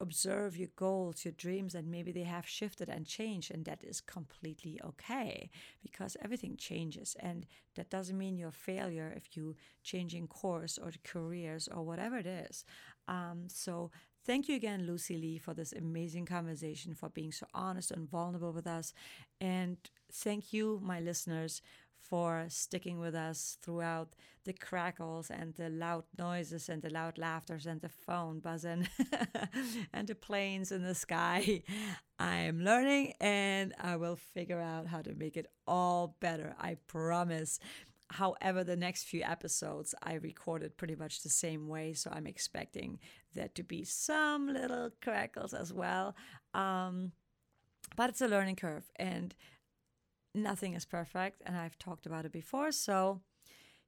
observe 0.00 0.56
your 0.56 0.68
goals, 0.76 1.24
your 1.24 1.32
dreams, 1.32 1.74
and 1.74 1.90
maybe 1.90 2.12
they 2.12 2.24
have 2.24 2.46
shifted 2.46 2.88
and 2.88 3.06
changed, 3.06 3.50
and 3.52 3.64
that 3.64 3.82
is 3.82 4.00
completely 4.00 4.80
okay 4.84 5.50
because 5.82 6.16
everything 6.22 6.56
changes. 6.56 7.16
And 7.20 7.46
that 7.76 7.90
doesn't 7.90 8.18
mean 8.18 8.36
you're 8.36 8.48
a 8.48 8.52
failure 8.52 9.12
if 9.16 9.36
you 9.36 9.56
changing 9.82 10.26
course 10.26 10.78
or 10.78 10.90
careers 11.04 11.68
or 11.68 11.84
whatever 11.84 12.18
it 12.18 12.26
is. 12.26 12.64
Um, 13.12 13.44
so 13.48 13.90
Thank 14.24 14.48
you 14.48 14.54
again, 14.54 14.86
Lucy 14.86 15.16
Lee, 15.16 15.38
for 15.38 15.52
this 15.52 15.72
amazing 15.72 16.26
conversation, 16.26 16.94
for 16.94 17.08
being 17.08 17.32
so 17.32 17.46
honest 17.54 17.90
and 17.90 18.08
vulnerable 18.08 18.52
with 18.52 18.68
us. 18.68 18.94
And 19.40 19.78
thank 20.12 20.52
you, 20.52 20.80
my 20.80 21.00
listeners, 21.00 21.60
for 21.98 22.44
sticking 22.48 23.00
with 23.00 23.16
us 23.16 23.58
throughout 23.62 24.14
the 24.44 24.52
crackles 24.52 25.28
and 25.30 25.54
the 25.54 25.68
loud 25.70 26.04
noises 26.18 26.68
and 26.68 26.82
the 26.82 26.90
loud 26.90 27.18
laughters 27.18 27.66
and 27.66 27.80
the 27.80 27.88
phone 27.88 28.38
buzzing 28.38 28.88
and 29.92 30.06
the 30.06 30.14
planes 30.14 30.70
in 30.70 30.84
the 30.84 30.94
sky. 30.94 31.62
I 32.18 32.36
am 32.36 32.62
learning 32.62 33.14
and 33.20 33.72
I 33.80 33.96
will 33.96 34.16
figure 34.16 34.60
out 34.60 34.86
how 34.86 35.02
to 35.02 35.14
make 35.14 35.36
it 35.36 35.46
all 35.66 36.16
better. 36.20 36.54
I 36.60 36.76
promise. 36.86 37.58
However, 38.12 38.62
the 38.62 38.76
next 38.76 39.04
few 39.04 39.22
episodes 39.22 39.94
I 40.02 40.14
recorded 40.14 40.76
pretty 40.76 40.94
much 40.94 41.22
the 41.22 41.28
same 41.28 41.68
way, 41.68 41.94
so 41.94 42.10
I'm 42.12 42.26
expecting 42.26 42.98
there 43.34 43.48
to 43.54 43.62
be 43.62 43.84
some 43.84 44.48
little 44.48 44.90
crackles 45.02 45.54
as 45.54 45.72
well. 45.72 46.14
Um, 46.54 47.12
but 47.96 48.10
it's 48.10 48.20
a 48.20 48.28
learning 48.28 48.56
curve, 48.56 48.90
and 48.96 49.34
nothing 50.34 50.74
is 50.74 50.84
perfect, 50.84 51.42
and 51.46 51.56
I've 51.56 51.78
talked 51.78 52.06
about 52.06 52.24
it 52.24 52.32
before. 52.32 52.70
So 52.72 53.22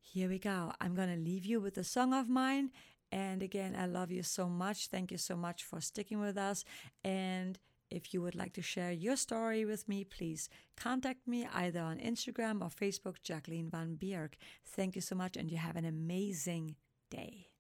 here 0.01 0.29
we 0.29 0.39
go. 0.39 0.73
I'm 0.81 0.95
to 0.97 1.17
leave 1.17 1.47
you 1.47 1.61
with 1.61 1.79
a 1.79 1.85
song 1.85 2.13
of 2.13 2.29
mine. 2.29 2.71
And 3.11 3.43
again, 3.43 3.77
I 3.79 3.87
love 3.87 4.11
you 4.11 4.23
so 4.23 4.49
much. 4.49 4.89
Thank 4.89 5.13
you 5.13 5.19
so 5.19 5.37
much 5.37 5.63
for 5.65 5.81
sticking 5.81 6.21
with 6.21 6.37
us. 6.37 6.65
And 7.05 7.59
if 7.95 8.13
you 8.13 8.21
would 8.21 8.35
like 8.35 8.53
to 8.55 8.63
share 8.63 8.93
your 8.93 9.17
story 9.17 9.65
with 9.65 9.89
me, 9.89 10.05
please 10.05 10.49
contact 10.77 11.27
me 11.27 11.47
either 11.55 11.81
on 11.81 11.99
Instagram 11.99 12.63
or 12.63 12.69
Facebook, 12.69 13.23
Jacqueline 13.23 13.71
Van 13.71 13.97
Bierk. 13.97 14.35
Thank 14.67 14.97
you 14.97 15.01
so 15.01 15.15
much, 15.15 15.37
and 15.37 15.51
you 15.51 15.59
have 15.59 15.77
an 15.77 15.85
amazing 15.85 16.77
day. 17.11 17.54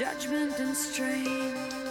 Judgment 0.00 0.58
and 0.58 0.74
strain. 0.74 1.89